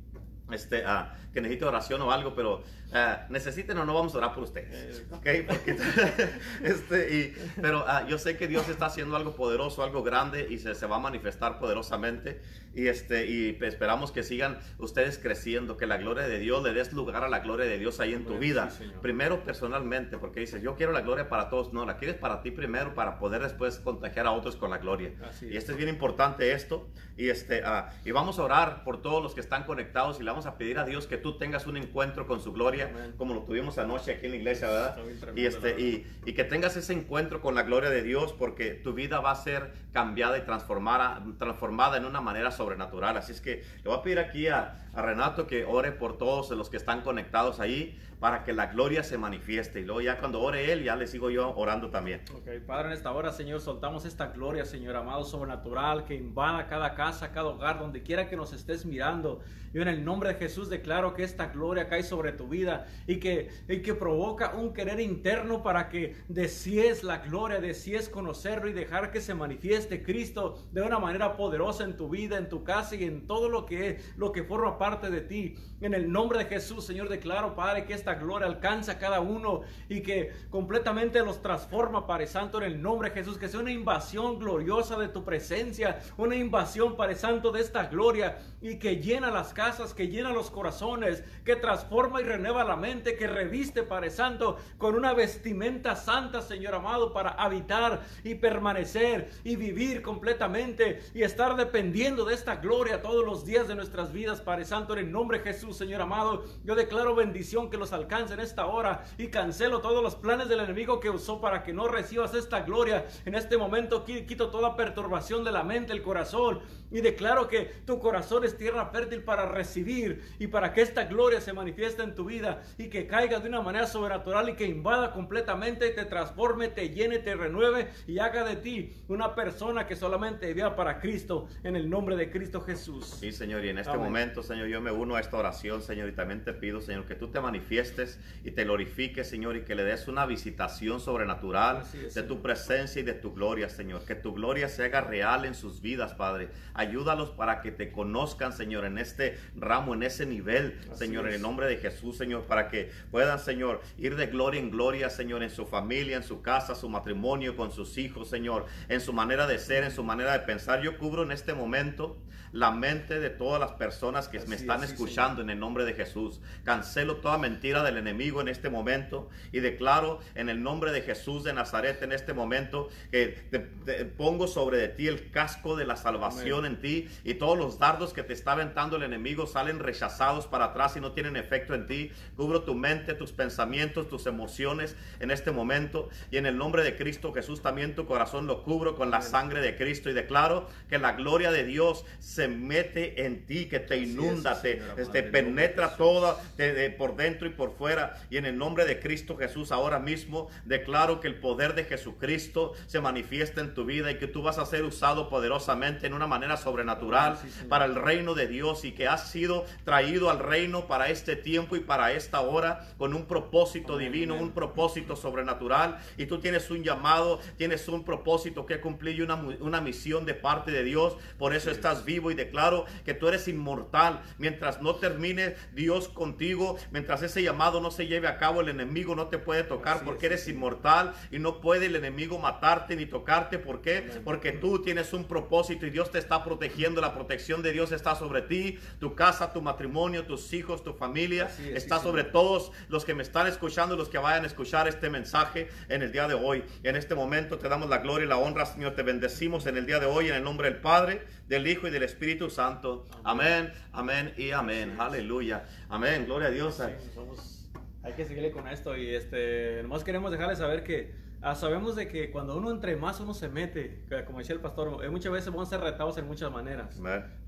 este, 0.50 0.84
uh, 0.84 1.06
que 1.32 1.40
necesite 1.40 1.64
oración 1.64 2.00
o 2.02 2.12
algo, 2.12 2.34
pero 2.34 2.62
uh, 2.92 3.32
necesiten 3.32 3.78
o 3.78 3.84
no 3.84 3.94
vamos 3.94 4.14
a 4.14 4.18
orar 4.18 4.34
por 4.34 4.44
ustedes. 4.44 4.98
Eh, 4.98 5.06
¿Ok? 5.10 5.26
Porque, 5.48 5.76
este, 6.62 7.16
y, 7.16 7.34
pero 7.60 7.84
uh, 7.84 8.06
yo 8.08 8.18
sé 8.18 8.36
que 8.36 8.48
Dios 8.48 8.68
está 8.68 8.86
haciendo 8.86 9.16
algo 9.16 9.34
poderoso, 9.34 9.82
algo 9.82 10.02
grande 10.02 10.46
y 10.50 10.58
se, 10.58 10.74
se, 10.74 10.86
va 10.86 10.96
a 10.96 11.00
manifestar 11.00 11.58
poderosamente. 11.58 12.40
Y, 12.74 12.88
este, 12.88 13.26
y 13.26 13.58
esperamos 13.62 14.12
que 14.12 14.22
sigan 14.22 14.58
ustedes 14.78 15.18
creciendo, 15.18 15.78
que 15.78 15.86
la 15.86 15.96
gloria 15.96 16.28
de 16.28 16.38
Dios 16.38 16.62
le 16.62 16.74
des 16.74 16.92
lugar 16.92 17.24
a 17.24 17.28
la 17.28 17.38
gloria 17.38 17.64
de 17.64 17.78
Dios 17.78 18.00
ahí 18.00 18.12
en 18.12 18.26
tu 18.26 18.38
vida. 18.38 18.68
primero 19.00 19.44
personalmente, 19.44 20.18
porque 20.18 20.40
dices, 20.40 20.62
yo 20.62 20.76
quiero 20.76 20.92
la 20.92 21.00
gloria 21.00 21.30
para 21.30 21.48
todos. 21.48 21.72
No, 21.72 21.86
la 21.86 21.96
quieres 21.96 22.16
para 22.16 22.42
ti 22.42 22.50
primero 22.50 22.94
para 22.94 23.18
poder 23.18 23.42
después 23.42 23.78
contagiar 23.78 24.26
a 24.26 24.32
otros 24.32 24.56
con 24.56 24.70
la 24.70 24.78
gloria. 24.78 25.12
y 25.40 25.56
esto 25.56 25.72
es 25.72 25.78
bien 25.78 25.88
importante 25.88 26.52
esto. 26.52 26.86
Y, 27.16 27.30
este, 27.30 27.62
y 28.04 28.10
vamos 28.10 28.38
a 28.38 28.42
orar 28.42 28.84
por 28.84 29.00
todos 29.00 29.22
los 29.22 29.34
que 29.34 29.40
están 29.40 29.64
conectados 29.64 30.20
y 30.20 30.22
la 30.22 30.32
vamos 30.32 30.44
a 30.44 30.58
pedir 30.58 30.78
a 30.78 30.84
Dios 30.84 31.06
que 31.06 31.16
tú 31.16 31.38
tengas 31.38 31.66
un 31.66 31.78
encuentro 31.78 32.26
con 32.26 32.40
su 32.40 32.52
gloria, 32.52 32.75
como 33.16 33.34
lo 33.34 33.42
tuvimos 33.42 33.78
anoche 33.78 34.12
aquí 34.12 34.26
en 34.26 34.32
la 34.32 34.36
iglesia, 34.38 34.68
¿verdad? 34.68 34.98
Y, 35.34 35.46
este, 35.46 35.80
y, 35.80 36.06
y, 36.24 36.32
que 36.34 36.44
tengas 36.44 36.76
ese 36.76 36.92
encuentro 36.92 37.40
con 37.40 37.54
la 37.54 37.62
gloria 37.62 37.90
de 37.90 38.02
Dios, 38.02 38.32
porque 38.32 38.72
tu 38.72 38.94
vida 38.94 39.20
va 39.20 39.32
a 39.32 39.36
ser 39.36 39.72
cambiada 39.92 40.38
y 40.38 40.42
transformada, 40.42 41.24
transformada 41.38 41.96
en 41.96 42.04
una 42.04 42.20
manera 42.20 42.50
sobrenatural. 42.50 43.16
Así 43.16 43.32
es 43.32 43.40
que 43.40 43.64
le 43.82 43.90
voy 43.90 43.98
a 43.98 44.02
pedir 44.02 44.18
aquí 44.18 44.48
a, 44.48 44.88
a 44.94 45.02
Renato 45.02 45.46
que 45.46 45.64
ore 45.64 45.92
por 45.92 46.18
todos 46.18 46.50
los 46.50 46.70
que 46.70 46.76
están 46.76 47.02
conectados 47.02 47.60
ahí 47.60 47.98
para 48.18 48.44
que 48.44 48.52
la 48.52 48.66
gloria 48.66 49.02
se 49.02 49.18
manifieste. 49.18 49.80
Y 49.80 49.84
luego 49.84 50.00
ya 50.00 50.18
cuando 50.18 50.40
ore 50.40 50.72
Él, 50.72 50.84
ya 50.84 50.96
le 50.96 51.06
sigo 51.06 51.30
yo 51.30 51.54
orando 51.56 51.90
también. 51.90 52.22
Ok, 52.34 52.48
Padre, 52.66 52.88
en 52.88 52.94
esta 52.94 53.12
hora, 53.12 53.32
Señor, 53.32 53.60
soltamos 53.60 54.04
esta 54.04 54.28
gloria, 54.28 54.64
Señor 54.64 54.96
amado, 54.96 55.24
sobrenatural, 55.24 56.04
que 56.04 56.14
invada 56.14 56.66
cada 56.66 56.94
casa, 56.94 57.32
cada 57.32 57.48
hogar, 57.48 57.78
donde 57.78 58.02
quiera 58.02 58.28
que 58.28 58.36
nos 58.36 58.52
estés 58.52 58.86
mirando. 58.86 59.40
Yo 59.76 59.82
en 59.82 59.88
el 59.88 60.04
nombre 60.04 60.30
de 60.30 60.36
Jesús 60.36 60.70
declaro 60.70 61.12
que 61.12 61.22
esta 61.22 61.48
gloria 61.48 61.86
cae 61.88 62.02
sobre 62.02 62.32
tu 62.32 62.48
vida 62.48 62.86
y 63.06 63.18
que, 63.18 63.50
y 63.68 63.82
que 63.82 63.94
provoca 63.94 64.54
un 64.54 64.72
querer 64.72 65.00
interno 65.00 65.62
para 65.62 65.90
que 65.90 66.16
desees 66.28 67.04
la 67.04 67.18
gloria, 67.18 67.60
desees 67.60 68.08
conocerlo 68.08 68.70
y 68.70 68.72
dejar 68.72 69.10
que 69.10 69.20
se 69.20 69.34
manifieste 69.34 70.02
Cristo 70.02 70.66
de 70.72 70.80
una 70.80 70.98
manera 70.98 71.36
poderosa 71.36 71.84
en 71.84 71.96
tu 71.96 72.08
vida, 72.08 72.38
en 72.38 72.48
tu 72.48 72.64
casa 72.64 72.96
y 72.96 73.04
en 73.04 73.26
todo 73.26 73.50
lo 73.50 73.66
que, 73.66 74.00
lo 74.16 74.32
que 74.32 74.44
forma 74.44 74.78
parte 74.78 75.10
de 75.10 75.20
ti. 75.20 75.56
En 75.80 75.92
el 75.92 76.10
nombre 76.10 76.38
de 76.38 76.46
Jesús, 76.46 76.86
Señor, 76.86 77.10
declaro, 77.10 77.54
Padre, 77.54 77.84
que 77.84 77.92
esta 77.92 78.14
gloria 78.14 78.46
alcanza 78.46 78.92
a 78.92 78.98
cada 78.98 79.20
uno 79.20 79.60
y 79.90 80.00
que 80.00 80.32
completamente 80.48 81.22
los 81.22 81.42
transforma, 81.42 82.06
Padre 82.06 82.26
Santo, 82.26 82.58
en 82.58 82.64
el 82.64 82.80
nombre 82.80 83.10
de 83.10 83.16
Jesús. 83.16 83.36
Que 83.36 83.48
sea 83.48 83.60
una 83.60 83.72
invasión 83.72 84.38
gloriosa 84.38 84.96
de 84.96 85.08
tu 85.08 85.22
presencia, 85.22 86.00
una 86.16 86.34
invasión, 86.34 86.96
Padre 86.96 87.16
Santo, 87.16 87.52
de 87.52 87.60
esta 87.60 87.86
gloria 87.86 88.38
y 88.62 88.78
que 88.78 88.96
llena 88.96 89.30
las 89.30 89.52
casas, 89.52 89.92
que 89.92 90.08
llena 90.08 90.30
los 90.32 90.50
corazones, 90.50 91.22
que 91.44 91.56
transforma 91.56 92.22
y 92.22 92.24
renueva 92.24 92.64
la 92.64 92.76
mente, 92.76 93.16
que 93.16 93.26
reviste, 93.26 93.82
Padre 93.82 94.10
Santo, 94.10 94.56
con 94.78 94.94
una 94.94 95.12
vestimenta 95.12 95.94
santa, 95.94 96.40
Señor 96.40 96.74
amado, 96.74 97.12
para 97.12 97.30
habitar 97.30 98.00
y 98.24 98.36
permanecer 98.36 99.30
y 99.44 99.56
vivir 99.56 100.00
completamente 100.00 101.02
y 101.12 101.22
estar 101.22 101.54
dependiendo 101.56 102.24
de 102.24 102.34
esta 102.34 102.56
gloria 102.56 103.02
todos 103.02 103.24
los 103.26 103.44
días 103.44 103.68
de 103.68 103.74
nuestras 103.74 104.12
vidas, 104.12 104.40
Padre 104.40 104.64
Santo 104.64 104.94
en 104.94 105.00
el 105.00 105.12
nombre 105.12 105.38
de 105.38 105.44
Jesús, 105.44 105.65
Señor 105.72 106.02
amado. 106.02 106.44
Yo 106.64 106.74
declaro 106.74 107.14
bendición 107.14 107.70
que 107.70 107.76
los 107.76 107.92
alcance 107.92 108.34
en 108.34 108.40
esta 108.40 108.66
hora 108.66 109.04
y 109.18 109.28
cancelo 109.28 109.80
todos 109.80 110.02
los 110.02 110.14
planes 110.14 110.48
del 110.48 110.60
enemigo 110.60 111.00
que 111.00 111.10
usó 111.10 111.40
para 111.40 111.62
que 111.62 111.72
no 111.72 111.88
recibas 111.88 112.34
esta 112.34 112.60
gloria. 112.60 113.06
En 113.24 113.34
este 113.34 113.56
momento 113.56 114.04
quito 114.04 114.50
toda 114.50 114.76
perturbación 114.76 115.44
de 115.44 115.52
la 115.52 115.62
mente, 115.62 115.92
el 115.92 116.02
corazón 116.02 116.60
y 116.90 117.00
declaro 117.00 117.48
que 117.48 117.64
tu 117.84 117.98
corazón 117.98 118.44
es 118.44 118.56
tierra 118.56 118.86
fértil 118.86 119.22
para 119.22 119.46
recibir 119.46 120.22
y 120.38 120.46
para 120.46 120.72
que 120.72 120.82
esta 120.82 121.04
gloria 121.04 121.40
se 121.40 121.52
manifieste 121.52 122.02
en 122.02 122.14
tu 122.14 122.24
vida 122.24 122.62
y 122.78 122.88
que 122.88 123.06
caiga 123.06 123.40
de 123.40 123.48
una 123.48 123.62
manera 123.62 123.86
sobrenatural 123.86 124.50
y 124.50 124.54
que 124.54 124.66
invada 124.66 125.12
completamente, 125.12 125.90
te 125.90 126.04
transforme, 126.04 126.68
te 126.68 126.90
llene, 126.90 127.18
te 127.18 127.34
renueve 127.34 127.90
y 128.06 128.18
haga 128.18 128.44
de 128.44 128.56
ti 128.56 128.94
una 129.08 129.34
persona 129.34 129.86
que 129.86 129.96
solamente 129.96 130.52
viva 130.52 130.76
para 130.76 131.00
Cristo 131.00 131.48
en 131.64 131.76
el 131.76 131.90
nombre 131.90 132.16
de 132.16 132.30
Cristo 132.30 132.60
Jesús. 132.60 133.06
Sí, 133.20 133.32
Señor, 133.32 133.64
y 133.64 133.70
en 133.70 133.78
este 133.78 133.96
momento, 133.96 134.42
Señor, 134.42 134.68
yo 134.68 134.80
me 134.80 134.90
uno 134.90 135.16
a 135.16 135.20
esta 135.20 135.36
oración, 135.36 135.55
Señor, 135.56 136.08
y 136.08 136.12
también 136.12 136.44
te 136.44 136.52
pido, 136.52 136.80
Señor, 136.80 137.06
que 137.06 137.14
tú 137.14 137.28
te 137.28 137.40
manifiestes 137.40 138.18
y 138.44 138.50
te 138.50 138.64
glorifiques, 138.64 139.28
Señor, 139.28 139.56
y 139.56 139.62
que 139.62 139.74
le 139.74 139.84
des 139.84 140.08
una 140.08 140.26
visitación 140.26 141.00
sobrenatural 141.00 141.82
de 142.14 142.22
tu 142.22 142.42
presencia 142.42 143.00
y 143.00 143.04
de 143.04 143.14
tu 143.14 143.32
gloria, 143.32 143.68
Señor. 143.68 144.04
Que 144.04 144.14
tu 144.14 144.34
gloria 144.34 144.68
se 144.68 144.84
haga 144.84 145.00
real 145.00 145.44
en 145.44 145.54
sus 145.54 145.80
vidas, 145.80 146.14
Padre. 146.14 146.48
Ayúdalos 146.74 147.30
para 147.30 147.60
que 147.60 147.72
te 147.72 147.90
conozcan, 147.90 148.52
Señor, 148.52 148.84
en 148.84 148.98
este 148.98 149.38
ramo, 149.56 149.94
en 149.94 150.02
ese 150.02 150.26
nivel, 150.26 150.78
Señor, 150.94 151.26
en 151.26 151.34
el 151.34 151.42
nombre 151.42 151.66
de 151.66 151.78
Jesús, 151.78 152.16
Señor, 152.16 152.44
para 152.44 152.68
que 152.68 152.90
puedan, 153.10 153.38
Señor, 153.38 153.80
ir 153.98 154.16
de 154.16 154.26
gloria 154.26 154.60
en 154.60 154.70
gloria, 154.70 155.10
Señor, 155.10 155.42
en 155.42 155.50
su 155.50 155.66
familia, 155.66 156.16
en 156.16 156.22
su 156.22 156.42
casa, 156.42 156.74
su 156.74 156.88
matrimonio, 156.88 157.56
con 157.56 157.72
sus 157.72 157.98
hijos, 157.98 158.28
Señor, 158.28 158.66
en 158.88 159.00
su 159.00 159.12
manera 159.12 159.46
de 159.46 159.58
ser, 159.58 159.84
en 159.84 159.90
su 159.90 160.04
manera 160.04 160.32
de 160.32 160.40
pensar. 160.40 160.82
Yo 160.82 160.98
cubro 160.98 161.22
en 161.22 161.32
este 161.32 161.54
momento 161.54 162.18
la 162.56 162.70
mente 162.70 163.20
de 163.20 163.28
todas 163.28 163.60
las 163.60 163.72
personas 163.72 164.28
que 164.28 164.40
me 164.46 164.56
están 164.56 164.82
escuchando 164.82 165.42
en 165.42 165.50
el 165.50 165.58
nombre 165.58 165.84
de 165.84 165.92
Jesús. 165.92 166.40
Cancelo 166.64 167.16
toda 167.16 167.36
mentira 167.36 167.82
del 167.82 167.98
enemigo 167.98 168.40
en 168.40 168.48
este 168.48 168.70
momento 168.70 169.28
y 169.52 169.60
declaro 169.60 170.20
en 170.34 170.48
el 170.48 170.62
nombre 170.62 170.90
de 170.90 171.02
Jesús 171.02 171.44
de 171.44 171.52
Nazaret 171.52 172.02
en 172.02 172.12
este 172.12 172.32
momento 172.32 172.88
que 173.10 173.26
te, 173.50 173.60
pongo 174.06 174.48
sobre 174.48 174.78
de 174.78 174.88
ti 174.88 175.06
el 175.06 175.30
casco 175.30 175.76
de 175.76 175.84
la 175.84 175.96
salvación 175.96 176.64
en 176.64 176.80
ti 176.80 177.08
y 177.24 177.34
todos 177.34 177.58
los 177.58 177.78
dardos 177.78 178.14
que 178.14 178.22
te 178.22 178.32
está 178.32 178.52
aventando 178.52 178.96
el 178.96 179.02
enemigo 179.02 179.46
salen 179.46 179.78
rechazados 179.78 180.46
para 180.46 180.66
atrás 180.66 180.96
y 180.96 181.00
no 181.00 181.12
tienen 181.12 181.36
efecto 181.36 181.74
en 181.74 181.86
ti 181.86 182.10
cubro 182.36 182.62
tu 182.62 182.74
mente, 182.74 183.12
tus 183.12 183.32
pensamientos, 183.32 184.08
tus 184.08 184.26
emociones 184.26 184.96
en 185.20 185.30
este 185.30 185.50
momento. 185.50 186.08
Y 186.30 186.38
en 186.38 186.46
el 186.46 186.56
nombre 186.56 186.82
de 186.84 186.96
Cristo 186.96 187.34
Jesús 187.34 187.60
también 187.60 187.94
tu 187.94 188.06
corazón 188.06 188.46
lo 188.46 188.62
cubro 188.62 188.96
con 188.96 189.10
la 189.10 189.20
sangre 189.20 189.60
de 189.60 189.76
Cristo 189.76 190.08
y 190.08 190.14
declaro 190.14 190.70
que 190.88 190.98
la 190.98 191.12
gloria 191.12 191.50
de 191.50 191.64
Dios 191.64 192.06
se 192.18 192.45
mete 192.48 193.24
en 193.24 193.46
ti, 193.46 193.66
que 193.66 193.80
te 193.80 193.98
inunda, 193.98 194.60
te, 194.60 194.82
te 195.12 195.22
penetra 195.22 195.96
toda 195.96 196.36
de, 196.56 196.90
por 196.90 197.16
dentro 197.16 197.46
y 197.46 197.50
por 197.50 197.76
fuera. 197.76 198.18
Y 198.30 198.36
en 198.36 198.46
el 198.46 198.58
nombre 198.58 198.84
de 198.84 199.00
Cristo 199.00 199.36
Jesús 199.36 199.72
ahora 199.72 199.98
mismo 199.98 200.48
declaro 200.64 201.20
que 201.20 201.28
el 201.28 201.36
poder 201.36 201.74
de 201.74 201.84
Jesucristo 201.84 202.72
se 202.86 203.00
manifiesta 203.00 203.60
en 203.60 203.74
tu 203.74 203.84
vida 203.84 204.10
y 204.10 204.18
que 204.18 204.26
tú 204.26 204.42
vas 204.42 204.58
a 204.58 204.66
ser 204.66 204.84
usado 204.84 205.28
poderosamente 205.28 206.06
en 206.06 206.14
una 206.14 206.26
manera 206.26 206.56
sobrenatural 206.56 207.38
para 207.68 207.84
el 207.84 207.94
reino 207.94 208.34
de 208.34 208.46
Dios 208.46 208.84
y 208.84 208.92
que 208.92 209.08
has 209.08 209.30
sido 209.30 209.64
traído 209.84 210.30
al 210.30 210.38
reino 210.38 210.86
para 210.86 211.08
este 211.08 211.36
tiempo 211.36 211.76
y 211.76 211.80
para 211.80 212.12
esta 212.12 212.40
hora 212.40 212.86
con 212.98 213.14
un 213.14 213.26
propósito 213.26 213.98
divino, 213.98 214.34
un 214.36 214.52
propósito 214.52 215.16
sobrenatural. 215.16 215.98
Y 216.16 216.26
tú 216.26 216.38
tienes 216.38 216.70
un 216.70 216.82
llamado, 216.82 217.40
tienes 217.56 217.88
un 217.88 218.04
propósito 218.04 218.66
que 218.66 218.80
cumplir 218.80 219.16
y 219.16 219.22
una, 219.22 219.36
una 219.60 219.80
misión 219.80 220.26
de 220.26 220.34
parte 220.34 220.70
de 220.70 220.84
Dios, 220.84 221.16
por 221.38 221.54
eso 221.54 221.70
estás 221.70 222.04
vivo 222.04 222.25
y 222.30 222.34
declaro 222.34 222.86
que 223.04 223.14
tú 223.14 223.28
eres 223.28 223.48
inmortal. 223.48 224.22
Mientras 224.38 224.80
no 224.82 224.96
termine 224.96 225.56
Dios 225.72 226.08
contigo, 226.08 226.78
mientras 226.90 227.22
ese 227.22 227.42
llamado 227.42 227.80
no 227.80 227.90
se 227.90 228.06
lleve 228.06 228.28
a 228.28 228.38
cabo, 228.38 228.60
el 228.60 228.68
enemigo 228.68 229.14
no 229.14 229.28
te 229.28 229.38
puede 229.38 229.62
tocar 229.62 230.02
porque 230.04 230.26
eres 230.26 230.48
inmortal 230.48 231.14
y 231.30 231.38
no 231.38 231.60
puede 231.60 231.86
el 231.86 231.96
enemigo 231.96 232.38
matarte 232.38 232.96
ni 232.96 233.06
tocarte, 233.06 233.58
¿por 233.58 233.80
qué? 233.80 234.20
Porque 234.24 234.52
tú 234.52 234.82
tienes 234.82 235.12
un 235.12 235.24
propósito 235.24 235.86
y 235.86 235.90
Dios 235.90 236.10
te 236.10 236.18
está 236.18 236.44
protegiendo, 236.44 237.00
la 237.00 237.14
protección 237.14 237.62
de 237.62 237.72
Dios 237.72 237.92
está 237.92 238.14
sobre 238.14 238.42
ti, 238.42 238.78
tu 238.98 239.14
casa, 239.14 239.52
tu 239.52 239.62
matrimonio, 239.62 240.24
tus 240.26 240.52
hijos, 240.52 240.82
tu 240.82 240.92
familia, 240.92 241.50
está 241.74 241.98
sobre 242.00 242.24
todos 242.24 242.72
los 242.88 243.04
que 243.04 243.14
me 243.14 243.22
están 243.22 243.46
escuchando 243.46 243.94
y 243.94 243.98
los 243.98 244.08
que 244.08 244.18
vayan 244.18 244.44
a 244.44 244.46
escuchar 244.46 244.88
este 244.88 245.10
mensaje 245.10 245.68
en 245.88 246.02
el 246.02 246.12
día 246.12 246.28
de 246.28 246.34
hoy. 246.34 246.64
En 246.82 246.96
este 246.96 247.14
momento 247.14 247.58
te 247.58 247.68
damos 247.68 247.88
la 247.88 247.98
gloria 247.98 248.26
y 248.26 248.28
la 248.28 248.38
honra, 248.38 248.66
Señor, 248.66 248.94
te 248.94 249.02
bendecimos 249.02 249.66
en 249.66 249.76
el 249.76 249.86
día 249.86 249.98
de 249.98 250.06
hoy 250.06 250.28
en 250.28 250.34
el 250.34 250.44
nombre 250.44 250.70
del 250.70 250.80
Padre, 250.80 251.22
del 251.48 251.66
Hijo 251.66 251.88
y 251.88 251.90
del 251.90 252.02
Espíritu 252.02 252.50
Santo. 252.50 253.06
Amén, 253.24 253.72
amén 253.92 254.34
y 254.36 254.50
amén. 254.50 254.96
Aleluya. 254.98 255.64
Amén, 255.88 256.24
gloria 256.26 256.48
a 256.48 256.50
Dios. 256.50 256.80
hay 256.80 258.12
que 258.12 258.24
seguirle 258.24 258.50
con 258.50 258.68
esto 258.68 258.96
y 258.96 259.14
este, 259.14 259.80
nomás 259.82 260.04
queremos 260.04 260.30
dejarles 260.30 260.58
saber 260.58 260.84
que 260.84 261.26
Ah, 261.42 261.54
sabemos 261.54 261.94
de 261.94 262.08
que 262.08 262.30
cuando 262.30 262.56
uno 262.56 262.70
entre 262.70 262.96
más 262.96 263.20
uno 263.20 263.34
se 263.34 263.48
mete, 263.48 264.04
como 264.26 264.38
decía 264.38 264.54
el 264.54 264.60
pastor, 264.60 265.04
eh, 265.04 265.10
muchas 265.10 265.30
veces 265.30 265.50
vamos 265.52 265.68
a 265.68 265.76
ser 265.76 265.80
retados 265.80 266.16
en 266.18 266.26
muchas 266.26 266.50
maneras, 266.50 267.00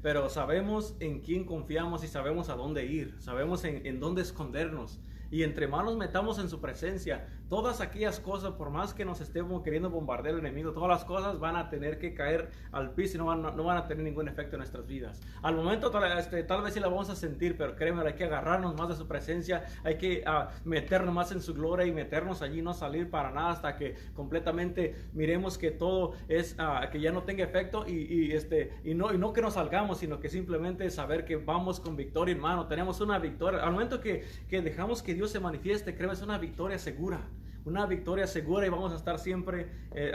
pero 0.02 0.28
sabemos 0.28 0.94
en 1.00 1.20
quién 1.20 1.44
confiamos 1.44 2.04
y 2.04 2.06
sabemos 2.06 2.48
a 2.48 2.54
dónde 2.54 2.84
ir, 2.84 3.16
sabemos 3.18 3.64
en, 3.64 3.84
en 3.86 3.98
dónde 3.98 4.22
escondernos. 4.22 5.00
Y 5.30 5.42
entre 5.42 5.68
más 5.68 5.84
nos 5.84 5.96
metamos 5.96 6.38
en 6.38 6.48
su 6.48 6.60
presencia, 6.60 7.26
todas 7.48 7.80
aquellas 7.80 8.20
cosas, 8.20 8.52
por 8.52 8.70
más 8.70 8.94
que 8.94 9.04
nos 9.04 9.20
estemos 9.20 9.62
queriendo 9.62 9.90
bombardear 9.90 10.34
el 10.34 10.40
enemigo, 10.40 10.72
todas 10.72 10.88
las 10.88 11.04
cosas 11.04 11.38
van 11.38 11.56
a 11.56 11.70
tener 11.70 11.98
que 11.98 12.14
caer 12.14 12.50
al 12.72 12.92
piso 12.92 13.16
y 13.16 13.18
no 13.18 13.26
van, 13.26 13.42
no 13.42 13.64
van 13.64 13.78
a 13.78 13.86
tener 13.86 14.04
ningún 14.04 14.28
efecto 14.28 14.56
en 14.56 14.58
nuestras 14.58 14.86
vidas. 14.86 15.20
Al 15.42 15.56
momento 15.56 15.90
este, 16.18 16.42
tal 16.44 16.62
vez 16.62 16.74
sí 16.74 16.80
la 16.80 16.88
vamos 16.88 17.08
a 17.10 17.16
sentir, 17.16 17.56
pero 17.56 17.74
créeme, 17.74 18.02
hay 18.06 18.14
que 18.14 18.24
agarrarnos 18.24 18.76
más 18.76 18.88
de 18.88 18.96
su 18.96 19.06
presencia, 19.06 19.64
hay 19.84 19.96
que 19.96 20.24
uh, 20.26 20.48
meternos 20.68 21.14
más 21.14 21.32
en 21.32 21.40
su 21.40 21.54
gloria 21.54 21.86
y 21.86 21.92
meternos 21.92 22.42
allí, 22.42 22.62
no 22.62 22.74
salir 22.74 23.10
para 23.10 23.30
nada 23.30 23.50
hasta 23.50 23.76
que 23.76 23.96
completamente 24.14 24.94
miremos 25.12 25.58
que 25.58 25.70
todo 25.70 26.12
es, 26.28 26.56
uh, 26.58 26.90
que 26.90 27.00
ya 27.00 27.12
no 27.12 27.22
tenga 27.22 27.44
efecto 27.44 27.84
y, 27.86 27.92
y, 27.92 28.32
este, 28.32 28.78
y, 28.84 28.94
no, 28.94 29.12
y 29.12 29.18
no 29.18 29.32
que 29.32 29.40
nos 29.40 29.54
salgamos, 29.54 29.98
sino 29.98 30.20
que 30.20 30.28
simplemente 30.28 30.90
saber 30.90 31.24
que 31.24 31.36
vamos 31.36 31.80
con 31.80 31.96
victoria, 31.96 32.34
hermano, 32.34 32.66
tenemos 32.66 33.00
una 33.00 33.18
victoria. 33.18 33.62
Al 33.62 33.72
momento 33.72 34.00
que, 34.00 34.24
que 34.48 34.60
dejamos 34.60 35.02
que 35.02 35.14
Dios 35.14 35.30
se 35.30 35.40
manifieste, 35.40 35.94
creo 35.94 36.12
es 36.12 36.22
una 36.22 36.38
victoria 36.38 36.78
segura. 36.78 37.20
Una 37.64 37.86
victoria 37.86 38.26
segura 38.26 38.66
y 38.66 38.70
vamos 38.70 38.92
a 38.92 38.96
estar 38.96 39.18
siempre 39.18 39.68
eh, 39.94 40.12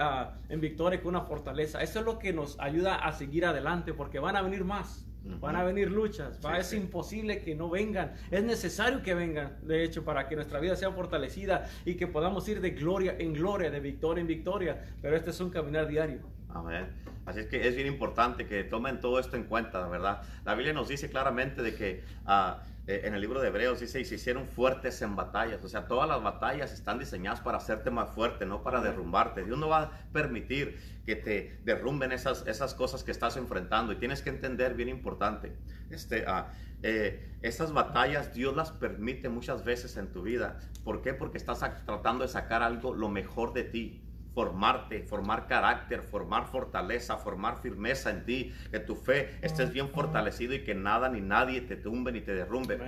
en 0.50 0.60
victoria 0.60 1.02
con 1.02 1.16
una 1.16 1.22
fortaleza. 1.22 1.82
Eso 1.82 2.00
es 2.00 2.06
lo 2.06 2.20
que 2.20 2.34
nos 2.34 2.60
ayuda 2.60 2.96
a 2.96 3.14
seguir 3.14 3.46
adelante 3.46 3.94
porque 3.94 4.20
van 4.20 4.36
a 4.36 4.42
venir 4.42 4.64
más. 4.64 5.06
Van 5.40 5.56
a 5.56 5.64
venir 5.64 5.90
luchas, 5.90 6.38
va, 6.46 6.58
es 6.58 6.74
imposible 6.74 7.42
que 7.42 7.56
no 7.56 7.70
vengan, 7.70 8.14
es 8.30 8.44
necesario 8.44 9.02
que 9.02 9.14
vengan, 9.14 9.58
de 9.62 9.86
hecho, 9.86 10.04
para 10.04 10.28
que 10.28 10.36
nuestra 10.36 10.60
vida 10.60 10.76
sea 10.76 10.92
fortalecida 10.92 11.70
y 11.86 11.96
que 11.96 12.08
podamos 12.08 12.46
ir 12.50 12.60
de 12.60 12.72
gloria 12.72 13.16
en 13.18 13.32
gloria, 13.32 13.72
de 13.72 13.80
victoria 13.80 14.20
en 14.20 14.28
victoria, 14.28 14.84
pero 15.02 15.16
este 15.16 15.30
es 15.30 15.40
un 15.40 15.50
caminar 15.50 15.88
diario. 15.88 16.20
Amén. 16.50 16.88
Así 17.26 17.40
es 17.40 17.48
que 17.48 17.66
es 17.66 17.74
bien 17.76 17.88
importante 17.88 18.46
que 18.46 18.66
tomen 18.66 19.00
todo 19.00 19.18
esto 19.18 19.38
en 19.38 19.46
cuenta, 19.46 19.88
¿verdad? 19.88 20.24
La 20.44 20.56
Biblia 20.56 20.74
nos 20.74 20.90
dice 20.90 21.10
claramente 21.10 21.62
de 21.62 21.74
que 21.74 22.04
uh, 22.28 22.60
eh, 22.86 23.02
en 23.06 23.14
el 23.14 23.22
libro 23.22 23.40
de 23.42 23.48
Hebreos 23.48 23.80
dice, 23.80 24.02
y 24.02 24.06
se 24.06 24.16
hicieron 24.16 24.48
fuertes 24.48 25.02
en 25.02 25.16
batallas. 25.16 25.64
O 25.64 25.70
sea, 25.70 25.88
todas 25.88 26.08
las 26.08 26.22
batallas 26.22 26.74
están 26.74 27.00
diseñadas 27.00 27.40
para 27.40 27.58
hacerte 27.58 27.92
más 27.92 28.10
fuerte, 28.10 28.46
no 28.46 28.62
para 28.62 28.82
derrumbarte. 28.82 29.46
Dios 29.46 29.58
no 29.58 29.70
va 29.70 29.84
a 29.84 29.92
permitir 30.12 30.78
que 31.06 31.16
te 31.16 31.60
derrumben 31.64 32.12
esas, 32.12 32.46
esas 32.46 32.74
cosas 32.74 33.04
que 33.04 33.12
estás 33.12 33.38
enfrentando. 33.38 33.94
Y 33.94 33.96
tienes 33.96 34.22
que 34.22 34.30
entender, 34.30 34.74
bien 34.74 34.90
importante, 34.90 35.56
este, 35.90 36.26
uh, 36.30 36.44
eh, 36.82 37.38
esas 37.42 37.72
batallas 37.72 38.34
Dios 38.34 38.56
las 38.56 38.72
permite 38.72 39.30
muchas 39.30 39.64
veces 39.64 39.96
en 39.96 40.12
tu 40.12 40.22
vida. 40.22 40.60
¿Por 40.84 41.02
qué? 41.02 41.14
Porque 41.14 41.38
estás 41.38 41.60
tratando 41.86 42.24
de 42.24 42.30
sacar 42.30 42.64
algo, 42.64 42.94
lo 42.94 43.08
mejor 43.08 43.54
de 43.54 43.64
ti 43.64 44.02
formarte, 44.34 45.04
formar 45.04 45.48
carácter, 45.48 46.02
formar 46.02 46.48
fortaleza, 46.48 47.18
formar 47.18 47.62
firmeza 47.62 48.10
en 48.10 48.26
ti, 48.26 48.54
que 48.72 48.80
tu 48.80 48.96
fe 48.96 49.38
estés 49.42 49.72
bien 49.72 49.90
fortalecido 49.90 50.54
y 50.54 50.64
que 50.64 50.74
nada 50.74 51.10
ni 51.10 51.22
nadie 51.22 51.62
te 51.62 51.76
tumbe 51.76 52.12
ni 52.12 52.22
te 52.22 52.34
derrumbe. 52.34 52.80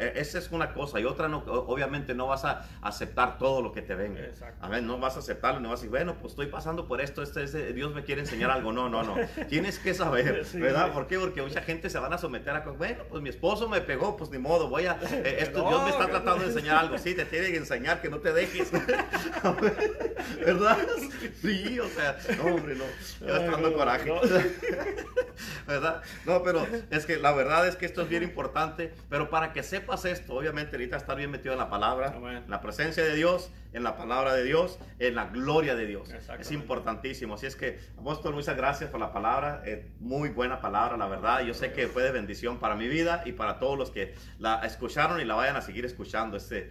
E, 0.00 0.12
esa 0.16 0.38
es 0.38 0.50
una 0.50 0.72
cosa. 0.72 1.00
Y 1.00 1.04
otra, 1.04 1.28
no, 1.28 1.38
obviamente 1.38 2.14
no 2.14 2.26
vas 2.26 2.44
a 2.44 2.66
aceptar 2.82 3.38
todo 3.38 3.62
lo 3.62 3.72
que 3.72 3.82
te 3.82 3.94
venga. 3.94 4.20
Amén. 4.60 4.86
No 4.86 4.98
vas 4.98 5.16
a 5.16 5.18
aceptarlo, 5.20 5.60
no 5.60 5.70
vas 5.70 5.80
a 5.80 5.82
decir, 5.82 5.90
bueno, 5.90 6.16
pues 6.20 6.32
estoy 6.32 6.46
pasando 6.46 6.88
por 6.88 7.00
esto, 7.00 7.22
este, 7.22 7.72
Dios 7.72 7.94
me 7.94 8.04
quiere 8.04 8.22
enseñar 8.22 8.50
algo. 8.50 8.72
No, 8.72 8.88
no, 8.88 9.02
no. 9.02 9.14
Tienes 9.48 9.78
que 9.78 9.94
saber, 9.94 10.46
¿verdad? 10.54 10.92
¿Por 10.92 11.06
qué? 11.06 11.18
Porque 11.18 11.42
mucha 11.42 11.62
gente 11.62 11.90
se 11.90 11.98
van 11.98 12.12
a 12.12 12.18
someter 12.18 12.54
a, 12.54 12.60
bueno, 12.60 13.04
pues 13.08 13.22
mi 13.22 13.28
esposo 13.28 13.68
me 13.68 13.80
pegó, 13.80 14.16
pues 14.16 14.30
ni 14.30 14.38
modo, 14.38 14.68
voy 14.68 14.86
a, 14.86 14.98
eh, 15.10 15.36
esto, 15.40 15.68
Dios 15.68 15.84
me 15.84 15.90
está 15.90 16.06
tratando 16.06 16.42
de 16.42 16.46
enseñar 16.46 16.76
algo. 16.76 16.98
Sí, 16.98 17.14
te 17.14 17.24
tiene 17.24 17.50
que 17.50 17.56
enseñar 17.58 18.00
que 18.00 18.08
no 18.08 18.18
te 18.18 18.32
dejes. 18.32 18.70
¿Verdad? 20.44 20.78
Sí, 21.40 21.78
o 21.78 21.88
sea, 21.88 22.16
no, 22.38 22.54
hombre, 22.54 22.74
no. 22.74 22.84
Ya 23.26 23.36
está 23.38 23.50
dando 23.50 23.74
coraje. 23.74 24.10
¿Verdad? 25.66 26.02
No, 26.24 26.42
pero 26.42 26.66
es 26.90 27.06
que 27.06 27.16
la 27.16 27.32
verdad 27.32 27.66
es 27.66 27.76
que 27.76 27.86
esto 27.86 28.02
es 28.02 28.08
bien 28.08 28.22
importante. 28.22 28.92
Pero 29.08 29.30
para 29.30 29.52
que 29.52 29.62
sepas 29.62 30.04
esto, 30.04 30.34
obviamente, 30.34 30.76
ahorita 30.76 30.96
estar 30.96 31.16
bien 31.16 31.30
metido 31.30 31.52
en 31.52 31.58
la 31.58 31.68
palabra, 31.68 32.14
en 32.16 32.48
la 32.48 32.60
presencia 32.60 33.04
de 33.04 33.14
Dios, 33.14 33.50
en 33.72 33.82
la 33.82 33.96
palabra 33.96 34.34
de 34.34 34.44
Dios, 34.44 34.78
en 34.98 35.14
la 35.14 35.26
gloria 35.26 35.74
de 35.74 35.86
Dios. 35.86 36.08
Es 36.38 36.52
importantísimo. 36.52 37.34
Así 37.34 37.46
es 37.46 37.56
que, 37.56 37.78
apóstol, 37.98 38.34
muchas 38.34 38.56
gracias 38.56 38.90
por 38.90 39.00
la 39.00 39.12
palabra. 39.12 39.62
muy 40.00 40.30
buena 40.30 40.60
palabra, 40.60 40.96
la 40.96 41.08
verdad. 41.08 41.42
Yo 41.42 41.54
sé 41.54 41.72
que 41.72 41.88
fue 41.88 42.02
de 42.02 42.12
bendición 42.12 42.58
para 42.58 42.76
mi 42.76 42.88
vida 42.88 43.22
y 43.26 43.32
para 43.32 43.58
todos 43.58 43.78
los 43.78 43.90
que 43.90 44.14
la 44.38 44.60
escucharon 44.64 45.20
y 45.20 45.24
la 45.24 45.34
vayan 45.34 45.56
a 45.56 45.62
seguir 45.62 45.84
escuchando. 45.84 46.36
Este, 46.36 46.70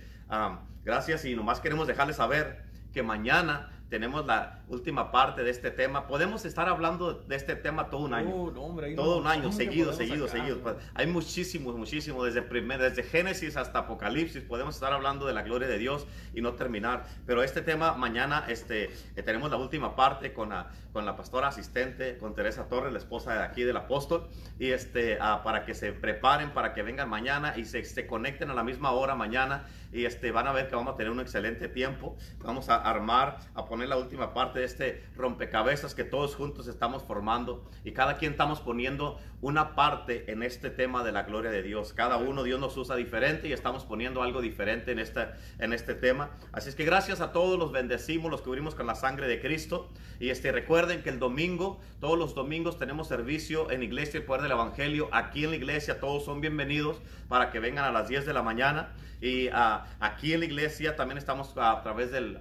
gracias 0.83 1.25
y 1.25 1.35
nomás 1.35 1.59
queremos 1.59 1.87
dejarles 1.87 2.15
saber 2.15 2.63
que 2.93 3.03
mañana 3.03 3.69
tenemos 3.89 4.25
la 4.25 4.63
última 4.67 5.11
parte 5.11 5.43
de 5.43 5.51
este 5.51 5.69
tema. 5.69 6.07
Podemos 6.07 6.45
estar 6.45 6.67
hablando 6.67 7.13
de 7.13 7.35
este 7.35 7.55
tema 7.55 7.89
todo 7.89 8.01
un 8.01 8.13
año. 8.13 8.51
todo 8.95 9.17
un 9.17 9.27
año, 9.27 9.51
seguido, 9.51 9.93
seguido, 9.93 10.27
seguido. 10.27 10.77
Hay 10.93 11.07
muchísimos, 11.07 11.75
muchísimos, 11.75 12.25
desde, 12.25 12.41
primer, 12.41 12.81
desde 12.81 13.03
Génesis 13.03 13.55
hasta 13.55 13.79
Apocalipsis, 13.79 14.43
podemos 14.43 14.75
estar 14.75 14.93
hablando 14.93 15.25
de 15.27 15.33
la 15.33 15.43
gloria 15.43 15.67
de 15.67 15.77
Dios 15.77 16.07
y 16.33 16.41
no 16.41 16.53
terminar. 16.53 17.05
Pero 17.25 17.43
este 17.43 17.61
tema, 17.61 17.93
mañana 17.93 18.45
este, 18.47 18.85
eh, 19.15 19.23
tenemos 19.23 19.51
la 19.51 19.57
última 19.57 19.95
parte 19.95 20.33
con 20.33 20.49
la, 20.49 20.71
con 20.93 21.05
la 21.05 21.17
pastora 21.17 21.47
asistente, 21.47 22.17
con 22.17 22.35
Teresa 22.35 22.69
Torres, 22.69 22.93
la 22.93 22.99
esposa 22.99 23.33
de 23.33 23.43
aquí 23.43 23.63
del 23.63 23.75
apóstol, 23.75 24.29
y 24.59 24.69
este, 24.69 25.17
ah, 25.19 25.41
para 25.43 25.65
que 25.65 25.73
se 25.73 25.91
preparen, 25.91 26.51
para 26.51 26.73
que 26.73 26.83
vengan 26.83 27.09
mañana 27.09 27.55
y 27.57 27.65
se, 27.65 27.83
se 27.83 28.05
conecten 28.05 28.51
a 28.51 28.53
la 28.53 28.63
misma 28.63 28.91
hora 28.91 29.15
mañana 29.15 29.65
y 29.93 30.05
este, 30.05 30.31
van 30.31 30.47
a 30.47 30.51
ver 30.51 30.67
que 30.67 30.75
vamos 30.75 30.95
a 30.95 30.97
tener 30.97 31.11
un 31.11 31.19
excelente 31.19 31.67
tiempo. 31.67 32.17
Vamos 32.39 32.69
a 32.69 32.75
armar, 32.77 33.39
a 33.53 33.65
poner 33.65 33.89
la 33.89 33.97
última 33.97 34.33
parte 34.33 34.59
de 34.59 34.65
este 34.65 35.03
rompecabezas 35.15 35.93
que 35.93 36.03
todos 36.03 36.35
juntos 36.35 36.67
estamos 36.67 37.03
formando 37.03 37.69
y 37.83 37.91
cada 37.91 38.17
quien 38.17 38.31
estamos 38.31 38.59
poniendo 38.59 39.19
una 39.41 39.75
parte 39.75 40.31
en 40.31 40.41
este 40.41 40.69
tema 40.69 41.03
de 41.03 41.11
la 41.11 41.23
gloria 41.23 41.51
de 41.51 41.61
Dios. 41.61 41.93
Cada 41.93 42.17
uno 42.17 42.43
Dios 42.43 42.59
nos 42.59 42.75
usa 42.75 42.95
diferente 42.95 43.47
y 43.47 43.53
estamos 43.53 43.85
poniendo 43.85 44.23
algo 44.23 44.41
diferente 44.41 44.91
en 44.91 44.99
este, 44.99 45.27
en 45.59 45.73
este 45.73 45.93
tema. 45.93 46.31
Así 46.51 46.69
es 46.69 46.75
que 46.75 46.85
gracias 46.85 47.21
a 47.21 47.31
todos 47.31 47.59
los 47.59 47.71
bendecimos, 47.71 48.31
los 48.31 48.41
cubrimos 48.41 48.73
con 48.73 48.87
la 48.87 48.95
sangre 48.95 49.27
de 49.27 49.39
Cristo. 49.41 49.91
Y 50.19 50.29
este, 50.29 50.51
recuerden 50.83 51.03
que 51.03 51.11
el 51.11 51.19
domingo, 51.19 51.79
todos 52.01 52.19
los 52.19 52.35
domingos 52.35 52.77
tenemos 52.77 53.07
servicio 53.07 53.71
en 53.71 53.83
Iglesia 53.83 54.17
El 54.17 54.25
Poder 54.25 54.41
del 54.41 54.51
Evangelio. 54.51 55.07
Aquí 55.13 55.45
en 55.45 55.51
la 55.51 55.55
iglesia 55.55 56.01
todos 56.01 56.25
son 56.25 56.41
bienvenidos 56.41 56.97
para 57.29 57.51
que 57.51 57.61
vengan 57.61 57.85
a 57.85 57.91
las 57.91 58.09
10 58.09 58.25
de 58.25 58.33
la 58.33 58.43
mañana. 58.43 58.91
Y 59.21 59.47
uh, 59.47 59.79
aquí 60.01 60.33
en 60.33 60.41
la 60.41 60.45
iglesia 60.45 60.97
también 60.97 61.17
estamos 61.17 61.53
a 61.55 61.81
través 61.83 62.11
del... 62.11 62.39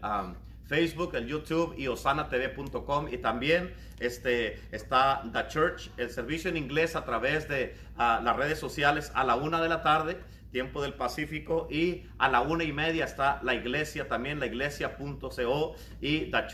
Facebook, 0.64 1.14
el 1.16 1.26
YouTube 1.26 1.74
y 1.76 1.86
osanatv.com 1.88 3.08
y 3.12 3.18
también 3.18 3.74
este, 4.00 4.58
está 4.74 5.22
The 5.30 5.46
Church, 5.48 5.90
el 5.98 6.08
servicio 6.08 6.48
en 6.48 6.56
inglés 6.56 6.96
a 6.96 7.04
través 7.04 7.46
de 7.46 7.76
ah, 7.98 8.22
las 8.24 8.36
redes 8.36 8.58
sociales 8.58 9.12
a 9.14 9.22
la 9.22 9.36
una 9.36 9.60
de 9.60 9.68
la 9.68 9.82
tarde 9.82 10.18
tiempo 10.50 10.80
del 10.80 10.94
Pacífico 10.94 11.68
y 11.70 12.04
a 12.16 12.30
la 12.30 12.40
una 12.40 12.64
y 12.64 12.72
media 12.72 13.04
está 13.04 13.40
la 13.42 13.54
iglesia 13.54 14.08
también, 14.08 14.40
la 14.40 14.46
iglesia.co 14.46 15.74
y 16.00 16.30
the 16.30 16.46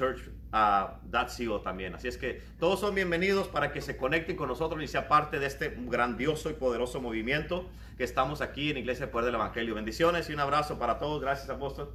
church.co 0.50 1.60
también. 1.60 1.94
Así 1.94 2.08
es 2.08 2.16
que 2.16 2.42
todos 2.58 2.80
son 2.80 2.94
bienvenidos 2.94 3.48
para 3.48 3.72
que 3.72 3.80
se 3.80 3.96
conecten 3.96 4.36
con 4.36 4.48
nosotros 4.48 4.82
y 4.82 4.88
sea 4.88 5.08
parte 5.08 5.38
de 5.38 5.46
este 5.46 5.74
grandioso 5.76 6.50
y 6.50 6.54
poderoso 6.54 7.00
movimiento 7.00 7.68
que 7.96 8.04
estamos 8.04 8.40
aquí 8.40 8.70
en 8.70 8.78
Iglesia 8.78 9.10
Poder 9.10 9.26
del 9.26 9.34
Evangelio. 9.34 9.74
Bendiciones 9.74 10.30
y 10.30 10.32
un 10.32 10.40
abrazo 10.40 10.78
para 10.78 10.98
todos. 10.98 11.20
Gracias, 11.20 11.50
apóstol. 11.50 11.94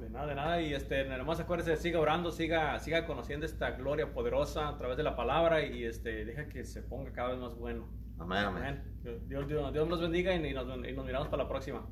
De 0.00 0.10
nada, 0.10 0.26
de 0.26 0.34
nada. 0.34 0.60
Y 0.60 0.74
este, 0.74 1.04
más 1.22 1.40
acuérdese, 1.40 1.76
siga 1.76 2.00
orando, 2.00 2.30
siga, 2.30 2.78
siga 2.78 3.06
conociendo 3.06 3.46
esta 3.46 3.72
gloria 3.72 4.12
poderosa 4.12 4.68
a 4.68 4.78
través 4.78 4.96
de 4.96 5.02
la 5.02 5.14
palabra 5.14 5.64
y 5.64 5.84
este, 5.84 6.24
deja 6.24 6.48
que 6.48 6.64
se 6.64 6.82
ponga 6.82 7.12
cada 7.12 7.30
vez 7.30 7.38
más 7.38 7.54
bueno. 7.54 7.88
Amén, 8.18 8.44
amén. 8.44 8.82
Dios, 9.26 9.46
Dios, 9.46 9.72
Dios, 9.72 9.88
nos 9.88 10.00
bendiga 10.00 10.34
y 10.34 10.54
nos, 10.54 10.66
y 10.88 10.92
nos 10.92 11.04
miramos 11.04 11.28
para 11.28 11.42
la 11.42 11.48
próxima. 11.48 11.86